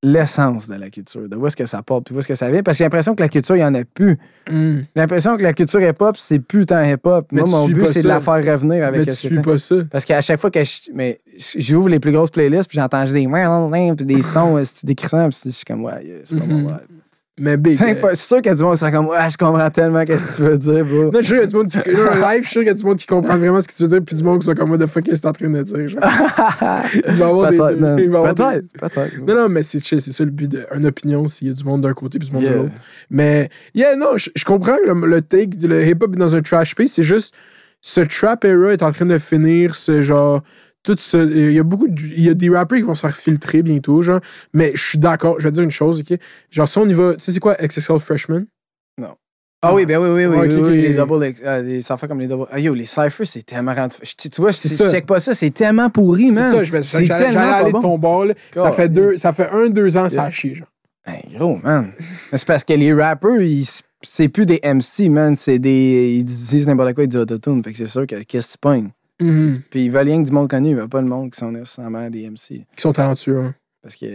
[0.03, 2.51] l'essence de la culture, de où est-ce que ça porte, puis où est-ce que ça
[2.51, 2.63] vient.
[2.63, 4.19] Parce que j'ai l'impression que la culture, il y en a plus.
[4.51, 4.81] Hmm.
[4.81, 7.27] J'ai l'impression que la culture hip-hop, c'est plus tant hip-hop.
[7.33, 9.77] Moi, mon but, c'est de la faire revenir avec Mais tu suis pas ça.
[9.91, 10.91] Parce qu'à chaque fois que je.
[10.95, 11.21] Mais
[11.59, 13.27] j'ouvre les plus grosses playlists, puis j'entends des.
[13.97, 16.57] puis des sons, euh, des crissants, puis je suis comme, ouais, yeah, c'est pas mon
[16.57, 16.79] Mhm.
[17.39, 17.77] Mais Big.
[17.77, 20.05] C'est euh, sûr qu'il y a du monde qui sont comme, ouais, je comprends tellement
[20.07, 21.11] qu'est-ce que tu veux dire, bro.
[21.11, 21.79] Non, je suis sûr qu'il y a du monde qui.
[21.91, 23.75] Un live, je suis sûr qu'il y a du monde qui comprend vraiment ce que
[23.75, 25.29] tu veux dire, puis du monde qui sont comme, what the fuck, qu'est-ce que t'es
[25.29, 26.01] en train de dire, genre?
[26.95, 27.57] Il va avoir des.
[27.59, 27.99] Peut-être, non.
[27.99, 28.43] il va y avoir des-
[28.79, 29.19] Peut-être, peut-être.
[29.27, 31.93] Non, non, mais c'est ça le but d'une opinion, s'il y a du monde d'un
[31.93, 32.53] côté puis du monde Yeah.
[32.53, 32.73] de l'autre.
[33.11, 36.71] Mais, yeah, non, je, je comprends que le, le take, le hip-hop dans un trash
[36.71, 37.35] space, c'est juste,
[37.83, 40.43] ce trap era est en train de finir, ce genre,
[40.87, 43.15] tout il y a beaucoup de, il y a des rappers qui vont se faire
[43.17, 44.21] filtrer bientôt, genre,
[44.55, 46.19] mais je suis d'accord, je vais te dire une chose, ok?
[46.51, 48.45] Genre, si on y va, tu sais, c'est quoi XXL Freshman?
[49.63, 50.69] Ah oui, ben oui, oui, oui, Ouais, oui, ok, oui, ok.
[50.83, 52.45] les double, euh, les affaires comme les double.
[52.53, 53.97] Ah yo, les cyphers, c'est tellement rendu.
[54.17, 54.91] Tu vois, je, C'est je ça.
[54.91, 56.51] check pas ça, c'est tellement pourri, C'est man.
[56.53, 57.79] ça, je vais, C'est j'allais aller bon.
[57.79, 58.35] de ton bord, là.
[58.55, 60.31] Ça fait deux, ça fait un, deux ans, ça a Yeah.
[60.31, 60.69] chié, genre.
[61.07, 61.91] Ben, gros, man.
[62.33, 63.67] C'est parce que les rappers, ils-
[64.03, 65.35] c'est plus des MC, man.
[65.35, 66.17] C'est des.
[66.19, 67.65] Ils disent n'importe quoi, ils disent autotune.
[67.65, 68.91] Fait que c'est sûr que qu'est-ce que tu pognes?
[69.21, 69.59] Mhm.
[69.71, 71.51] Puis ils veulent rien que du monde connu, ils veulent pas le monde qui sont
[71.51, 72.67] nécessairement des MC.
[72.77, 73.55] Qui sont talentueux, hein.
[73.83, 74.07] Parce que.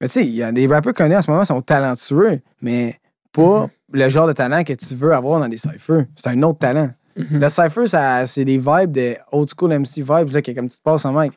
[0.00, 2.40] Mais tu sais, il y a des rappeurs connus en ce moment qui sont talentueux,
[2.60, 3.00] mais
[3.32, 6.04] pas le genre de talent que tu veux avoir dans des cyphers.
[6.14, 6.90] C'est un autre talent.
[7.16, 7.40] Mhm.
[7.40, 7.84] Le cypher,
[8.26, 11.18] c'est des vibes de old school MC vibes, là, que comme tu te passes en
[11.18, 11.32] mic.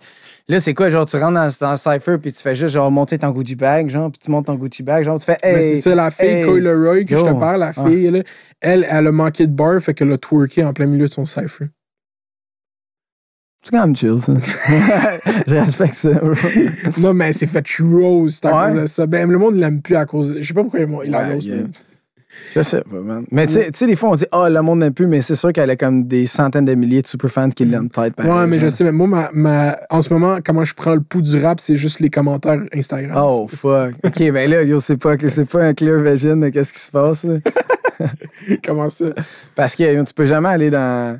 [0.49, 2.91] Là, c'est quoi, genre, tu rentres dans, dans le cypher, puis tu fais juste, genre,
[2.91, 5.65] monter ton Gucci bag, genre, puis tu montes ton Gucci bag, genre, tu fais, Mais
[5.69, 5.75] hey.
[5.75, 7.85] c'est ça, la fille hey, Coy Leroy que je te parle, la Ah.
[7.85, 8.23] fille, là,
[8.59, 11.23] elle, elle a manqué de bar, fait qu'elle a twerké en plein milieu de son
[11.23, 11.67] cypher.
[13.61, 14.33] C'est quand même chill, ça.
[15.47, 16.33] je respecte ça, bro.
[16.97, 18.71] non, mais s'est fait rose à Ouais.
[18.71, 19.05] cause de ça.
[19.05, 20.41] Ben, le monde, il l'aime plus à cause de...
[20.41, 21.45] Je sais pas pourquoi il la rose.
[21.45, 21.57] yeah.
[21.57, 21.63] mais-
[22.55, 23.25] Je sais pas, man.
[23.31, 25.51] Mais tu sais- des fois, on dit, oh, le monde n'aime plus, mais c'est sûr
[25.51, 28.23] qu'elle a comme des centaines de milliers de superfans qui l'aiment peut-être.
[28.23, 31.01] Ouais, mais je sais, mais moi, ma, ma- en ce moment, comment je prends le
[31.01, 33.17] pouls du rap, c'est juste les commentaires Instagram.
[33.21, 33.93] Oh, fuck.
[34.05, 36.91] OK, ben là, yo, c'est pas, c'est pas un clear vision de qu'est-ce qui se
[36.91, 37.39] passe, là.
[38.63, 39.07] comment ça?
[39.55, 41.19] Parce que yo, tu peux jamais aller dans.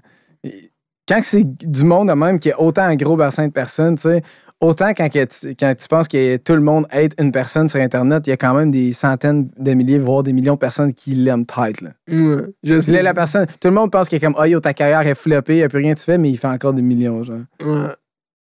[1.10, 4.04] Quand c'est du monde de même qui a autant un gros bassin de personnes, tu
[4.04, 4.22] sais,
[4.62, 7.80] autant quand, que tu, quand tu penses que tout le monde est une personne sur
[7.80, 10.94] Internet, il y a quand même des centaines de milliers, voire des millions de personnes
[10.94, 11.82] qui l'aiment tight.
[11.82, 11.90] Là.
[12.10, 13.02] Ouais, je sais.
[13.02, 15.58] la personne, tout le monde pense que comme, oh yo, ta carrière est floppée, il
[15.58, 17.40] n'y a plus rien que tu fais, mais il fait encore des millions, genre.
[17.60, 17.90] Ouais.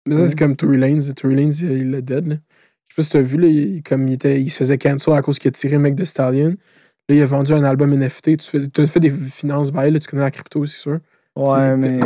[0.08, 1.14] Mais ça, c'est comme Tory Lanez.
[1.14, 2.36] Tory Lanez, il est dead, là.
[2.88, 5.14] Je sais pas si t'as vu, là, il, comme il, était, il se faisait cancel
[5.14, 6.56] à cause qu'il a tiré Mec de Stallion.
[7.10, 8.38] Là, il a vendu un album NFT.
[8.38, 11.00] Tu fais, as fait des finances bail, là, tu connais la crypto, c'est sûr.
[11.36, 12.00] Ouais, mais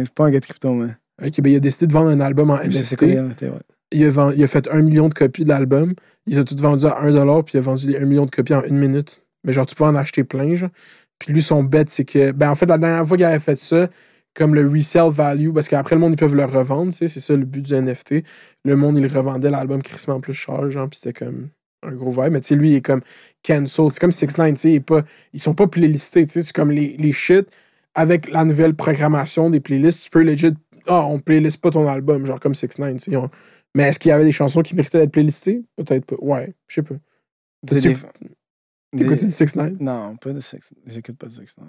[0.00, 0.90] je suis pas un gars de crypto, mais.
[1.24, 2.96] Ok, ben, il a décidé de vendre un album en NFT.
[2.96, 3.58] quoi, ouais.
[3.92, 5.94] il, a vend- il a fait un million de copies de l'album.
[6.26, 8.54] Ils ont tout vendu à 1$, puis il a vendu les 1 million de copies
[8.54, 9.22] en une minute.
[9.44, 10.70] Mais genre, tu peux en acheter plein, genre.
[11.18, 12.32] Puis lui, son bet, c'est que.
[12.32, 13.88] Ben, en fait, la dernière fois qu'il avait fait ça,
[14.34, 17.20] comme le resale value, parce qu'après, le monde, ils peuvent le revendre, tu sais, c'est
[17.20, 18.24] ça le but du NFT.
[18.64, 21.48] Le monde, il revendait l'album crissement plus cher, genre, puis c'était comme
[21.84, 22.32] un gros vibe.
[22.32, 23.02] Mais tu sais, lui, il est comme
[23.46, 23.86] cancel.
[23.92, 25.02] C'est comme 6 9 tu sais, il pas-
[25.32, 27.46] ils sont pas playlistés, tu sais, c'est comme les, les shit.
[27.94, 30.54] Avec la nouvelle programmation des playlists, tu peux legit.
[30.86, 33.10] Ah, on playlist pas ton album, genre comme 6 9 tu sais.
[33.12, 33.30] ils ont-
[33.74, 35.64] mais est-ce qu'il y avait des chansons qui méritaient d'être playlistées?
[35.76, 36.16] Peut-être pas.
[36.20, 36.94] Ouais, je sais pas.
[37.62, 37.88] Des- T'as-tu-
[38.92, 40.74] des- T'écoutes du 6 9 Non, pas de sexe.
[40.86, 41.56] J'écoute pas de sexe.
[41.58, 41.66] non.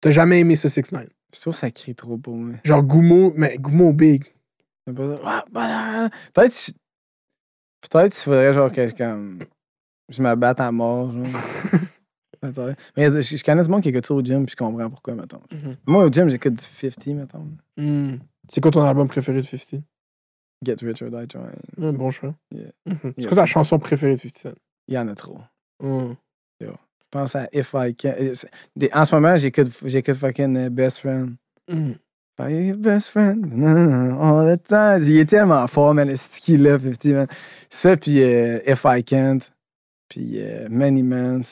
[0.00, 2.54] T'as jamais aimé ce 6 9 Je trouve que ça crie trop pour moi.
[2.64, 4.24] Genre Goumo, mais Goumo Big.
[5.24, 5.44] Ah.
[6.34, 6.72] Peut-être.
[7.90, 9.38] Peut-être qu'il faudrait genre que comme.
[10.08, 11.24] Je me batte à mort, genre.
[12.96, 15.14] Mais je, je connais du monde qui écoute ça au gym, puis je comprends pourquoi,
[15.14, 15.40] mettons.
[15.52, 15.76] Mhm.
[15.86, 17.46] Moi, au gym, j'écoute du 50, mettons.
[17.76, 18.16] Hmm.
[18.48, 19.80] C'est quoi ton album préféré de 50?
[20.64, 21.46] Get Rich or Die Trying.
[21.80, 22.34] Un bon choix.
[22.52, 22.70] Yeah.
[22.86, 23.14] Mhm.
[23.18, 24.52] C'est quoi ta chanson préférée de 50 Cent?
[24.88, 25.38] Il y en a trop.
[25.80, 26.14] Hmm.
[26.60, 26.66] Je
[27.18, 28.14] pense à If I Can.
[28.18, 29.68] euh, En ce moment, j'écoute
[30.14, 31.34] fucking euh, Best Friend.
[31.70, 31.92] Hmm.
[32.40, 33.44] Your best friend?
[34.20, 34.98] All the time.
[35.02, 37.26] Il est tellement fort, man, le sticky là, 50, man.
[37.70, 39.38] Ça, puis euh, If I Can't,
[40.08, 41.42] puis euh, Many Mans.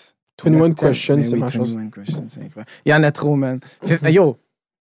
[0.45, 1.75] 21 Ouais, Questions, c'est oui, ma chose.
[1.75, 2.71] 21 Questions, c'est incroyable.
[2.87, 3.61] Il y en a trop, man.
[4.11, 4.37] Yo,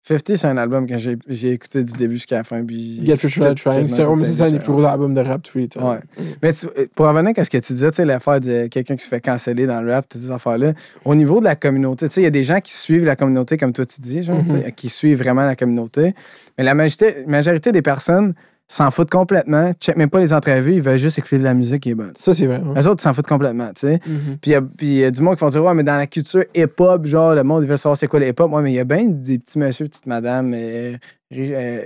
[0.03, 2.65] 50, c'est un album que j'ai écouté du début jusqu'à la fin.
[2.65, 3.87] Puis Get Rich Trying.
[3.87, 5.91] C'est un des plus gros albums de rap temps.
[5.91, 5.99] Ouais.
[6.41, 6.65] Mais tu-
[6.95, 9.21] pour revenir à ce que tu disais, tu sais, l'affaire de quelqu'un qui se fait
[9.21, 10.73] canceller dans le rap, toutes ces affaires-là,
[11.05, 13.15] au niveau de la communauté, tu sais, il y a des gens qui suivent la
[13.15, 16.15] communauté, comme toi tu dis, genre, sais, qui suivent vraiment la communauté.
[16.57, 18.33] Mais la majorité, majorité des personnes
[18.73, 21.83] s'en foutent complètement, check même pas les entrevues, ils veulent juste écouter de la musique
[21.83, 22.13] qui est bonne.
[22.15, 22.61] Ça, c'est vrai.
[22.75, 23.99] Les autres s'en foutent complètement, tu sais.
[24.07, 24.37] Mhm.
[24.41, 26.43] Puis il y a- y, du monde qui vont dire, ouais, mais dans la culture
[26.55, 28.51] hip-hop, genre, le monde, il veut savoir c'est quoi le hip-hop.
[28.51, 30.95] Ouais, mais il y a bien des petits messieurs, petites madames, euh,
[31.33, 31.81] euh,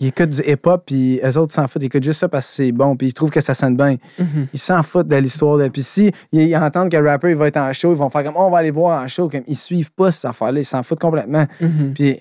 [0.00, 1.82] ils écoutent du hip-hop, puis eux autres s'en foutent.
[1.82, 3.96] Ils écoutent juste ça parce que c'est bon, puis ils trouvent que ça sonne bien.
[4.18, 4.48] Mhm.
[4.52, 5.58] Ils s'en foutent de l'histoire.
[5.58, 5.68] De...
[5.68, 8.10] Puis si ils, ils entendent que le rapper il va être en show, ils vont
[8.10, 9.28] faire comme, oh, on va aller voir en show.
[9.28, 11.46] Comme, ils suivent pas cette affaire-là, ils s'en foutent complètement.
[11.60, 11.94] Mhm.
[11.94, 12.20] Puis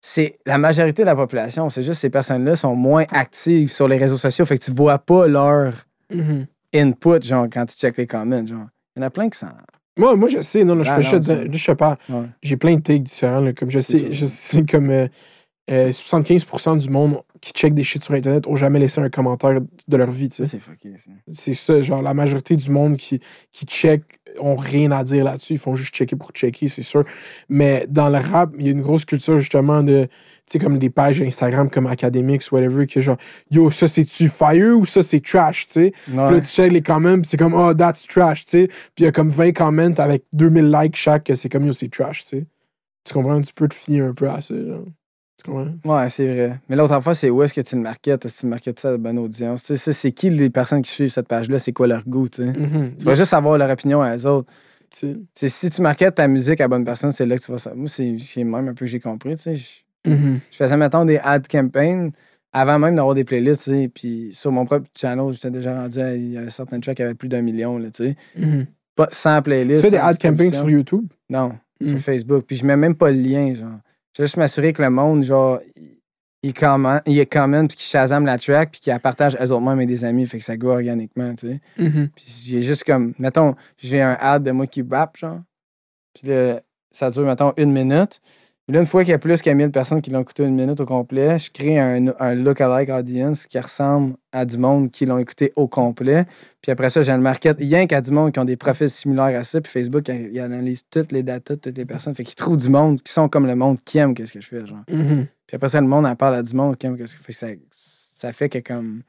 [0.00, 3.98] c'est la majorité de la population, c'est juste ces personnes-là sont moins actives sur les
[3.98, 5.72] réseaux sociaux, fait que tu vois pas leur
[6.12, 6.46] Mhm.
[6.74, 8.66] input, genre, quand tu checkes les comments, genre.
[8.96, 9.48] Il y en a plein qui s'en...
[9.96, 11.98] Moi, moi, je sais, non, non, je Ah, fais non, je sais pas.
[12.08, 12.24] Ouais.
[12.42, 13.40] J'ai plein de takes différents.
[13.40, 15.06] là, comme je sais, je sais comme euh,
[15.70, 19.60] euh, 75% du monde qui check des shit sur Internet ont jamais laissé un commentaire
[19.88, 20.28] de leur vie.
[20.28, 20.46] tu sais.
[20.46, 21.10] C'est fucké, ça.
[21.30, 23.20] C'est ça, genre la majorité du monde qui,
[23.52, 24.02] qui check
[24.38, 25.54] ont rien à dire là-dessus.
[25.54, 27.04] Ils font juste checker pour checker, c'est sûr.
[27.48, 30.10] Mais dans le rap, il y a une grosse culture justement de, tu
[30.46, 33.16] sais, comme des pages Instagram comme Academics, whatever, que genre,
[33.50, 35.92] yo, ça c'est-tu fire ou ça c'est trash, tu sais?
[36.04, 38.66] Puis là, tu check les comments, puis c'est comme, oh, that's trash, tu sais.
[38.66, 41.72] Puis il y a comme 20 comments avec 2000 likes chaque, que c'est comme, yo,
[41.72, 42.46] c'est trash, tu sais.
[43.04, 43.40] Tu comprends?
[43.40, 44.84] Tu peux te finir un peu à ça, genre.
[45.48, 46.60] Ouais, c'est vrai.
[46.68, 48.24] Mais l'autre affaire, c'est où est-ce que tu le marketes?
[48.24, 49.62] Est-ce que tu marketes ça à la bonne audience?
[49.62, 51.58] Tu sais, ça, c'est qui les personnes qui suivent cette page-là?
[51.58, 52.48] C'est quoi leur goût, tu sais?
[52.58, 52.92] Mhm.
[52.98, 54.50] Tu vas juste avoir leur opinion à eux autres.
[54.90, 55.48] Tu sais.
[55.48, 57.78] Si tu marketes ta musique à la bonne personne, c'est là que tu vas savoir.
[57.78, 59.56] Moi, c'est même un peu que j'ai compris, tu sais.
[59.56, 59.66] Je,
[60.04, 62.10] je faisais, mettons, des ad campaigns
[62.52, 63.88] avant même d'avoir des playlists, tu sais.
[63.94, 66.14] Puis sur mon propre channel, j'étais déjà rendu à...
[66.16, 68.16] Il y avait certains tracks qui avaient plus d'un million, là, tu sais.
[68.36, 68.66] Mhm.
[68.96, 69.76] Pas sans playlist.
[69.84, 71.06] Tu fais des ad campaigns sur YouTube?
[71.28, 71.98] Non, sur Mm.
[71.98, 72.44] Facebook.
[72.46, 73.78] Puis je mets même pas le lien, genre.
[74.16, 75.60] Je veux juste m'assurer que le monde, genre,
[76.42, 79.60] il- commente, il commente puis qu'il shazam la track puis qu'il la partage eux autres
[79.60, 80.26] mêmes et des amis.
[80.26, 81.60] Fait que ça go organiquement, tu sais.
[81.78, 82.08] Mhm.
[82.14, 85.40] Puis j'ai juste comme, mettons, j'ai un ad de moi qui rap, genre.
[86.14, 86.30] Puis
[86.90, 88.20] ça dure, mettons, une minute.
[88.70, 90.54] Puis là, une fois qu'il y a plus que 1000 personnes qui l'ont écouté une
[90.54, 95.06] minute au complet, je crée un, un lookalike audience qui ressemble à du monde qui
[95.06, 96.24] l'ont écouté au complet.
[96.62, 99.40] Puis après ça, j'ai le market rien qu'à du monde qui ont des profils similaires
[99.40, 99.60] à ça.
[99.60, 102.14] Puis Facebook, il il analyse toutes les datas de toutes les personnes.
[102.14, 104.46] Fait qu'il trouve du monde qui sont comme le monde qui aime qu'est-ce que je
[104.46, 104.84] fais, genre.
[104.88, 105.26] Mhm.
[105.48, 107.24] Puis après ça, le monde en parle à du monde qui aime qu'est-ce que je
[107.24, 107.32] fais.
[107.32, 109.02] Ça, ça fait que comme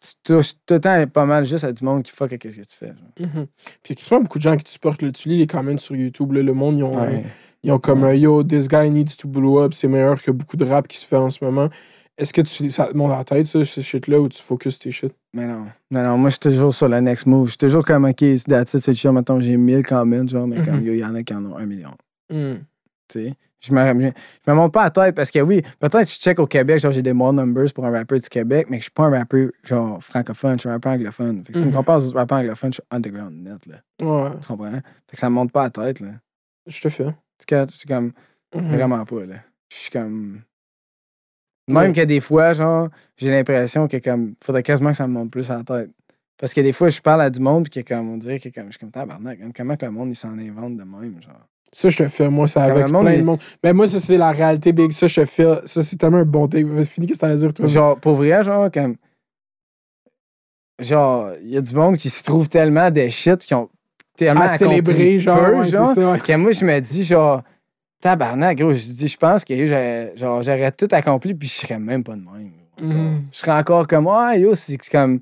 [0.00, 2.48] tu touches tout le temps pas mal juste à du monde qui fuck avec ce
[2.48, 2.88] que tu fais.
[2.88, 3.28] genre.
[3.36, 3.46] Mhm.
[3.84, 5.02] Puis il y a beaucoup de gens qui te supportent.
[5.02, 5.12] là.
[5.12, 6.32] Tu lis les comments sur YouTube.
[6.32, 7.22] là, le monde, ils ont, Ouais.
[7.64, 9.72] Ils ont comme un Yo, this guy needs to blow up.
[9.74, 11.68] C'est meilleur que beaucoup de rap qui se fait en ce moment.
[12.16, 14.78] Est-ce que tu, ça te monte à la tête, ça, ce shit-là, ou tu focuses
[14.78, 15.12] tes shit?
[15.32, 15.66] Mais non.
[15.90, 17.46] Non, non, moi, je suis toujours sur le next move.
[17.46, 19.10] Je suis toujours comme, OK, that's it, c'est chill.
[19.10, 20.84] Mettons, j'ai 1000 comments, genre, mais comme, Mhm.
[20.84, 21.90] yo, il y en a qui en ont un million.
[22.30, 22.58] Hmm.
[23.08, 23.34] Tu sais.
[23.60, 24.10] Je me, je,
[24.46, 26.46] je me monte pas à la tête parce que oui, peut-être que je check au
[26.46, 29.04] Québec, genre j'ai des more numbers pour un rappeur du Québec, mais je suis pas
[29.04, 31.42] un rappeur genre francophone, je suis un rappeur anglophone.
[31.46, 31.78] Fait que si tu me Mhm.
[31.78, 33.76] compares aux autres rappeurs anglophones, je suis underground net, là.
[34.06, 34.70] Ouais, Tu comprends?
[34.70, 34.82] Fait
[35.14, 36.08] que ça me monte pas à la tête, là.
[36.66, 37.06] je te fais.
[37.38, 37.72] Tu catches?
[37.72, 38.12] Je suis comme,
[38.54, 38.76] Mhm.
[38.76, 39.36] vraiment pas, là.
[39.70, 40.40] Je suis comme.
[41.66, 45.30] Même que des fois, genre, j'ai l'impression que comme, faudrait quasiment que ça me monte
[45.30, 45.90] plus à la tête.
[46.36, 48.48] Parce que des fois, je parle à du monde, puis que comme, on dirait que
[48.50, 51.20] comme, je suis comme tabarnak, hein, comment que le monde, il s'en invente de même,
[51.22, 51.40] genre?
[51.72, 52.28] Ça, je te fais.
[52.28, 53.40] Moi, ça avec plein est- de monde.
[53.62, 54.92] Mais moi, ça, c'est la réalité, Big.
[54.92, 55.66] Ça, je te fais.
[55.66, 56.64] Ça, c'est tellement un bon take.
[56.64, 57.66] Qu'est-ce que t'allais dire, toi?
[57.66, 58.96] Genre, pour vrai, genre, comme.
[60.80, 63.70] Genre, il y a du monde qui se trouve tellement des shit qui ont
[64.16, 65.38] tellement à célébrer, genre.
[65.38, 66.20] peu, ouais, genre, c'est ça, ouais.
[66.20, 67.42] que moi, je me dis, genre,
[68.00, 71.78] tabarnak, gros, je dis, je pense que j'aurais genre, j'aurais tout accompli, puis je serais
[71.78, 72.52] même pas de même.
[72.80, 73.24] Mhm.
[73.30, 75.20] Je serais encore comme, ah, yo, c'est comme.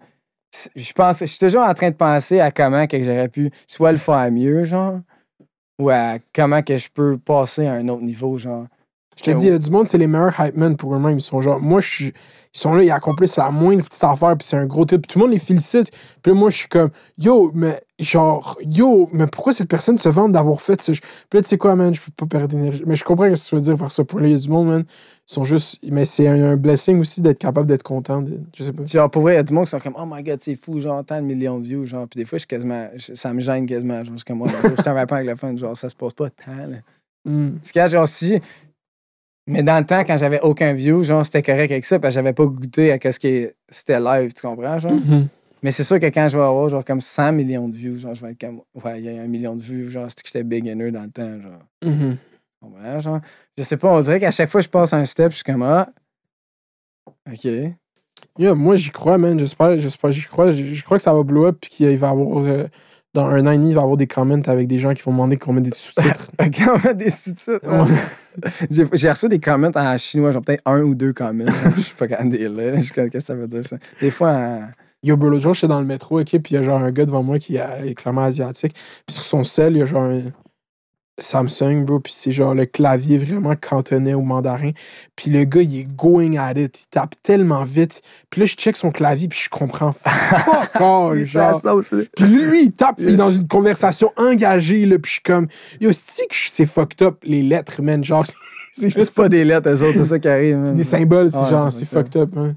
[0.77, 3.93] Je pense, je suis toujours en train de penser à comment que j'aurais pu soit
[3.93, 5.01] le faire mieux, genre,
[5.78, 8.66] ou à comment que je peux passer à un autre niveau, genre.
[9.16, 11.18] Je te dis, il y a du monde, c'est les meilleurs hype men pour eux-mêmes.
[11.18, 12.06] Ils sont genre, moi, je suis-
[12.55, 15.06] ils sont là, ils accomplissent la moindre petite affaire, puis c'est un gros type.
[15.06, 15.90] Tout le monde les félicite.
[16.22, 20.09] Puis là, moi, je suis comme, yo, mais genre, yo, mais pourquoi cette personne se
[20.09, 20.93] vante d'avoir fait ça?
[20.93, 21.01] Puis
[21.39, 22.82] là, tu sais quoi, man, je peux pas perdre d'énergie.
[22.86, 24.02] Mais je comprends ce que tu veux dire par ça.
[24.05, 24.84] Pour a du monde, man.
[24.89, 28.22] Ils sont juste, mais c'est un, un blessing aussi d'être capable d'être content.
[28.22, 28.84] de- je sais pas.
[28.86, 30.55] Genre, pour vrai, il y a du monde qui sont comme, oh my god, c'est
[30.55, 32.06] fou, genre, tant de millions de views, genre.
[32.09, 34.02] Puis des fois, je suis quasiment, je- ça me gêne quasiment.
[34.05, 36.28] Genre, je suis comme, moi, je suis un rappeur anglophone, genre, ça se passe pas
[36.30, 36.76] tant, là.
[37.24, 37.51] Hmm.
[37.86, 38.40] Genre, si.
[39.47, 42.20] Mais dans le temps, quand j'avais aucun view, genre, c'était correct avec ça, parce que
[42.20, 44.93] j'avais pas goûté à ce que c'était live, tu comprends, genre?
[44.93, 45.27] Mhm.
[45.64, 48.14] Mais c'est sûr que quand je vais avoir, genre, comme 100 millions de views, genre,
[48.14, 50.28] je vais être comme, ouais, il y a un million de views, genre, c'était que
[50.28, 51.60] j'étais beginner dans le temps, genre.
[51.85, 52.16] Mhm.
[52.16, 53.20] Tu comprends, genre?
[53.59, 55.44] Je sais pas, on dirait qu'à chaque fois que je passe un step, je suis
[55.44, 55.89] comme, ah.
[57.31, 57.48] OK.
[58.39, 59.39] Yeah, moi, j'y crois, man.
[59.39, 60.51] J'espère, j'espère, j'y crois.
[60.51, 62.64] J'y- Je crois que ça va blow up, puis qu'il va y avoir, euh,
[63.14, 65.02] dans un an et demi, il va y avoir des comments avec des gens qui
[65.02, 66.30] vont demander qu'on mette des sous-titres.
[66.40, 67.60] Ok, on met des sous-titres.
[67.64, 67.86] hein?
[68.70, 71.44] J'ai reçu des comments en chinois, genre peut-être un ou deux comments.
[71.76, 72.80] Je suis pas capable lire.
[72.80, 73.76] Je connais qu'est-ce que ça veut dire, ça.
[74.01, 74.62] Des fois, en-
[75.05, 76.93] Yo, bro, l'autre jour, j'étais dans le métro, ok, puis il y a genre un
[76.93, 78.72] gars devant moi qui est est clairement asiatique.
[79.05, 80.20] Puis sur son sel, il y a genre un
[81.18, 84.70] Samsung, bro, puis c'est genre le clavier vraiment cantonné au mandarin.
[85.14, 86.80] Puis le gars, il est going at it.
[86.84, 88.01] Il tape tellement vite.
[88.30, 91.60] Puis là, je check son clavier, puis je comprends fuck all, genre.
[92.16, 95.48] Puis lui, il tape, il est dans une conversation engagée, là, puis je suis comme,
[95.80, 98.24] yo, c'est que c'est fucked up, les lettres, man, genre,
[98.74, 100.60] c'est juste C'est pas des lettres, autres, c'est ça qui arrive.
[100.64, 102.56] c'est des symboles, c'est Ouais, genre, c'est fucked up, hein.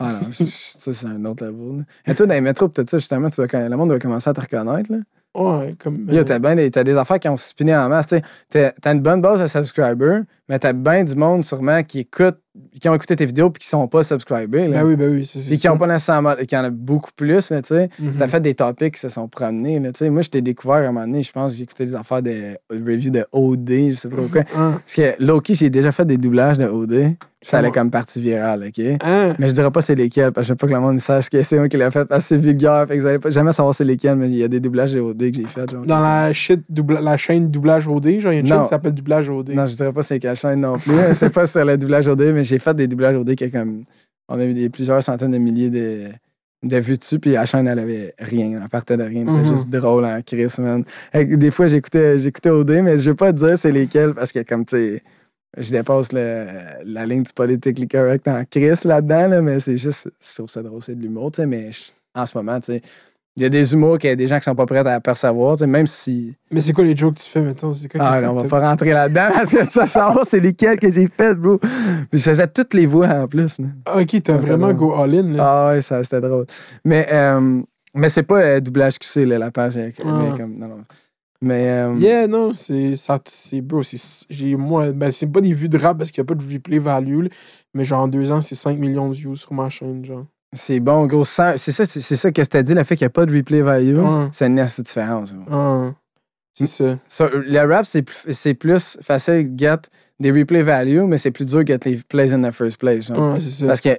[0.00, 1.78] Ah non, ça, c'est un autre level.
[1.78, 1.84] là.
[2.06, 4.32] Et toi, dans les métros, peut-être ça, justement, tu conna- le monde doit commencer à
[4.34, 4.92] te reconnaître.
[4.92, 4.98] Là.
[5.34, 6.06] Ouais, comme.
[6.10, 8.06] Yo, t'as, ben des, t'as des affaires qui ont spiné en masse.
[8.06, 12.36] T'as, t'as une bonne base de subscribers, mais t'as bien du monde, sûrement, qui écoute,
[12.80, 14.68] qui ont écouté tes vidéos puis qui sont pas subscribers.
[14.68, 14.82] Là.
[14.82, 15.72] Ben oui, ben oui, c'est Puis qui ça.
[15.72, 16.34] ont pas nécessairement.
[16.36, 17.88] qui en a beaucoup plus, tu sais.
[18.00, 18.12] Mhm.
[18.18, 20.10] T'as fait des topics qui se sont promenés, tu sais.
[20.10, 22.56] Moi, je t'ai découvert à un moment donné, je pense, j'ai écouté des affaires de
[22.70, 24.40] review de OD, je sais pas pourquoi.
[24.56, 27.72] Hein, Parce que Loki, j'ai déjà fait des doublages de OD, ça allait Ouais.
[27.74, 28.84] comme partie virale, OK?
[29.04, 29.36] hein.
[29.38, 31.28] Mais je dirais pas c'est lesquels, parce que je veux pas que le monde sache
[31.30, 33.30] que c'est moi qui l'ai fait, parce que c'est vulgaire, fait que vous allez pas
[33.30, 35.70] jamais savoir c'est lesquels, mais il y a des doublages de OD que j'ai fait.
[35.70, 38.62] Genre, Dans la, shit, doubla- la chaîne doublage OD, genre, il y a une chaîne
[38.62, 39.50] qui s'appelle doublage OD.
[39.50, 40.92] Non, je dirais pas c'est chaîne non plus.
[41.14, 43.84] c'est pas sur le doublage OD, mais j'ai fait des doublages OD qui comme.
[44.30, 46.08] On a eu des, plusieurs centaines de milliers de,
[46.62, 48.60] de vues dessus, puis la chaîne, elle avait rien.
[48.62, 49.24] Elle partait de rien.
[49.26, 49.46] C'était Mhm.
[49.56, 50.84] juste drôle en Chris, man.
[51.14, 54.40] Des fois, j'écoutais, j'écoutais OD, mais je vais pas te dire c'est lesquels parce que,
[54.42, 55.02] comme tu sais,
[55.56, 56.46] je dépasse le-
[56.84, 60.62] la ligne du politically correct en Chris là-dedans, là, mais c'est juste, je trouve ça
[60.62, 62.82] drôle, c'est de l'humour, tu sais, mais je- en ce moment, tu sais,
[63.38, 65.00] il y a des humours qu'il y a des gens qui sont pas prêts à
[65.56, 66.34] sais, même si.
[66.50, 67.72] Mais c'est quoi les jokes que tu fais, mettons?
[67.72, 70.90] C'est quoi Ah, on va pas rentrer là-dedans parce que ça savoir c'est lesquels que
[70.90, 71.58] j'ai fait, bro?
[71.58, 73.58] Puis je faisais toutes les voix en plus.
[73.60, 73.66] là.
[73.86, 75.44] Ah, ok, t'as vraiment go all-in, là.
[75.46, 76.46] Ah ouais, ça c'était drôle.
[76.84, 77.60] Mais, euh,
[77.94, 79.78] mais c'est pas euh, doublage QC, là, la page.
[79.78, 80.02] Ah.
[80.04, 80.84] Mais comme, non, non.
[81.40, 81.68] Mais.
[81.68, 82.96] euh, Yeah, non, c'est.
[82.96, 83.98] ça- C'est bro, c'est.
[84.28, 84.56] J'ai.
[84.56, 86.78] Moi, ben, c'est pas des vues de rap parce qu'il y a pas de replay
[86.80, 87.28] value, là,
[87.74, 90.26] mais genre en deux ans, c'est 5 millions de views sur ma chaîne, genre.
[90.54, 91.24] C'est bon, gros.
[91.24, 93.60] C'est ça, c'est ça que t'as dit, le fait qu'il n'y a pas de replay
[93.62, 93.98] value.
[93.98, 94.28] Ouais.
[94.32, 95.34] C'est une nette différence.
[95.34, 95.44] gros.
[95.54, 95.92] Ah,
[96.54, 96.98] c'est ça.
[97.08, 99.76] Ça, le rap, c'est plus, facile de get
[100.18, 103.10] des replay value, mais c'est plus dur de get les plays in the first place.
[103.40, 103.66] c'est ça.
[103.66, 103.90] Parce que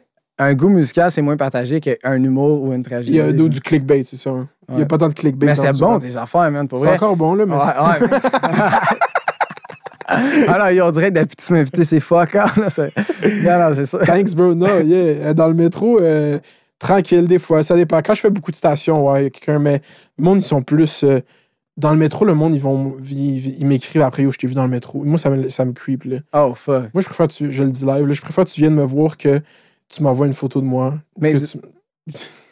[0.42, 3.12] un goût musical, c'est moins partagé qu'un humour ou une tragédie.
[3.12, 4.30] Il y a du clickbait, c'est ça.
[4.32, 4.48] hein.
[4.70, 4.86] Il y a Ouais.
[4.86, 5.46] pas tant de clickbait.
[5.48, 7.54] Mais c'était bon, tes affaires, man, pour C'est encore bon, là, mais.
[7.56, 7.62] Ouais,
[8.00, 8.10] c'est- ouais,
[8.44, 8.98] mais-
[10.10, 12.36] Alors, ils ont dirait que tu m'as invité, c'est fuck
[12.70, 12.94] c'est-
[13.44, 14.00] Non, non, c'est ça.
[14.00, 14.54] Thanks, bro.
[14.56, 15.34] Non, yeah.
[15.34, 16.40] Dans le métro, euh,
[16.80, 17.98] Tranquille, des fois, ça dépend.
[18.02, 19.82] Quand je fais beaucoup de stations, ouais, quelqu'un, mais
[20.18, 21.04] le monde, ils sont plus.
[21.04, 21.20] euh,
[21.76, 22.96] dans le métro, le monde, ils vont.
[23.04, 25.04] Ils, ils m'écrivent après, où je t'ai vu dans le métro.
[25.04, 26.18] Moi, ça me, ça me creep, là.
[26.34, 26.94] Oh, fuck.
[26.94, 28.76] Moi, je préfère, que tu, je le dis live, là, je préfère que tu viennes
[28.76, 29.42] me voir que
[29.90, 30.96] tu m'envoies une photo de moi.
[31.20, 31.34] Mais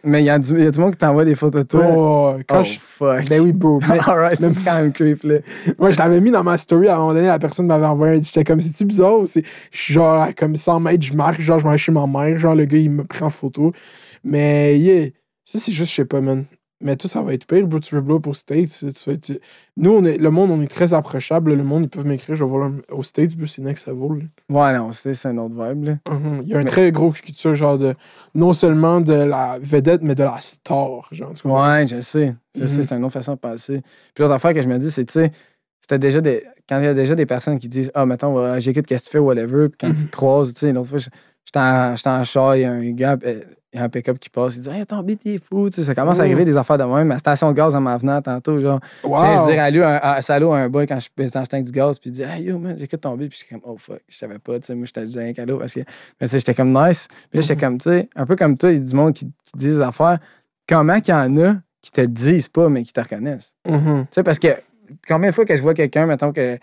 [0.07, 1.85] Mais il y, a du y a du monde qui t'envoie des photos de toi.
[1.89, 3.27] Oh, quand oh, je- fuck.
[3.29, 3.79] Ben oui, bro.
[3.89, 5.35] Mais- Alright, c'est quand même creep, là.
[5.77, 6.88] Moi, je l'avais mis dans ma story.
[6.88, 8.21] À un moment donné, la personne m'avait envoyé un.
[8.21, 9.19] J'étais comme, c'est-tu bizarre?
[9.19, 11.91] ou c'est- Je suis genre, à comme 100 mètres, je marche, genre, je vais chez
[11.91, 12.38] ma mère.
[12.38, 13.73] Genre, le gars, il me prend en photo.
[14.23, 15.09] Mais, yeah.
[15.45, 16.45] Ça, c'est juste, je sais pas, man.
[16.80, 17.80] Mais tout, ça va être pire, bro.
[17.80, 18.86] Tu veux blow pour States.
[18.94, 19.41] Tu être-
[19.78, 20.18] Nous, on est...
[20.18, 21.54] le monde, on est très approchable.
[21.56, 22.36] Le monde, ils peuvent m'écrire.
[22.36, 23.48] Je vais voir aux States, bro.
[23.48, 24.30] C'est next level.
[24.49, 25.98] Ouais, non, c'est c'est un autre vibe, là.
[26.14, 26.41] Mhm.
[26.44, 27.95] Il y a un très gros culture, genre, de.
[28.36, 31.08] Non seulement de la vedette, mais de la star.
[31.12, 31.48] Genre, tu?
[31.48, 32.36] Ouais, je sais.
[32.56, 33.82] Je sais, c'est une autre façon de passer.
[34.14, 35.32] Puis l'autre affaire que je me dis, c'est, tu sais,
[35.82, 36.44] c'était déjà des.
[36.70, 39.12] Quand il y a déjà des personnes qui disent, ah, mettons, j'écoute qu'est-ce que tu
[39.14, 39.70] fais, whatever.
[39.70, 39.95] Puis quand Mhm.
[39.95, 42.91] tu te croises, tu sais, l'autre fois, j'étais en, en char, il y a un
[42.91, 43.41] gars, euh,
[43.78, 45.70] il y a un pick-up qui passe, il dit, hey, ton il est fou.
[45.70, 47.08] Tu sais, ça commence à arriver des affaires de même.
[47.08, 48.80] Ma station de gaz en m'en venant tantôt, genre.
[49.04, 51.32] Tu sais, je dirais à lui, un, à, salaud à un boy quand je suis
[51.32, 53.45] dans tank du gaz, puis il dit, hey yo, man, j'écoute ton beat, puis je
[53.45, 55.58] suis comme, oh fuck, je savais pas, tu sais, moi, je te disais un cadeau
[55.58, 55.82] parce que.
[56.20, 57.08] Mais tu sais, j'étais comme nice.
[57.30, 57.60] Puis là, j'étais Mhm.
[57.62, 59.68] comme, tu sais, un peu comme toi, il y a du monde qui, qui dit
[59.68, 60.20] des affaires.
[60.68, 63.56] Comment qu'il y en a qui te le disent pas, mais qui te reconnaissent?
[63.68, 64.06] Mhm.
[64.06, 64.48] Tu sais, parce que
[65.08, 66.58] combien de fois que je vois quelqu'un, mettons que.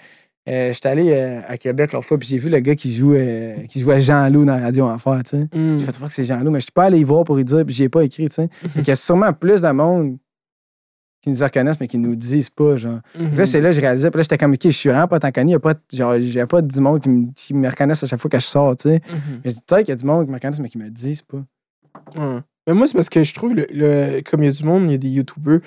[0.48, 3.14] Euh, j'étais allé euh, à Québec l'autre fois, puis j'ai vu le gars qui joue,
[3.14, 5.48] euh, qui jouait Jean-Loup dans la radio Enfer, tu sais.
[5.58, 5.78] Mhm.
[5.78, 7.44] J'ai fait voir que c'est Jean-Loup, mais je suis pas allé y voir pour y
[7.44, 8.48] dire, puis j'ai pas écrit, tu sais.
[8.74, 10.18] Qu'il y a sûrement plus de monde
[11.22, 13.00] qui nous reconnaissent, mais qui nous disent pas, genre.
[13.18, 13.36] Mhm.
[13.36, 15.18] Là, c'est là que je réalisais, puis là, j'étais comme, OK, je suis vraiment pas
[15.20, 17.66] tant connu, il y a pas, genre, j'ai pas du monde qui me, qui me
[17.68, 19.00] reconnaissent à chaque fois que je sors, tu sais.
[19.08, 19.40] Mhm.
[19.44, 20.90] Mais je dis, peut-être qu'il y a du monde qui me reconnaissent, mais qui me
[20.90, 21.42] disent pas.
[22.66, 24.84] Mais moi, c'est parce que je trouve, le, le- comme il y a du monde,
[24.84, 25.60] il y a des YouTubers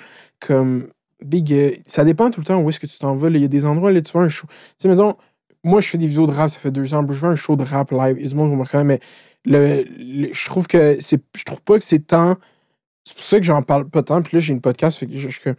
[0.44, 0.88] comme
[1.24, 1.52] Big.
[1.52, 3.28] euh, ça dépend tout le temps où est-ce que tu t'en vas.
[3.28, 4.46] Il y a des endroits, là, tu vas un show.
[4.48, 5.16] Tu sais, mettons,
[5.64, 7.04] moi, je fais des vidéos de rap, ça fait deux ans.
[7.08, 8.18] Je fais un show de rap live.
[8.24, 9.00] A du monde me reconnaît, mais
[9.44, 11.20] le, je trouve que c'est.
[11.36, 12.36] Je trouve pas que c'est tant.
[13.04, 14.22] C'est pour ça que j'en parle pas tant.
[14.22, 14.98] Puis là, j'ai une podcast.
[14.98, 15.54] Fait que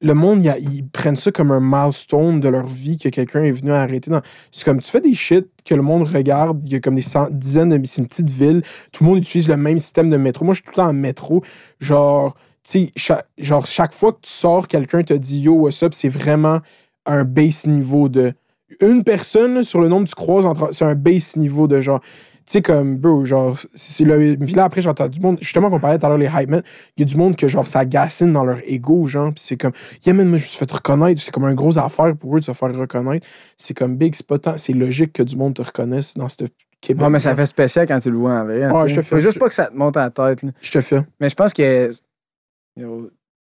[0.00, 3.70] le monde, ils prennent ça comme un milestone de leur vie que quelqu'un est venu
[3.70, 4.10] arrêter.
[4.50, 6.60] C'est comme tu fais des shit que le monde regarde.
[6.64, 7.86] Il y a comme des cent- dizaines de.
[7.86, 8.62] C'est une petite ville.
[8.92, 10.44] Tout le monde utilise le même système de métro.
[10.44, 11.42] Moi, je suis tout le temps en métro.
[11.80, 12.34] Genre,
[12.68, 15.92] tu sais, cha- genre, chaque fois que tu sors, quelqu'un te dit Yo, what's up,
[15.94, 16.60] c'est vraiment
[17.06, 18.32] un base niveau de.
[18.80, 20.72] Une personne sur le nombre que tu croises, entre...
[20.72, 22.00] c'est un base niveau de genre.
[22.46, 24.36] Tu sais, comme, bro, genre, c'est le.
[24.36, 26.62] Puis là, après, j'entends du monde, justement, qu'on parlait tout à l'heure, les hype men,
[26.96, 29.56] il y a du monde que, genre, ça gacine dans leur ego, genre, puis c'est
[29.56, 29.72] comme,
[30.04, 32.40] yeah, man, moi, je me suis fait reconnaître, c'est comme un gros affaire pour eux
[32.40, 33.26] de se faire reconnaître.
[33.56, 36.44] C'est comme big, c'est pas tant, c'est logique que du monde te reconnaisse dans ce
[36.82, 37.02] Québec.
[37.02, 38.70] Ouais, mais ça fait spécial quand tu le vois en vrai.
[38.70, 38.94] Ouais, tu sais.
[38.94, 40.50] je te Faut fais- juste je- pas que ça te monte à la tête, là.
[40.60, 41.00] Je te fais.
[41.20, 41.90] Mais je pense que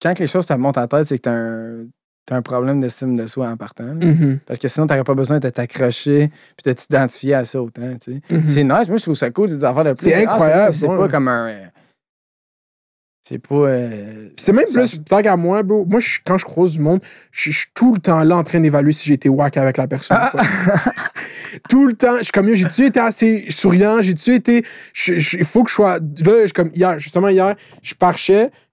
[0.02, 1.86] quand les choses te montent à la tête, c'est que t'as un,
[2.27, 3.94] t'as un problème d'estime de soi en partant.
[3.94, 4.40] Mhm.
[4.47, 7.97] Parce que sinon, t'aurais pas besoin de t'accrocher puis de t'identifier à ça autant.
[8.02, 8.20] tu.
[8.31, 8.48] Mhm.
[8.48, 8.89] C'est nice.
[8.89, 10.11] Moi, je trouve ça cool, des affaires de plus.
[10.11, 11.48] C'est Ah, incroyable, C'est pas comme un.
[13.31, 13.55] C'est pas.
[13.55, 16.98] euh, C'est même plus, tant qu'à moi, bro, moi, je- quand je croise du monde,
[17.31, 19.86] je je suis tout le temps là en train d'évaluer si été whack avec la
[19.86, 20.16] personne.
[20.32, 20.43] pas.
[21.69, 24.65] tout le temps, je suis comme, j'ai-tu été assez souriant, j'ai-tu été.
[25.07, 25.98] Il faut que je sois.
[26.24, 27.94] Là, je- comme hier, justement, hier, je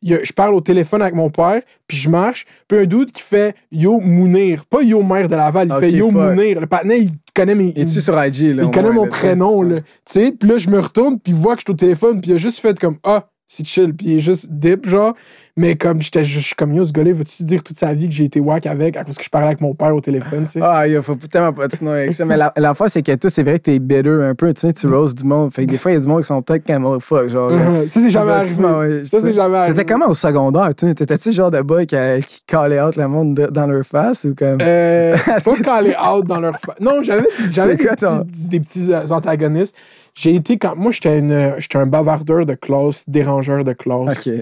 [0.02, 3.12] il a- je parle au téléphone avec mon père, puis je marche, puis un doute
[3.12, 6.16] qui fait Yo Mounir, pas Yo Mère de Laval, il fait Yo fuck.
[6.36, 6.60] Mounir.
[6.62, 7.70] Le patinet, il connaît mes.
[7.70, 8.64] Es-tu il- sur IG, là?
[8.64, 9.82] il connaît moins, mon prénom, là.
[9.82, 12.22] Tu sais, puis là, je me retourne, puis il voit que je suis au téléphone,
[12.22, 15.14] puis il a juste fait comme Ah, c'est chill, puis il est juste dip, genre.
[15.60, 18.14] Mais comme j'étais je suis comme yo, ce gars-là, veux-tu dire toute sa vie que
[18.14, 20.52] j'ai été whack avec à cause que je parlais avec mon père au téléphone, tu
[20.52, 20.60] sais?
[20.62, 22.26] Ah, il faut tellement pas sinon avec ça.
[22.26, 24.74] Mais la- l'affaire, c'est que toi, c'est vrai que t'es bitter un peu, tu sais,
[24.74, 25.52] tu roses du monde.
[25.52, 27.50] Fait que des fois, il y a du monde qui sont peut-être comme fuck, genre.
[27.50, 27.56] là.
[27.58, 27.88] Mhm.
[27.88, 28.64] Ça, c'est jamais arrivé.
[28.64, 29.74] ouais, Ça, c'est jamais arrivé.
[29.78, 30.94] T'étais comment au secondaire, toi?
[30.94, 31.96] T'étais-tu genre de boy qui,
[32.28, 34.60] qui calait out le monde de- dans leur face ou comme?
[34.62, 35.18] Euh,
[35.64, 38.60] pas les out dans leur fa- Non, j'avais j'avais C'est des, quoi, ton- petits, des
[38.60, 39.74] petits euh, antagonistes.
[40.18, 40.76] J'ai été quand.
[40.76, 44.28] Moi, j'étais une- j'étais un bavardeur de classe, dérangeur de classe.
[44.28, 44.34] Ok.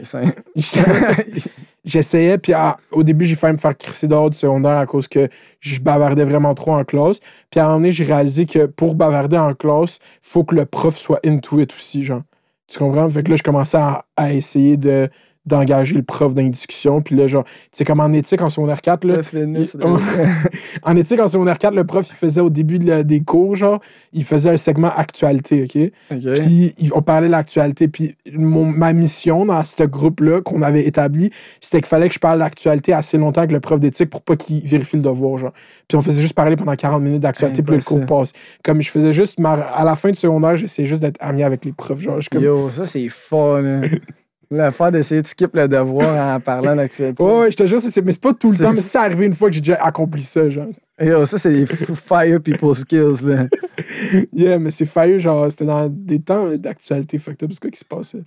[0.55, 1.49] J'étais-
[1.83, 5.07] J'essayais, puis à- au début, j'ai failli me faire crisser dehors du secondaire à cause
[5.07, 5.27] que
[5.59, 7.19] je bavardais vraiment trop en classe.
[7.51, 10.65] Puis à un moment donné, j'ai réalisé que pour bavarder en classe, faut que le
[10.65, 12.21] prof soit into it aussi, genre.
[12.67, 13.07] Tu comprends?
[13.07, 15.09] Fait que là, je commençais à, à essayer de
[15.45, 17.01] d'engager le prof dans une discussion.
[17.01, 19.15] Puis là, genre, tu sais, comme en éthique, en secondaire 4, là,
[20.83, 23.55] en éthique, en secondaire 4, le prof, il faisait au début de la- des cours,
[23.55, 23.79] genre,
[24.13, 25.91] il faisait un segment actualité, OK?
[26.11, 26.33] Ok.
[26.41, 27.87] Puis il- on parlait de l'actualité.
[27.87, 31.31] Puis mon- ma mission dans ce groupe-là qu'on avait établi,
[31.61, 34.35] c'était qu'il fallait que je parle d'actualité assez longtemps avec le prof d'éthique pour pas
[34.35, 35.37] qu'il vérifie le devoir.
[35.37, 35.51] Genre.
[35.87, 38.31] Puis on faisait juste parler pendant 40 minutes d'actualité, puis le cours passe.
[38.63, 41.65] Comme je faisais juste, ma- à la fin du secondaire, j'essayais juste d'être ami avec
[41.65, 41.99] les profs.
[42.01, 43.81] Genre, comme, Yo, ça, c'est fun, là.
[44.51, 47.21] L'affaire d'essayer de skip le devoir en parlant d'actualité.
[47.23, 49.25] Ouais, ouais, je te jure, c'est- mais c'est pas tout le temps, mais c'est arrivé
[49.25, 50.67] une fois que j'ai déjà accompli ça, genre.
[51.01, 53.47] Yo, ça, c'est des fire people skills, là.
[54.31, 57.49] Yeah, mais c'est faillu, genre, c'était dans des temps d'actualité fucked up.
[57.51, 58.23] C'est quoi qui se passait?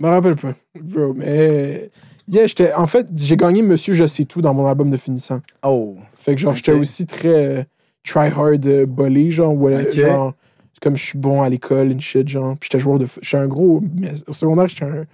[0.00, 0.52] Je me rappelle pas.
[0.80, 1.90] Bro, mais.
[2.28, 2.72] Yeah, j'étais.
[2.74, 5.40] En fait, j'ai gagné Monsieur Je sais tout dans mon album de finissant.
[5.64, 5.96] Oh.
[6.14, 6.80] Fait que genre, j'étais Ok.
[6.80, 7.28] aussi très
[7.58, 7.62] euh,
[8.04, 9.90] try-hard euh, bully, genre, ouais, Ok.
[9.94, 10.34] genre,
[10.80, 12.54] comme je suis bon à l'école, une shit, genre.
[12.60, 13.06] Puis j'étais joueur de.
[13.20, 13.82] J'étais un gros.
[13.96, 15.04] mais au secondaire, j'étais un.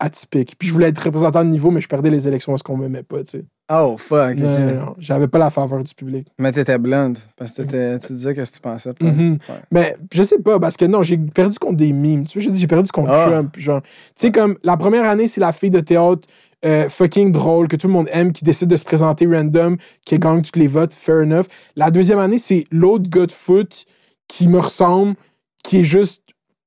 [0.00, 0.54] Atypique.
[0.58, 3.02] Puis je voulais être représentant de niveau, mais je perdais les élections parce qu'on m'aimait
[3.02, 3.44] pas, tu sais.
[3.70, 4.36] Oh, fuck.
[4.36, 4.94] Non, non, non.
[4.98, 6.26] J'avais pas la faveur du public.
[6.38, 7.18] Mais t'étais blonde.
[7.36, 8.92] Parce que t'étais- tu disais qu'est-ce que tu pensais.
[9.02, 9.32] Mhm.
[9.48, 9.54] Ouais.
[9.70, 12.24] Mais je sais pas, parce que non, j'ai perdu contre des memes.
[12.24, 13.26] Tu vois, j'ai dit, j'ai perdu contre Ah.
[13.30, 13.54] Trump.
[13.58, 16.26] Genre, tu sais, comme la première année, c'est la fille de théâtre
[16.64, 20.18] euh, fucking drôle, que tout le monde aime, qui décide de se présenter random, qui
[20.18, 21.44] gagne tous les votes, fair enough.
[21.76, 23.84] La deuxième année, c'est l'autre gars de foot
[24.26, 25.14] qui me ressemble,
[25.62, 26.22] qui est juste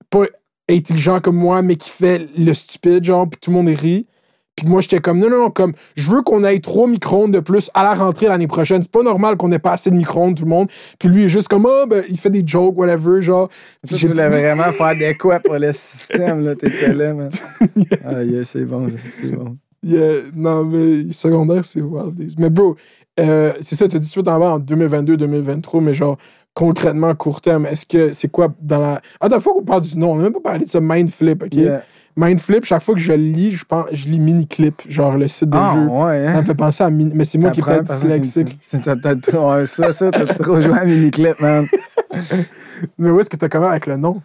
[0.10, 0.28] pas
[0.72, 4.08] intelligent comme moi, mais qui fait le stupide, genre, puis tout le monde rit.
[4.56, 7.40] Puis moi, j'étais comme, non, non, non, comme, je veux qu'on ait trois micro-ondes de
[7.40, 8.82] plus à la rentrée l'année prochaine.
[8.82, 10.68] C'est pas normal qu'on ait pas assez de micro-ondes, tout le monde.
[11.00, 13.50] Puis lui, il est juste comme, ah, ben, il fait des jokes, whatever, genre.
[13.84, 16.56] Ça, tu voulais vraiment faire des quoi pour le système, là.
[16.56, 17.30] T'étais là, man.
[18.06, 19.58] Ah, yeah, c'est bon, c'est bon.
[19.84, 22.34] Yeah, non, mais secondaire, c'est Wild.
[22.38, 22.76] Mais bro,
[23.20, 26.18] euh, c'est ça, tu as dit tout en bas en 2022-2023, mais genre,
[26.54, 29.02] concrètement, à court terme, est-ce que c'est quoi dans la.
[29.20, 31.44] Ah, la fois qu'on parle du nom, on n'a même pas parlé de ça, Mindflip,
[31.44, 31.54] ok?
[31.54, 31.82] Yeah.
[32.18, 35.58] Mindflip, chaque fois que je lis, je pense, je lis Miniclip, genre le site de
[35.58, 35.86] Ah, jeu.
[35.88, 36.42] ouais, Ça hein.
[36.42, 37.14] me fait penser à Mini.
[37.16, 38.58] Mais c'est moi qui une- dyslexique.
[38.60, 41.68] C'est ouais, ça, ça, t'as trop joué à Miniclip, man.
[42.98, 44.22] Mais où est-ce que t'as comment avec le nom?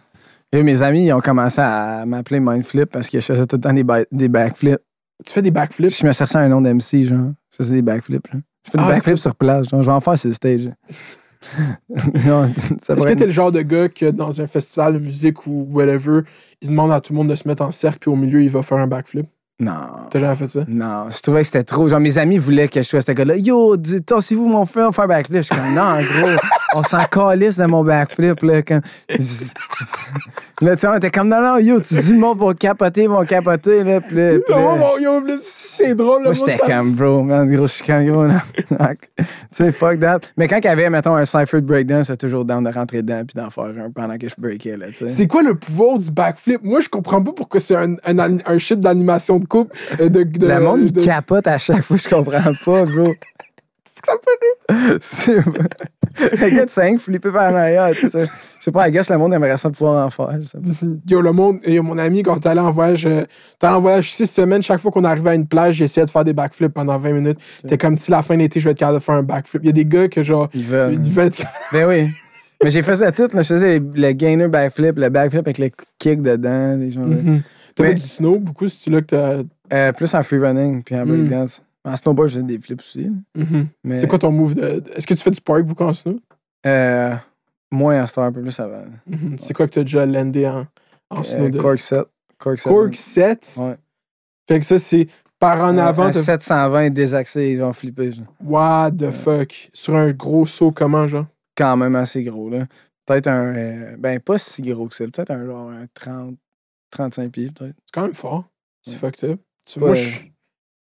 [0.51, 3.61] Et mes amis, ils ont commencé à m'appeler Mindflip parce que je faisais tout le
[3.61, 4.79] temps des, ba- des backflips.
[5.25, 5.97] Tu fais des backflips?
[5.97, 7.31] Je me cherchais un nom d'MC, genre.
[7.51, 8.39] Je faisais des backflips, là.
[8.65, 9.81] Je fais des Ah, backflips sur place, genre.
[9.81, 10.69] Je vais en faire sur le stage.
[11.95, 15.67] Est-ce pourrait que t'es le genre de gars que dans un festival de musique ou
[15.71, 16.21] whatever,
[16.61, 18.49] il demande à tout le monde de se mettre en cercle, puis au milieu, il
[18.49, 19.27] va faire un backflip?
[19.59, 19.71] Non.
[20.11, 20.59] T'as jamais fait ça?
[20.67, 21.89] Non, je trouvais que c'était trop.
[21.89, 23.37] Genre, mes amis voulaient que je sois ce gars-là.
[23.37, 25.37] Yo, tassez-vous mon frère, on va faire un backflip.
[25.37, 26.37] Je suis comme, non, gros,
[26.73, 28.61] on s'en calisse de mon backflip, là.
[28.61, 28.81] Quand...
[30.61, 33.03] là, tu sais, on était comme, non, non, yo, tu dis le monde va capoter,
[33.03, 34.01] ils vont capoter, là.
[34.01, 37.67] Puis là, puis là- mon yo, c'est drôle, le Moi, j'étais comme, bro, man, gros,
[37.67, 38.39] je suis comme, gros, non.
[38.55, 40.19] tu sais, fuck that.
[40.35, 43.01] Mais quand il y avait, mettons, un cypher de breakdown, c'était toujours down de rentrer
[43.01, 45.09] dedans puis d'en faire un pendant que je breakais, là, tu sais.
[45.09, 46.63] C'est quoi le pouvoir du backflip?
[46.63, 49.75] Moi, je comprends pas pourquoi c'est un, un, shit d'animation de couple.
[49.99, 53.13] euh, De, de, Le monde, de- capote à chaque fois, je comprends pas, bro.
[54.05, 54.19] Ça me
[55.25, 55.43] fait rire.
[56.17, 58.25] C'est- Le gars de 5 flippé par en arrière, tu sais.
[58.59, 60.37] Je sais pas, I guess le monde aimerait ça pouvoir en faire.
[60.41, 60.85] je sais pas.
[61.09, 63.23] Yo, le monde, yo, mon ami, quand t'allais en voyage, euh,
[63.59, 66.23] t'allais en voyage six semaines, chaque fois qu'on arrivait à une plage, j'essayais de faire
[66.23, 67.39] des backflips pendant 20 minutes.
[67.67, 69.61] T'es comme si la fin d'été, je vais être capable de faire un backflip.
[69.63, 70.93] Il y a des gars que, genre, Ils veulent.
[70.95, 72.09] ils veulent être Ben oui.
[72.63, 73.41] Mais j'ai fait ça tout, là.
[73.43, 75.69] Je faisais le gainer backflip, le backflip avec le
[75.99, 77.01] kick dedans, des gens.
[77.75, 79.43] T'as Mais- fait du snow, beaucoup, c'est là que t'as.
[79.71, 81.29] Euh, plus en free running, puis en Mm.
[81.85, 83.09] En snowboard, je faisais des flips aussi.
[83.35, 83.67] Mhm.
[83.83, 84.83] Mais, C'est quoi ton move de.
[84.95, 86.19] Est-ce que tu fais du park beaucoup en snow?
[86.65, 87.15] Euh,
[87.71, 88.83] moins en star, un peu plus avant.
[89.05, 89.37] Mhm.
[89.39, 90.65] C'est quoi que t'as déjà landé en,
[91.09, 91.45] en snow?
[91.45, 91.59] Euh, de...
[91.59, 92.05] Cork 7.
[92.37, 92.71] Cork 7.
[92.73, 93.55] Cork 7?
[93.57, 93.77] Ouais.
[94.49, 95.07] Fait que ça, c'est
[95.39, 96.11] par en avant.
[96.11, 98.11] T'as- 720 désaxé, genre flippé.
[98.11, 98.25] genre.
[98.43, 99.69] What the fuck?
[99.73, 101.27] Sur un gros saut, comment, genre?
[101.55, 102.65] Quand même assez gros, là.
[103.05, 103.55] Peut-être un.
[103.55, 105.05] euh, ben, pas si gros que ça.
[105.05, 106.35] Peut-être un genre un 30,
[106.91, 107.75] 35 pieds, peut-être.
[107.85, 108.45] C'est quand même fort.
[108.81, 109.39] C'est fucked up.
[109.65, 110.09] Tu vois, je,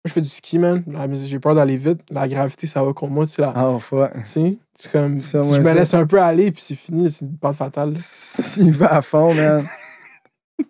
[0.05, 0.83] je fais du ski, man.
[1.13, 2.01] J'ai peur d'aller vite.
[2.11, 3.25] La gravité, ça va contre moi.
[3.25, 4.11] Tu sais, la- Oh, fuck.
[4.13, 4.57] tu sais,
[4.91, 5.19] comme.
[5.19, 7.93] Si je me laisse un peu aller, puis c'est fini, c'est une pente fatale.
[8.57, 9.63] Il va à fond, man.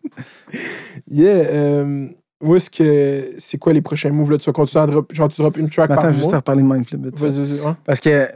[1.07, 1.47] Yeah.
[1.49, 2.07] Euh,
[2.41, 3.31] où est-ce que.
[3.39, 4.37] C'est quoi les prochains moves, là?
[4.37, 5.13] Tu vas continuer à drop.
[5.13, 7.19] Genre, tu drops une track Mais par Attends, juste à reparler de Mindflip.
[7.19, 7.75] Vas-y, vas-y.
[7.85, 8.29] Parce que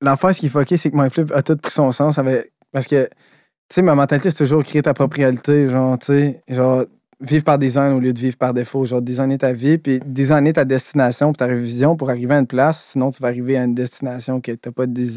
[0.00, 2.18] l'affaire, ce qui est fucké, c'est que Mindflip a tout pris son sens.
[2.18, 2.52] Avec...
[2.72, 5.68] Parce que, tu sais, ma mentalité, c'est toujours créer ta propre réalité.
[5.68, 6.84] Genre, tu sais, genre,
[7.20, 8.84] vivre par design au lieu de vivre par défaut.
[8.84, 12.46] Genre, designer ta vie, puis designer ta destination, puis ta révision pour arriver à une
[12.46, 12.84] place.
[12.92, 15.14] Sinon, tu vas arriver à une destination que t'as pas dés-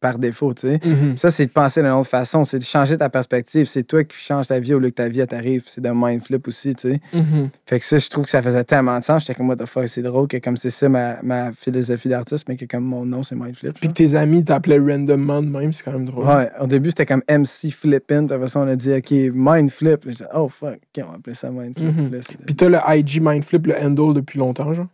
[0.00, 0.80] par défaut, tu sais.
[0.84, 1.16] Mhm.
[1.16, 2.44] Ça, c'est de penser d'une autre façon.
[2.44, 3.66] C'est de changer ta perspective.
[3.66, 5.62] C'est toi qui changes ta vie au lieu que ta vie t'arrive.
[5.66, 7.00] C'est d'un mindflip aussi, tu sais.
[7.12, 7.50] Mhm.
[7.66, 9.22] Fait que ça, je trouve que ça faisait tellement de sens.
[9.22, 12.46] J'étais comme, what the fuck, c'est drôle que comme c'est ça ma, ma philosophie d'artiste,
[12.48, 13.78] mais que comme mon nom, c'est mindflip.
[13.78, 16.26] Puis que tes amis t'appelaient randomment de même, c'est quand même drôle.
[16.26, 18.26] Ouais, au début, c'était comme MC Flippin.
[18.26, 20.00] Puis après ça, on a dit, OK, Mindflip.
[20.00, 21.96] Puis j'ai dit, oh fuck, OK, on va appeler ça Mindflip.
[21.96, 22.10] Mhm.
[22.12, 24.86] Là, c'est- Puis t'as le IG Mindflip, le handle depuis longtemps, genre?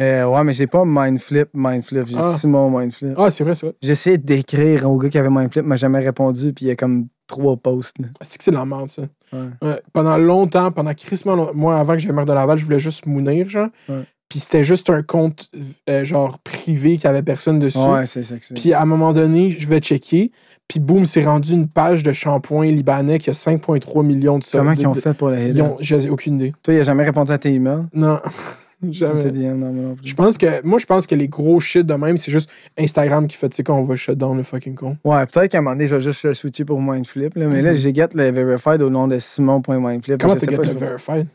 [0.00, 2.06] Euh, ouais, mais j'ai pas Mindflip, Mindflip.
[2.06, 2.36] J'ai Ah.
[2.38, 3.14] Simon Mindflip.
[3.16, 3.74] Ah, c'est vrai, c'est vrai.
[3.82, 6.52] J'ai essayé d'écrire au gars qui avait Mindflip, m'a jamais répondu.
[6.52, 7.98] Puis il y a comme trois posts.
[7.98, 8.06] là.
[8.22, 9.02] C'est que c'est de la merde, ça.
[9.32, 9.38] Ouais.
[9.62, 12.78] Ouais, pendant longtemps, pendant crissement longtemps, moi, avant que j'aie mère de Laval, je voulais
[12.78, 13.68] juste mounir, genre.
[13.88, 14.04] Ouais.
[14.28, 15.50] Puis c'était juste un compte,
[15.88, 17.78] euh, genre, privé qui avait personne dessus.
[17.78, 18.54] Ouais, c'est ça que c'est.
[18.54, 20.30] Puis à un moment donné, je vais checker.
[20.68, 24.74] Puis boum, c'est rendu une page de shampoing libanais qui a 5,3 millions de Comment
[24.74, 26.52] de- ils ont fait pour la ont- J'ai aucune idée.
[26.62, 27.84] Toi, il a jamais répondu à tes emails?
[27.94, 28.20] Non.
[28.90, 29.24] Jamais.
[29.32, 30.06] non, plus.
[30.08, 32.48] Je pense que, moi, je pense que les gros shit de même, c'est juste
[32.78, 34.96] Instagram qui fait, tu sais, quand on va shut down le fucking con.
[35.04, 37.34] Ouais, peut-être qu'à un moment donné, je vais juste le switcher pour Mindflip.
[37.36, 37.76] Là, mais là, Mhm.
[37.76, 40.20] j'ai get le verified au nom de Simon.mindflip.
[40.20, 41.26] Comment sais get le verified?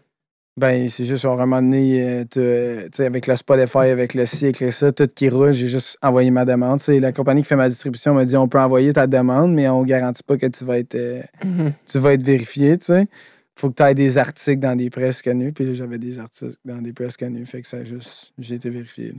[0.55, 4.13] Ben, c'est juste, genre, à un moment donné, euh, tu sais, avec le Spotify, avec
[4.13, 6.77] le cycle et ça, tout qui roule, j'ai juste envoyé ma demande.
[6.77, 9.51] Tu sais, la compagnie qui fait ma distribution m'a dit on peut envoyer ta demande,
[9.51, 11.21] mais on garantit pas que tu vas être, euh,
[11.91, 13.07] tu vas être vérifié, tu sais.
[13.59, 15.51] Faut que tu aies des articles dans des presses connues.
[15.53, 17.45] Puis là, j'avais des articles dans des presses connues.
[17.45, 19.13] Fait que ça a juste, j'ai été vérifié.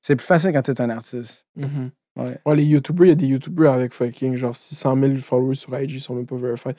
[0.00, 1.46] C'est plus facile quand t'es un artiste.
[1.56, 1.90] Mhm.
[2.16, 2.38] Ouais.
[2.46, 5.78] Ouais, les YouTubers, il y a des YouTubers avec fucking genre 600 000 followers sur
[5.78, 6.74] IG, ils sont même pas verified.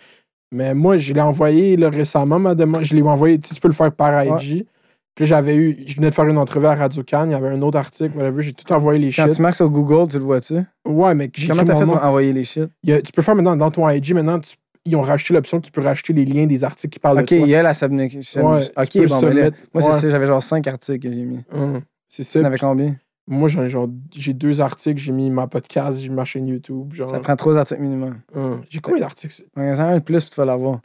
[0.52, 2.84] Mais moi, je l'ai envoyé là, récemment, ma demande.
[2.84, 4.66] Je l'ai envoyé, tu peux le faire par IG.
[5.14, 7.48] Puis j'avais eu, je venais de faire une entrevue à Radio Cannes, il y avait
[7.48, 9.36] un autre article, whatever, j'ai tout envoyé les Quand shit.
[9.38, 10.56] tu marques sur Google, tu le vois-tu?
[10.86, 11.94] Ouais, mais j'ai Comment t'as fait nom.
[11.94, 12.70] pour envoyer les shit?
[12.90, 14.56] A- tu peux faire maintenant dans ton IG, maintenant, tu-
[14.86, 17.24] ils ont racheté l'option que tu peux racheter les liens des articles qui parlent Ok,
[17.32, 17.48] de toi.
[17.48, 18.04] il y a la submit.
[18.04, 20.00] Ouais, tu ok, bon, ben là, moi, c'est Ouais.
[20.02, 21.40] ça, j'avais genre 5 articles que j'ai mis.
[21.54, 22.40] Hum, C'est Tu ça.
[22.42, 22.96] en avais combien?
[23.28, 26.48] Moi, j'en ai genre, j'ai deux articles, j'ai mis ma podcast, j'ai mis ma chaîne
[26.48, 26.94] YouTube.
[26.94, 28.20] Genre, Ça prend 3 articles minimum.
[28.36, 28.62] hum.
[28.70, 29.44] J'ai combien d'articles?
[29.58, 30.80] En un de plus, puis tu vas l'avoir.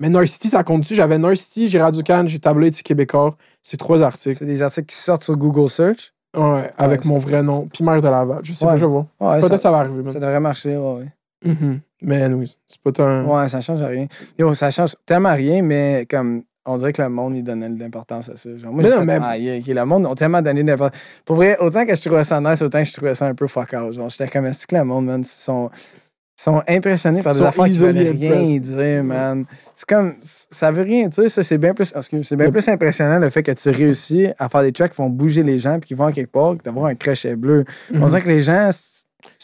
[0.00, 0.94] Mais North City, ça compte-tu?
[0.94, 3.36] J'avais North City, j'ai Radio Cannes, j'ai Tabloïd, c'est Québécois.
[3.62, 4.36] C'est trois articles.
[4.38, 6.12] C'est des articles qui sortent sur Google Search.
[6.36, 7.68] Ouais, avec mon vrai nom.
[7.68, 8.40] Puis maire de Laval.
[8.42, 8.72] Je sais Ouais.
[8.72, 9.06] pas, je vois.
[9.20, 10.02] Ouais, Peut-être ça, ça va arriver.
[10.10, 11.06] ça devrait marcher, ouais.
[11.44, 11.80] Mhm.
[12.02, 13.24] Mais oui, c'est pas tant.
[13.24, 14.06] Ouais, ça change rien.
[14.38, 17.78] Yo, ça change tellement rien, mais comme on dirait que le monde, il donnait de
[17.78, 18.48] l'importance à ça.
[18.56, 21.00] Genre, moi, Mais non, fait, mais- ah, yeah, le monde, ont tellement donné de l'importance.
[21.24, 23.46] Pour vrai, autant que je trouvais ça nice, autant que je trouvais ça un peu
[23.48, 23.92] fuck out.
[23.94, 27.42] Genre, j'étais comme, est-ce que le monde, man, ils sont, ils sont impressionnés par des
[27.42, 29.44] affaires qui veulent rien dire, man?
[29.74, 32.68] C'est comme, ça veut rien, tu sais, ça, c'est bien plus, excuse, c'est bien plus
[32.68, 35.80] impressionnant le fait que tu réussis à faire des tracks qui font bouger les gens
[35.80, 37.64] puis qui vont à quelque part, que d'avoir un crochet bleu.
[37.92, 38.06] On Mhm.
[38.06, 38.70] dirait que les gens.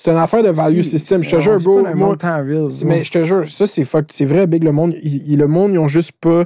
[0.01, 1.25] C'est une affaire de value system.
[1.25, 1.83] Je te jure, bro.
[1.97, 4.05] moi- real, mais je te jure, ça, c'est fuck.
[4.13, 4.63] C'est vrai, Big.
[4.63, 6.45] Le monde, le monde, ils ont juste pas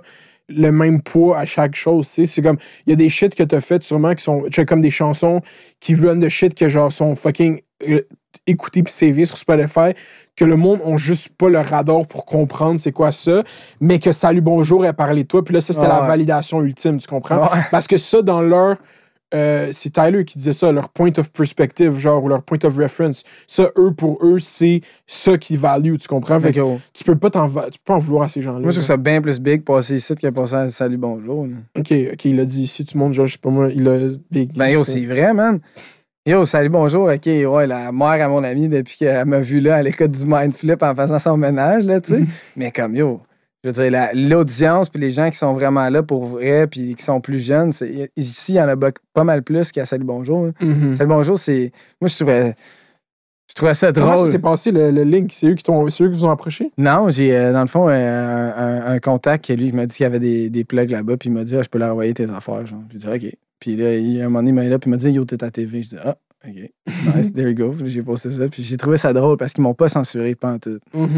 [0.49, 2.07] le même poids à chaque chose.
[2.09, 2.57] C'est comme,
[2.87, 4.91] il y a des shit que t'as fait sûrement qui sont, tu sais, comme des
[4.91, 5.43] chansons
[5.81, 7.61] qui run de shit que genre sont fucking
[7.91, 8.01] euh,
[8.47, 9.93] écoutées puis savées sur Spotify,
[10.35, 13.43] que le monde ont juste pas le radar pour comprendre c'est quoi ça,
[13.83, 15.45] mais que Salut Bonjour a parlé de toi.
[15.45, 16.07] Puis là, ça, c'était Ah la ouais.
[16.09, 17.43] validation ultime, tu comprends?
[17.43, 17.61] Ouais.
[17.71, 18.79] Parce que ça, dans leur.
[19.35, 22.77] Euh, c'est Tyler qui disait ça, leur point of perspective, genre, ou leur point of
[22.77, 23.23] reference.
[23.47, 26.39] Ça, eux, pour eux, c'est ça qui value, tu comprends?
[26.41, 26.61] Fait que
[26.93, 28.61] tu peux pas t'en va- tu peux pas en vouloir à ces gens-là.
[28.61, 31.47] Moi, je trouve ça bien plus big passer ici que passer à Salut Bonjour.
[31.47, 31.55] là.
[31.79, 33.87] Ok, ok, il a dit ici, tout le monde, genre, je sais pas moi, il
[33.89, 33.99] a.
[34.31, 34.53] Big.
[34.57, 35.61] Ben yo, c'est vrai, man.
[36.25, 37.09] Yo, salut, bonjour.
[37.09, 40.25] OK, ouais, la mère à mon ami, depuis qu'elle m'a vu là à l'école du
[40.25, 42.23] Mindflip en faisant son ménage, là, tu sais.
[42.57, 43.21] Mais comme, yo,
[43.65, 46.95] je veux dire, la- l'audience puis les gens qui sont vraiment là pour vrai puis
[46.95, 47.73] qui sont plus jeunes,
[48.17, 48.77] ici, il y en a
[49.15, 50.47] pas mal plus qu'à Salut, bonjour.
[50.47, 50.53] hein.
[50.61, 50.97] Mhm.
[50.97, 51.73] Salut, bonjour, c'est...
[52.01, 52.55] Moi, je trouvais...
[53.49, 54.27] Je trouvais ça Comment drôle.
[54.27, 55.31] ça s'est passé, le, le link?
[55.31, 56.73] C'est eux, qui t'ont- qui vous ont approché?
[56.79, 57.93] Non, j'ai, euh, dans le fond, euh,
[58.57, 61.29] un, un- contact qui, lui, m'a dit qu'il y avait des, des plugs là-bas, puis
[61.29, 62.67] il m'a dit, ah, je peux leur envoyer tes affaires.
[62.67, 62.81] Genre.
[62.91, 63.37] J'ai dit, OK.
[63.61, 65.45] Puis là, il, un moment donné, il m'a là, puis il m'a dit, yo, t'es
[65.45, 65.83] à TV.
[65.83, 66.17] Je dis, ah,
[66.47, 66.71] OK.
[67.17, 67.75] Nice, there you go.
[67.85, 70.59] J'ai posté ça, puis j'ai trouvé ça drôle parce qu'ils m'ont pas censuré, pas en
[70.59, 70.79] tout.
[70.95, 71.09] Mhm.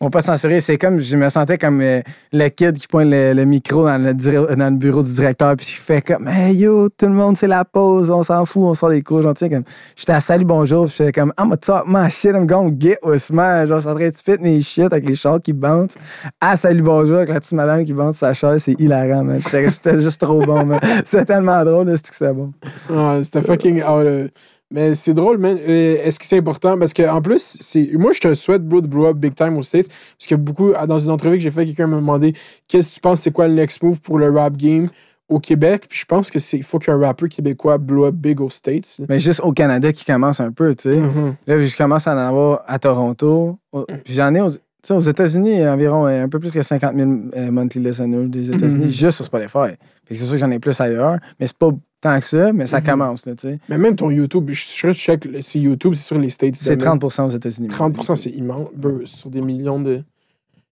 [0.00, 0.60] Ils m'ont pas censuré.
[0.60, 2.00] C'est comme, je me sentais comme euh,
[2.32, 5.56] le kid qui pointe le, le micro dans le, dir- dans le bureau du directeur,
[5.56, 8.62] puis je fais comme, hey yo, tout le monde, c'est la pause, on s'en fout,
[8.64, 9.22] on sort des cours.
[9.22, 9.64] Genre, comme,
[9.96, 12.98] j'étais à salut, bonjour, puis j'étais comme, I'm gonna talk my shit, I'm gonna get
[13.02, 13.66] with man.
[13.66, 15.94] Genre, c'est en train de fit mes shit avec les chars qui bounce.
[16.40, 19.40] À salut, bonjour, avec la petite madame qui bounce sa chaise, c'est hilarant, man.
[19.40, 20.80] C'était juste trop bon, man.
[21.04, 22.52] C'était tellement drôle, c'était que c'était bon.
[22.90, 23.82] Ouais, c'était fucking.
[23.84, 24.30] ah, le-
[24.72, 25.56] Mais c'est drôle, man.
[25.68, 26.78] Euh, Est-ce que c'est important?
[26.78, 29.56] Parce que en plus, c'est moi, je te souhaite, bro, de blow up big time
[29.56, 29.88] aux States.
[30.18, 32.34] Parce que beaucoup, dans une entrevue que j'ai fait, quelqu'un m'a demandé
[32.68, 34.88] qu'est-ce que tu penses, c'est quoi le next move pour le rap game
[35.28, 35.86] au Québec?
[35.88, 38.96] Puis je pense que c'est faut qu'un rappeur québécois blow up big aux States.
[39.08, 40.96] Mais juste au Canada qui commence un peu, tu sais.
[40.96, 41.34] Mhm.
[41.46, 43.58] Là, je commence à en avoir à Toronto.
[43.72, 46.62] Au- Puis j'en ai aux, tu sais, aux États-Unis environ euh, un peu plus que
[46.62, 48.88] 50 000 euh, monthly listeners des États-Unis Mhm.
[48.90, 49.76] juste sur Spotify.
[50.14, 51.70] C'est sûr que j'en ai plus ailleurs, mais c'est pas
[52.00, 52.84] tant que ça, mais ça Mhm.
[52.86, 53.32] commence, là.
[53.68, 56.56] Mais même ton YouTube, je suis sûr check, c'est YouTube, c'est sur les States.
[56.56, 56.98] C'est de même.
[56.98, 57.68] 30 aux États-Unis.
[57.68, 58.68] 30 c'est immense.
[58.74, 60.02] bro, sur des millions de.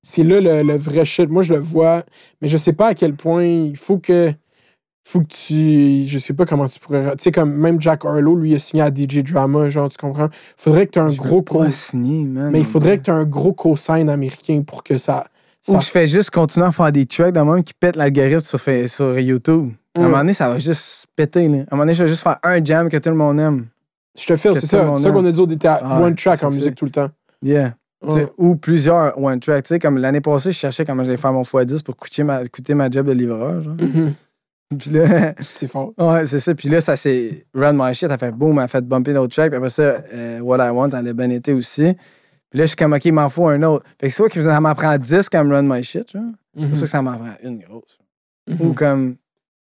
[0.04, 1.30] C'est là le, le vrai shit.
[1.30, 2.04] Moi, je le vois,
[2.42, 4.32] mais je sais pas à quel point il faut que.
[5.06, 6.04] Faut que tu.
[6.04, 7.16] Je sais pas comment tu pourrais.
[7.18, 9.98] Tu sais, comme même Jack Harlow, lui, il a signé à DJ Drama, genre, tu
[9.98, 10.28] comprends?
[10.58, 11.60] Faudrait que tu aies un Je gros co.
[11.60, 12.52] pas signer, man.
[12.52, 15.28] Mais il faudrait que tu aies un gros co-sign américain pour que ça.
[15.68, 18.60] Ou je fais juste continuer à faire des tracks de même qui pètent l'algorithme sur,
[18.90, 19.72] sur YouTube.
[19.96, 21.58] À un moment donné, ça va juste péter, là.
[21.58, 23.66] À un moment donné, je vais juste faire un jam que tout le monde aime.
[24.18, 24.94] Je te file, c'est ça.
[24.96, 27.10] C'est ça qu'on a dit au à Ah, one track en musique tout le temps.
[27.42, 27.76] Yeah.
[28.38, 29.64] Ou plusieurs one track.
[29.66, 32.48] Tu sais, comme l'année passée, je cherchais comment j'allais faire mon x10 pour coûter ma,
[32.48, 33.62] coûter ma job de livreur.
[33.80, 34.14] Mhm.
[34.78, 35.94] Puis là, C'est fort.
[35.98, 36.54] ouais, c'est ça.
[36.54, 38.12] Puis là, ça s'est run my shit.
[38.12, 39.50] A fait boom, elle a fait bumper d'autres tracks.
[39.50, 41.96] Puis après ça, euh, What I Want, elle a bien été aussi.
[42.50, 43.86] Puis là, je suis comme, OK, il m'en faut un autre.
[44.00, 46.24] Fait que soit que ça m'en prend 10 comme run my shit, genre.
[46.56, 46.76] Mhm.
[46.76, 48.00] soit que ça m'en prend une grosse.
[48.48, 48.62] Mhm.
[48.62, 49.18] Ou comme,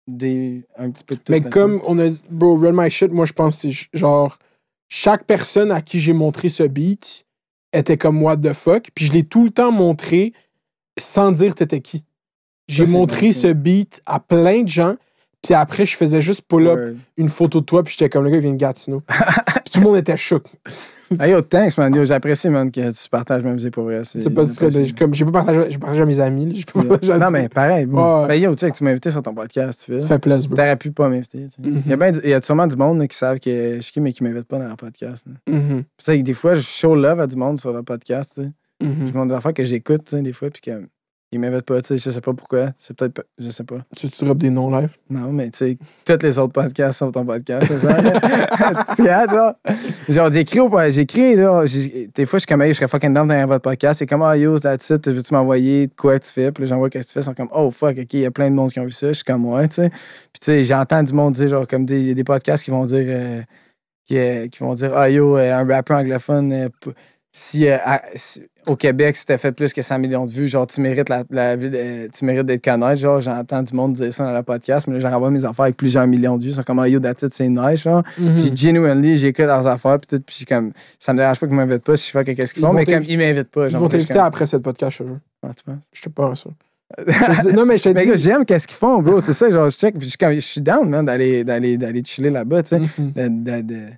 [0.07, 1.31] des, un petit peu de tout.
[1.31, 2.09] Mais comme on a.
[2.29, 4.37] Bro, Run My Shit, moi, je pense que c'est genre.
[4.87, 7.25] Chaque personne à qui j'ai montré ce beat
[7.73, 8.89] était comme what the fuck.
[8.93, 10.33] Puis je l'ai tout le temps montré
[10.99, 12.03] sans dire t'étais qui.
[12.67, 14.95] J'ai Ça, montré ce beat à plein de gens.
[15.41, 16.95] Puis après, je faisais juste pull-up Word.
[17.17, 17.83] une photo de toi.
[17.83, 19.01] Puis j'étais comme le gars, il vient de Gatineau.
[19.07, 20.47] puis tout le monde était choc.
[21.19, 21.93] Hey, yo, thanks, man.
[22.05, 24.01] J'apprécie, man, que tu partages ma musique pour vrai.
[24.03, 26.63] C'est pas que- comme j'ai pas partagé, j'ai partagé à mes amis.
[26.75, 26.83] là.
[26.97, 27.85] Pas Non, mais pareil.
[27.85, 28.21] bro.
[28.23, 28.27] Ouais.
[28.27, 29.99] Ben, yo, tu sais, que tu m'as invité sur ton podcast, tu fais.
[29.99, 30.49] Ça fait plaisir.
[30.49, 31.45] T'aurais pu pas m'inviter.
[31.59, 31.81] Mhm.
[31.85, 33.91] Il y a, ben y a sûrement du monde là, qui savent que je suis
[33.93, 35.25] qui, mais qui m'invite pas dans leur podcast.
[35.47, 38.33] Mhm, Tu sais, des fois, je show love à du monde sur leur podcast.
[38.35, 38.87] tu sais.
[38.87, 39.07] mhm.
[39.07, 40.71] Je montre des affaires que j'écoute, tu sais, des fois, puis que
[41.35, 42.71] ils m'invitent pas, tu sais, je sais pas pourquoi.
[42.77, 43.77] C'est peut-être pas, je sais pas.
[43.95, 44.89] Tu tu drops des noms live?
[45.09, 47.97] Non, mais tu sais, tous les autres podcasts sont ton podcast, c'est ça?
[48.95, 49.53] tu sais, genre,
[50.09, 51.63] genre j'écris au j'écris, là,
[52.15, 54.23] des fois, je suis comme, hey, je serais fucking down dans votre podcast, c'est comme,
[54.23, 56.51] ah, yo, that's it, veux-tu m'envoyer de quoi tu fais?
[56.51, 58.25] Puis là, j'envoie qu'est-ce que tu fais, ils sont comme, oh, fuck, ok, il y
[58.25, 59.89] a plein de monde qui ont vu ça, je suis comme, ouais, tu sais.
[59.89, 63.05] Puis tu sais, j'entends du monde dire, genre, comme des, des podcasts qui vont dire,
[63.07, 63.41] euh,
[64.05, 66.69] qui, euh, qui vont dire, ah, yo, euh, un rappeur anglophone, euh,
[67.31, 67.77] si, euh,
[68.15, 71.09] si- au Québec, si t'as fait plus que 100 millions de vues, genre, tu mérites,
[71.09, 72.99] la, la euh, tu mérites d'être connaître.
[72.99, 75.77] Genre, j'entends du monde dire ça dans le podcast, mais là, j'envoie mes affaires avec
[75.77, 76.49] plusieurs millions de vues.
[76.49, 78.03] Ils sont comme, ah, yo, that's c'est nice, genre.
[78.17, 78.41] Mhm.
[78.41, 81.83] Puis, genuinely, j'écoute leurs affaires, puis tout, puis comme, ça me dérange pas qu'ils m'invitent
[81.83, 83.67] pas si je fais qu'est-ce qu'ils Ils font, mais comme, ils m'invitent pas.
[83.67, 85.19] Ils vont t'inviter comme, après cette podcast, je te jure.
[85.43, 85.77] Ah, tu penses?
[85.93, 86.51] Je te pas sûr.
[87.53, 89.19] Non, mais je te j'aime qu'est-ce qu'ils font, bro.
[89.19, 91.77] C'est ça, genre, je check, puis je suis comme, je suis down, man, d'aller, d'aller,
[91.77, 92.79] d'aller chiller là-bas, tu sais.
[92.79, 93.11] Mhm.
[93.43, 93.89] De- de- de-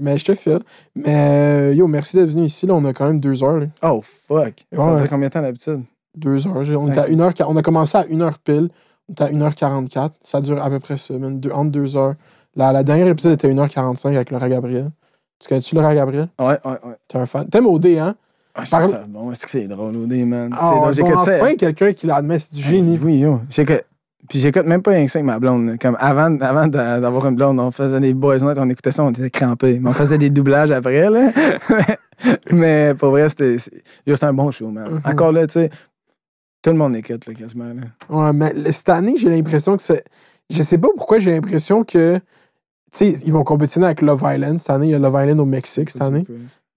[0.00, 0.56] Mais je te fais.
[0.94, 1.04] Mais
[1.70, 2.66] euh, yo, merci d'être venu ici.
[2.66, 3.58] Là, on a quand même deux heures.
[3.58, 3.66] là.
[3.82, 4.64] Oh, fuck.
[4.72, 5.82] Ça Ouais, c'est- combien de temps d'habitude?
[6.16, 6.56] Deux heures.
[6.56, 6.98] On, est Ok.
[6.98, 8.68] à une heure, on a commencé à 1h pile.
[9.08, 10.10] On est à 1h44.
[10.22, 11.38] Ça dure à peu près ça, man.
[11.40, 12.14] Deux- entre deux heures.
[12.56, 14.90] La, la dernière épisode était 1h45 avec Laura Gabriel.
[15.38, 16.28] Tu connais-tu Laura Gabriel?
[16.40, 16.96] Ouais, ouais, ouais.
[17.06, 17.48] T'es un fan.
[17.48, 18.16] T'aimes OD, hein?
[18.54, 19.30] Ah, je Par- trouve ça bon.
[19.30, 20.50] Est-ce que c'est drôle, OD, man?
[20.52, 20.94] C'est Ah, drôle.
[20.96, 22.98] bon, enfin, quelqu'un qui l'admet, c'est du génie.
[23.00, 23.40] Oui, yo.
[23.48, 23.84] J'écoute-
[24.28, 25.78] Puis j'écoute même pas rien que ça avec ma blonde.
[25.80, 29.10] Comme avant, avant d'a- d'avoir une blonde, on faisait des boys on écoutait ça, on
[29.10, 29.78] était crampés.
[29.80, 31.30] Mais on faisait des doublages après, là.
[32.50, 34.90] Mais pour vrai, c'était c'était un bon show, man.
[34.90, 35.00] Mhm.
[35.04, 35.70] Encore là, tu sais,
[36.62, 37.72] tout le monde écoute, là, quasiment.
[37.72, 37.82] Là.
[38.08, 40.02] Ouais, mais cette année, j'ai l'impression que c'est.
[40.50, 42.18] Je sais pas pourquoi j'ai l'impression que.
[42.90, 44.88] Tu sais, ils vont compétitionner avec Love Island cette année.
[44.88, 46.24] Il y a Love Island au Mexique cette année.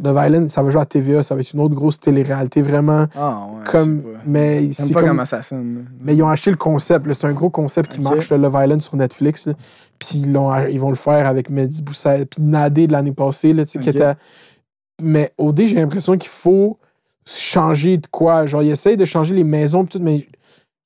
[0.04, 1.24] Love Island, ça va jouer à TVA.
[1.24, 3.06] Ça va être une autre grosse télé-réalité vraiment.
[3.16, 3.64] Ah, ouais.
[3.66, 3.98] comme.
[3.98, 4.20] je sais pas.
[4.26, 5.10] Mais c'est pas comme.
[5.10, 5.86] comment ça sonne.
[6.02, 7.12] Mais ils ont acheté le concept.
[7.14, 9.46] C'est un gros concept qui marche, le Love Island sur Netflix.
[9.46, 9.54] là.
[10.00, 12.28] Puis ils, vont le faire avec Mehdi Boussaïd.
[12.28, 13.54] Puis Nadé de l'année passée.
[13.54, 14.14] Là, qui était...
[15.00, 16.78] Mais OD, j'ai l'impression qu'il faut
[17.26, 18.46] changer de quoi.
[18.46, 20.28] Genre, ils essayent de changer les maisons, tout, mais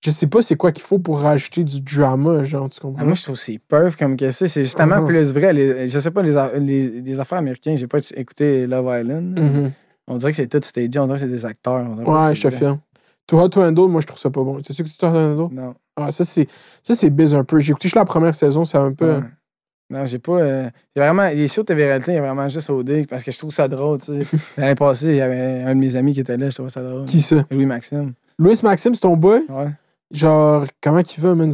[0.05, 2.43] je sais pas c'est quoi qu'il faut pour rajouter du drama.
[2.43, 3.01] Genre, tu comprends?
[3.01, 4.47] Ah, moi, je trouve que c'est perf comme que c'est.
[4.47, 5.05] C'est justement Mhm.
[5.07, 5.51] plus vrai.
[5.53, 9.39] Les- je sais pas, les, les, les affaires américaines, j'ai pas écouté Love Island.
[9.39, 9.71] Mhm.
[10.07, 11.85] On dirait que c'est tout stagé, on dirait que c'est des acteurs.
[11.85, 11.95] on
[12.27, 12.79] Ouais, je filme.
[13.27, 14.61] Too Hot to Handle, moi, je trouve ça pas bon.
[14.61, 15.47] Tu sais que tu Hot to Handle?
[15.55, 15.73] Non.
[15.95, 16.47] Ah, ça, c'est
[16.83, 17.59] ça, c'est biz un peu.
[17.59, 19.13] J'ai écouté juste la première saison, c'est un peu.
[19.15, 19.19] Ouais.
[19.89, 20.33] Non, j'ai pas.
[20.33, 21.27] euh, il y a vraiment.
[21.29, 23.67] Les shows de télé-réalité, il y a vraiment juste OD parce que je trouve ça
[23.67, 24.37] drôle, tu sais.
[24.57, 26.81] L'année passée, il y avait un de mes amis qui était là, je trouvais ça
[26.83, 27.05] drôle.
[27.05, 27.45] Qui ça?
[27.51, 28.13] Louis Maxime.
[28.37, 29.41] Louis Maxime, c'est ton boy?
[29.49, 29.67] Ouais.
[30.11, 31.51] Genre, comment qu'il va, man?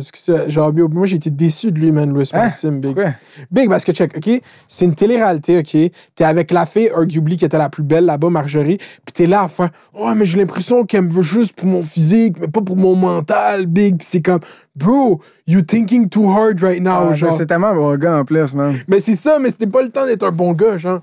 [0.48, 2.44] Genre, moi, j'ai été déçu de lui, man, Louis Hein?
[2.44, 2.94] Maxime, big.
[2.94, 3.14] Pourquoi?
[3.50, 4.42] Big, parce que, check, OK?
[4.68, 5.92] C'est une télé-réalité, OK?
[6.16, 9.44] T'es avec la fille, arguably, qui était la plus belle là-bas, Marjorie, puis t'es là
[9.44, 12.62] à faire «Ouais, mais j'ai l'impression qu'elle me veut juste pour mon physique, mais pas
[12.62, 14.42] pour mon mental, big.» Puis c'est comme
[14.76, 17.38] «Bro, you thinking too hard right now, Ah, genre.
[17.38, 18.76] c'est tellement un bon gars en plus, man.
[18.90, 21.00] Mais c'est ça, mais c'était pas le temps d'être un bon gars, genre.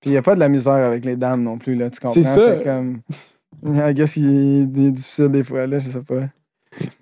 [0.00, 2.00] Puis il n'y a pas de la misère avec les dames non plus, là, tu
[2.00, 2.14] comprends?
[2.14, 2.56] C'est ça.
[2.58, 3.00] Fait comme.
[3.64, 6.22] I guess qu'il est difficile des fois, là, je sais pas.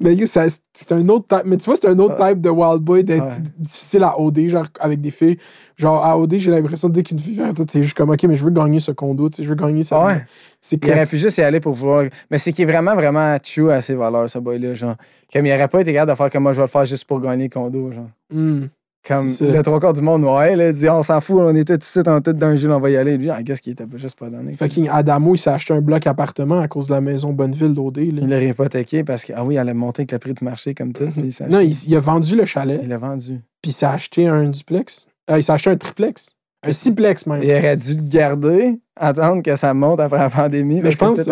[0.00, 1.46] Mais c'est un autre type.
[1.46, 3.42] Mais tu vois, c'est un autre type de wild boy d'être Ouais.
[3.58, 5.38] difficile à OD, genre avec des filles.
[5.76, 8.34] Genre à OD, j'ai l'impression dès qu'une fille vient toi, t'es juste comme ok, mais
[8.34, 9.98] je veux gagner ce condo, tu sais, je veux gagner ça.
[10.00, 10.24] Ah ouais.
[10.60, 12.04] C'est Il aurait pu juste y aller pour vouloir.
[12.30, 14.74] Mais c'est qu'il est vraiment, vraiment true à ses valeurs, ce boy-là.
[14.74, 14.96] Genre,
[15.32, 17.04] comme il aurait pas été capable de faire comme moi, je vais le faire juste
[17.04, 17.92] pour gagner le condo.
[17.92, 18.08] Genre.
[18.30, 18.66] Hmm.
[19.08, 21.82] Comme le trois quarts du monde, ouais, là, dit on s'en fout, on est tous
[21.82, 23.16] ici, on est tous d'un jeu, on va y aller.
[23.16, 24.52] Lui, I guess qu'il était juste pas donné.
[24.52, 27.96] Fucking Adamo, il s'est acheté un bloc appartement à cause de la maison Bonneville d'OD.
[27.96, 30.74] Il l'a hypothéqué parce que, ah oui, elle a monté avec le prix du marché
[30.74, 31.08] comme tout.
[31.16, 33.40] il Non, il, il a vendu le chalet, il l'a vendu.
[33.62, 35.08] puis il s'est acheté un duplex.
[35.30, 36.34] Euh, il s'est acheté un triplex.
[36.66, 37.42] Un sixplex même.
[37.42, 40.80] Il aurait dû le garder, attendre que ça monte après la pandémie.
[40.82, 41.24] Mais je pense, que.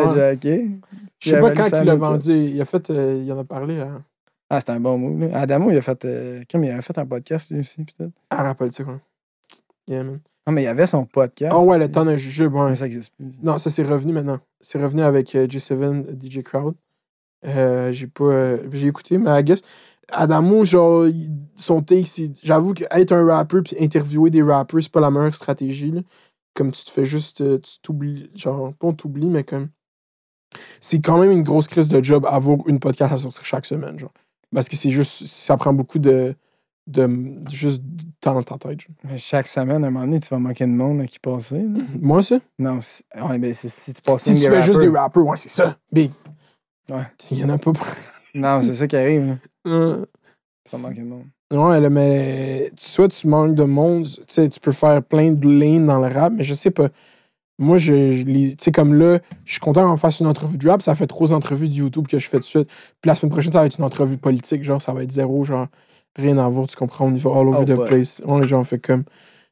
[1.18, 2.32] Je sais pas quand il l'a vendu.
[2.32, 2.90] Il a fait.
[2.90, 3.88] euh, il en a parlé à.
[4.50, 5.28] Ah, c'était un bon move.
[5.30, 5.40] Là.
[5.40, 6.04] Adamo, il a fait.
[6.04, 8.12] euh, Comme il avait fait un podcast lui aussi, peut-être.
[8.58, 9.00] Tu sais quoi.
[9.88, 10.20] Yeah, man.
[10.46, 11.52] Ah, mais il y avait son podcast.
[11.56, 12.68] Oh ouais, le temps d'un jujube, ouais.
[12.68, 13.32] Mais ça existe plus.
[13.42, 14.38] Non, ça c'est revenu maintenant.
[14.60, 16.76] C'est revenu avec euh, J7 DJ Crowd.
[17.44, 18.24] Euh, j'ai pas.
[18.24, 19.60] euh, j'ai écouté, mais I guess.
[20.12, 21.06] Adamo, genre,
[21.56, 22.30] son take, c'est.
[22.44, 25.90] J'avoue qu'être un rappeur puis interviewer des rappers, c'est pas la meilleure stratégie.
[25.90, 26.02] là.
[26.54, 27.38] Comme tu te fais juste.
[27.60, 28.30] tu t'oublies.
[28.36, 29.68] Genre, pas on t'oublie, mais comme.
[30.80, 33.98] C'est quand même une grosse crise de job avoir une podcast à sortir chaque semaine,
[33.98, 34.12] genre.
[34.54, 36.34] Parce que c'est juste, ça prend beaucoup de,
[36.86, 37.08] de,
[37.50, 37.82] juste
[38.20, 38.80] temps dans ta tête.
[39.04, 41.58] Mais chaque semaine, à un moment donné, tu vas manquer de monde à qui passer.
[41.58, 41.80] là.
[42.00, 42.38] Moi, ça?
[42.58, 45.48] Non, si, ouais, ben, si tu passes Si tu fais juste des rappers, ouais, c'est
[45.48, 45.76] ça.
[45.92, 46.10] Big.
[46.88, 47.02] Ouais.
[47.30, 47.72] Il y en a pas.
[48.34, 49.38] Non, c'est ça qui arrive.
[50.68, 51.26] Tu vas manquer de monde.
[51.52, 55.48] Ouais, là, mais soit tu manques de monde, tu sais, tu peux faire plein de
[55.48, 56.88] lignes dans le rap, mais je sais pas.
[57.58, 60.82] Moi, je, tu sais, comme là, je suis content qu'on fasse une entrevue de rap.
[60.82, 62.68] Ça fait trois entrevues de YouTube que je fais tout de suite.
[63.00, 64.62] Puis la semaine prochaine, ça va être une entrevue politique.
[64.62, 65.66] Genre, ça va être zéro, genre,
[66.16, 67.06] rien à voir, tu comprends?
[67.06, 68.20] On y va all over Oh, the place.
[68.26, 69.04] On les gens fait comme.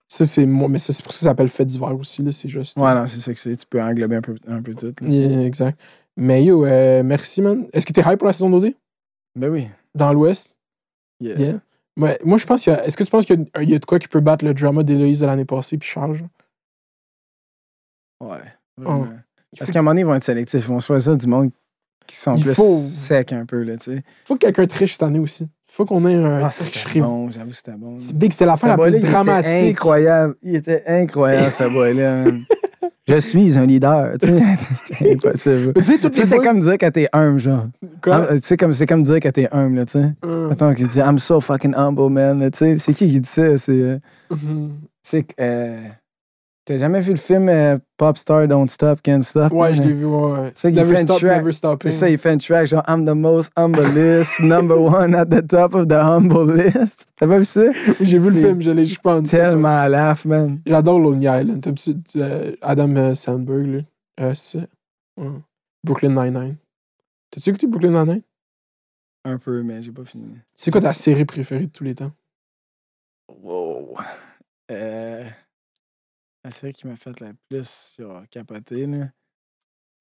[0.06, 2.30] Ça, c'est moi, mais c'est pour ça que ça s'appelle fait d'hiver aussi, là.
[2.30, 2.76] C'est juste.
[2.78, 3.56] Ouais, non, c'est ça que c'est.
[3.56, 4.92] Tu peux englober un peu, un peu tout.
[5.00, 5.08] là.
[5.08, 5.80] Yeah, exact.
[6.18, 7.66] Mais yo, euh, merci, man.
[7.72, 8.74] Est-ce que t'es hype pour la saison d'OD?
[9.34, 9.66] Ben oui.
[9.94, 10.58] Dans l'Ouest?
[11.20, 11.38] Yeah.
[11.38, 11.60] Yeah.
[11.96, 12.84] Ouais, moi, je pense qu'il y a.
[12.86, 14.44] Est-ce que tu penses qu'il y a- il y, a de quoi qui peut battre
[14.44, 16.18] le drama d'Héloïse de l'année passée puis Charles?
[18.20, 18.38] Ouais.
[19.58, 20.64] Parce faut- qu'à un moment donné, ils vont être sélectifs.
[20.64, 21.50] Ils vont choisir du monde
[22.06, 24.02] qui sont Il plus faut- secs un peu, là, tu sais.
[24.24, 25.48] Faut que quelqu'un triche cette année aussi.
[25.66, 27.30] Faut qu'on ait un Ah, ça, triche c'était bon.
[27.30, 27.96] J'avoue, c'était bon.
[27.98, 29.70] C'est big, c'était la fin la plus il était dramatique.
[29.70, 30.34] incroyable.
[30.42, 32.24] Il était incroyable, ce boy-là.
[32.24, 32.44] man.
[33.06, 34.42] Je suis un leader, tu sais.
[34.74, 35.74] C'était impossible.
[35.74, 37.66] Tu sais, c'est boys- comme dire que t'es humble, genre.
[38.02, 38.26] Quoi?
[38.30, 40.12] Ah, tu sais, comme, c'est comme dire que t'es humble, là, tu sais.
[40.50, 42.50] Attends, qui dit I'm so fucking humble, man.
[42.50, 43.58] Tu sais, c'est qui qui dit ça?
[43.58, 43.72] C'est.
[43.72, 43.98] euh,
[44.30, 44.70] mhm.
[45.02, 45.80] c'est que, euh,
[46.66, 49.52] T'as jamais vu le film euh, Pop Star Don't Stop, Can't Stop?
[49.52, 50.50] Ouais, je l'ai vu, ouais.
[50.52, 51.36] Tu sais, Never stop, track.
[51.38, 51.90] never stopping.
[51.90, 55.46] C'est ça, il fait une track genre I'm the most humblest, number one at the
[55.46, 57.06] top of the humble list.
[57.16, 57.64] T'as pas vu ça?
[58.00, 60.60] J'ai vu le film, je l'ai juste pas en Tellement laugh, man.
[60.64, 61.60] J'adore Lonely Island.
[61.60, 63.80] T'as petit- euh, Adam euh, Sandberg, là?
[64.20, 64.66] Euh, c'est ça.
[65.18, 65.28] Ouais.
[65.84, 66.56] Brooklyn Nine-Nine.
[67.30, 68.22] T'as-tu écouté Brooklyn Nine-Nine?
[69.26, 70.34] Un peu, mais j'ai pas fini.
[70.54, 72.12] C'est quoi ta série préférée de tous les temps?
[73.42, 73.96] Wow.
[74.70, 75.24] Euh,
[76.44, 79.08] la série qui m'a fait la plus genre, capoter, là.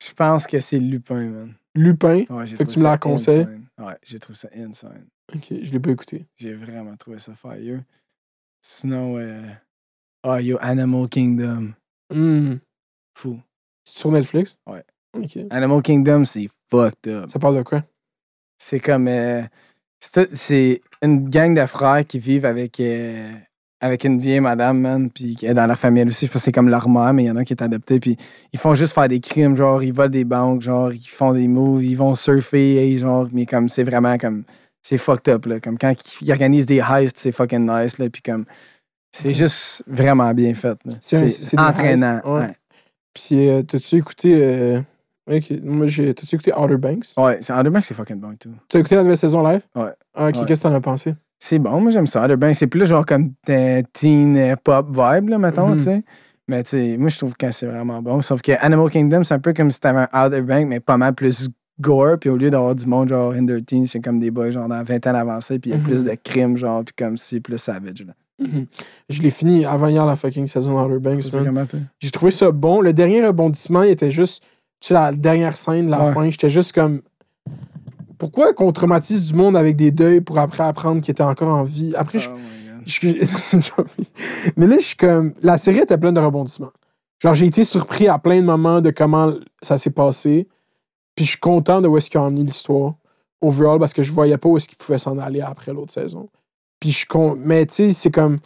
[0.05, 1.55] Je pense que c'est Lupin, man.
[1.73, 2.25] Lupin?
[2.29, 3.47] Ouais, j'ai Fait que tu me la conseilles?
[3.79, 5.07] Ouais, j'ai trouvé ça insane.
[5.33, 6.27] Ok, je l'ai pas écouté.
[6.35, 7.81] J'ai vraiment trouvé ça fire.
[8.61, 9.49] Sinon, euh...
[10.25, 11.73] oh, yo, Animal Kingdom.
[12.13, 12.55] Hmm.
[13.17, 13.39] Fou.
[13.85, 14.57] C'est sur Netflix?
[14.67, 14.83] Ouais.
[15.13, 15.39] Ok.
[15.49, 17.29] Animal Kingdom, c'est fucked up.
[17.29, 17.83] Ça parle de quoi?
[18.57, 19.07] C'est comme.
[19.07, 19.43] euh,
[20.33, 23.31] c'est une gang de frères qui vivent avec, euh,
[23.83, 26.25] avec une vieille madame, man, puis qui est dans la famille aussi.
[26.25, 27.99] Je pense que c'est comme leur mère, mais il y en a qui est adopté.
[27.99, 28.15] Puis
[28.53, 31.47] ils font juste faire des crimes, genre, ils volent des banques, genre, ils font des
[31.47, 34.43] moves, ils vont surfer, et genre, mais comme, c'est vraiment comme.
[34.81, 35.59] C'est fucked up, là.
[35.59, 38.09] Comme quand ils organisent des heists, c'est fucking nice, là.
[38.09, 38.45] Puis comme.
[39.15, 40.93] C'est juste vraiment bien fait, là.
[41.01, 42.15] C'est entraînant.
[42.17, 42.39] heists, ouais.
[42.39, 42.55] ouais.
[43.13, 44.33] Puis, euh, t'as-tu écouté.
[44.37, 44.81] euh,
[45.31, 46.13] Ok, moi, j'ai.
[46.13, 47.05] T'as-tu écouté Outer Banks?
[47.17, 48.49] Ouais, Outer Banks, c'est fucking bon et tout.
[48.67, 49.61] T'as écouté la nouvelle saison live?
[49.75, 49.91] Ouais.
[50.15, 51.15] Ah, ok, qu'est-ce que t'en as pensé?
[51.45, 52.25] C'est bon, moi j'aime ça.
[52.37, 53.33] Banks, c'est plus genre comme
[53.91, 55.77] teen pop vibe, là, mettons, Mhm.
[55.77, 56.03] tu sais.
[56.47, 58.21] Mais tu sais, moi je trouve que c'est vraiment bon.
[58.21, 60.95] Sauf que Animal Kingdom, c'est un peu comme si t'avais un Outer Banks, mais pas
[60.95, 61.49] mal plus
[61.81, 62.17] gore.
[62.17, 64.75] Puis au lieu d'avoir du monde genre Hinder Teen, c'est comme des boys genre dans
[64.77, 65.83] la vingtaine avancée, puis il y a Mhm.
[65.83, 68.13] plus de crimes, genre, puis comme c'est plus savage, là.
[68.39, 68.65] Mhm.
[69.09, 71.23] Je l'ai fini avant hier la fucking saison Outer Banks?
[71.99, 72.79] J'ai trouvé ça bon.
[72.79, 74.43] Le dernier rebondissement, il était juste.
[74.79, 76.13] Tu sais, la dernière scène, la Ouais.
[76.13, 77.01] fin, j'étais juste comme.
[78.17, 81.63] Pourquoi qu'on traumatise du monde avec des deuils pour après apprendre qu'il était encore en
[81.63, 81.93] vie?
[81.95, 82.37] Après, je- Oh
[82.85, 82.99] je-
[84.57, 85.33] Mais là, je suis comme.
[85.41, 86.71] La série était pleine de rebondissements.
[87.21, 89.31] Genre, j'ai été surpris à plein de moments de comment
[89.61, 90.47] ça s'est passé.
[91.15, 92.95] Puis je suis content de où est-ce qu'ils ont amené l'histoire.
[93.41, 96.29] Overall, parce que je voyais pas où est-ce qu'ils pouvaient s'en aller après l'autre saison.
[96.79, 97.35] Puis je suis con...
[97.37, 98.39] Mais tu sais, c'est comme.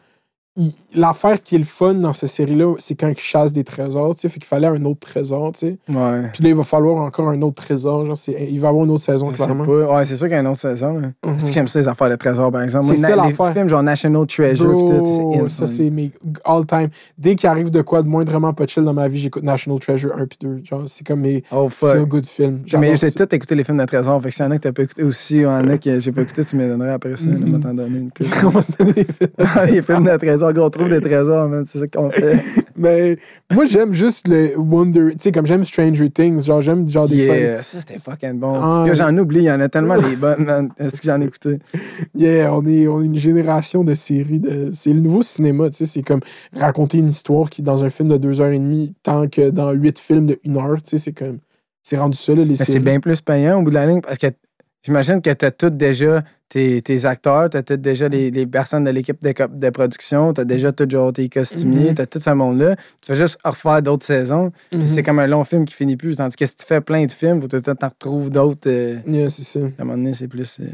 [0.57, 4.15] Il- L'affaire qui est le fun dans cette série-là, c'est quand ils chassent des trésors,
[4.15, 4.29] tu sais.
[4.29, 5.77] Fait qu'il fallait un autre trésor, tu sais.
[5.89, 6.23] Ouais.
[6.33, 8.03] Puis là, il va falloir encore un autre trésor.
[8.07, 9.63] Genre, il va y avoir une autre saison, clairement.
[9.63, 9.95] pas.
[9.97, 10.97] Ouais, c'est sûr qu'il y a une autre saison.
[10.97, 11.09] là.
[11.37, 12.85] C'est que j'aime ça, les affaires de trésors, par exemple.
[12.87, 13.53] C'est ça, les l'affaire.
[13.53, 15.49] films genre National Treasure, pis tout, Bro, insane.
[15.49, 16.09] ça c'est mes
[16.43, 16.87] all-time.
[17.15, 20.13] Dès qu'il arrive de quoi de moindrement pas chill dans ma vie, j'écoute National Treasure
[20.17, 20.61] 1 puis 2.
[20.63, 21.91] Genre, c'est comme mes Oh fuck.
[21.95, 22.63] feel good films.
[22.79, 24.19] Mais j'ai tout écouté les films de trésors.
[24.19, 25.77] Fait que s'il y en a que t'as pas écouté aussi, il y en a
[25.77, 27.25] que j'ai pas écouté, tu me donnerais après ça.
[27.29, 29.29] Donner des films.
[29.69, 31.65] les films de trésors, on trouve des trésors, man.
[31.65, 32.39] C'est ça qu'on fait.
[32.77, 33.17] Mais
[33.51, 35.11] moi, j'aime juste le Wonder.
[35.11, 36.45] Tu sais, comme j'aime Stranger Things.
[36.45, 38.53] Genre, j'aime genre des Yeah, ça c'était fucking bon.
[38.55, 40.69] Ah, j'en oublie, il y en a tellement des bonnes, man.
[40.77, 41.59] Est-ce que j'en ai écouté?
[42.15, 44.39] Yeah, on est, on est une génération de séries.
[44.39, 44.69] De...
[44.71, 45.69] C'est le nouveau cinéma.
[45.69, 46.21] Tu sais, c'est comme
[46.55, 49.71] raconter une histoire qui, dans un film de deux heures et demie, tant que dans
[49.71, 50.81] huit films de une heure.
[50.83, 51.39] Tu sais, c'est comme.
[51.81, 52.73] C'est rendu ça, là, les Mais séries.
[52.73, 54.27] c'est bien plus payant au bout de la ligne parce que
[54.83, 58.89] j'imagine que t'as tout déjà tes, tes acteurs, t'as tout déjà les, les personnes de
[58.91, 61.95] l'équipe de, production, t'as déjà tout genre tes costumiers, Mhm.
[61.95, 62.75] t'as tout ce monde-là.
[63.01, 64.51] Tu fais juste refaire d'autres saisons.
[64.71, 64.85] Puis Mhm.
[64.85, 66.15] c'est comme un long film qui finit plus.
[66.15, 68.69] Tandis que si tu fais plein de films, faut tu t'en retrouves d'autres.
[68.69, 69.59] euh, Yeah, c'est ça.
[69.59, 70.57] à un moment donné, c'est plus.
[70.61, 70.65] euh,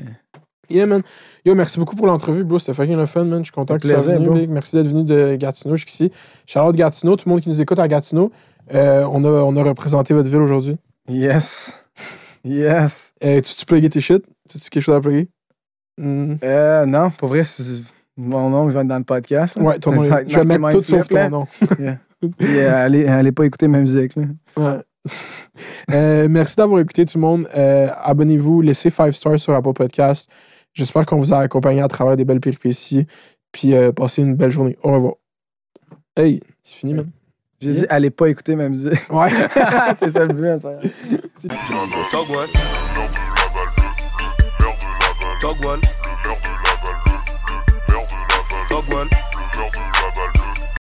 [0.69, 1.01] Yeah, man.
[1.45, 2.57] Yo, merci beaucoup pour l'entrevue, bro.
[2.59, 3.39] C'était fucking le fun, man.
[3.39, 4.37] Je suis content que tu sois venu, bro.
[4.47, 6.11] Merci d'être venu de Gatineau jusqu'ici.
[6.45, 8.31] Charlotte Gatineau, tout le monde qui nous écoute à Gatineau.
[8.73, 10.77] Euh, on, a, on a représenté votre ville aujourd'hui.
[11.09, 11.77] Yes.
[12.43, 13.13] Yes.
[13.23, 14.23] Euh, tu, tu plugué tes shit?
[14.49, 15.29] Tu tu quelque chose à plugger?
[15.97, 16.35] Hmm.
[16.43, 17.43] Euh, non, pour vrai,
[18.17, 19.55] mon nom il va être dans le podcast.
[19.55, 19.63] là.
[19.63, 20.03] Ouais, ton nom.
[20.03, 21.45] Je vais mettre tout sauf ton nom.
[22.37, 24.15] Puis euh, allez, allez pas écouter ma musique.
[24.15, 24.23] Là.
[24.57, 24.79] Ouais.
[25.91, 27.47] Euh, merci d'avoir écouté tout le monde.
[27.57, 30.29] Euh, Abonnez-vous, laissez 5 stars sur Apple Podcast.
[30.73, 33.05] J'espère qu'on vous a accompagné à travers des belles péripéties.
[33.51, 34.77] Puis euh, passez une belle journée.
[34.81, 35.15] Au revoir.
[36.15, 37.11] Hey, c'est fini, man.
[37.63, 38.91] J'ai dit, allez pas écouter ma musique.
[39.09, 39.29] Ouais.
[39.99, 40.59] c'est ça le but.
[40.59, 40.73] ça.
[42.11, 42.49] Togwall.
[45.39, 45.79] Togwall.
[48.67, 49.07] Togwall.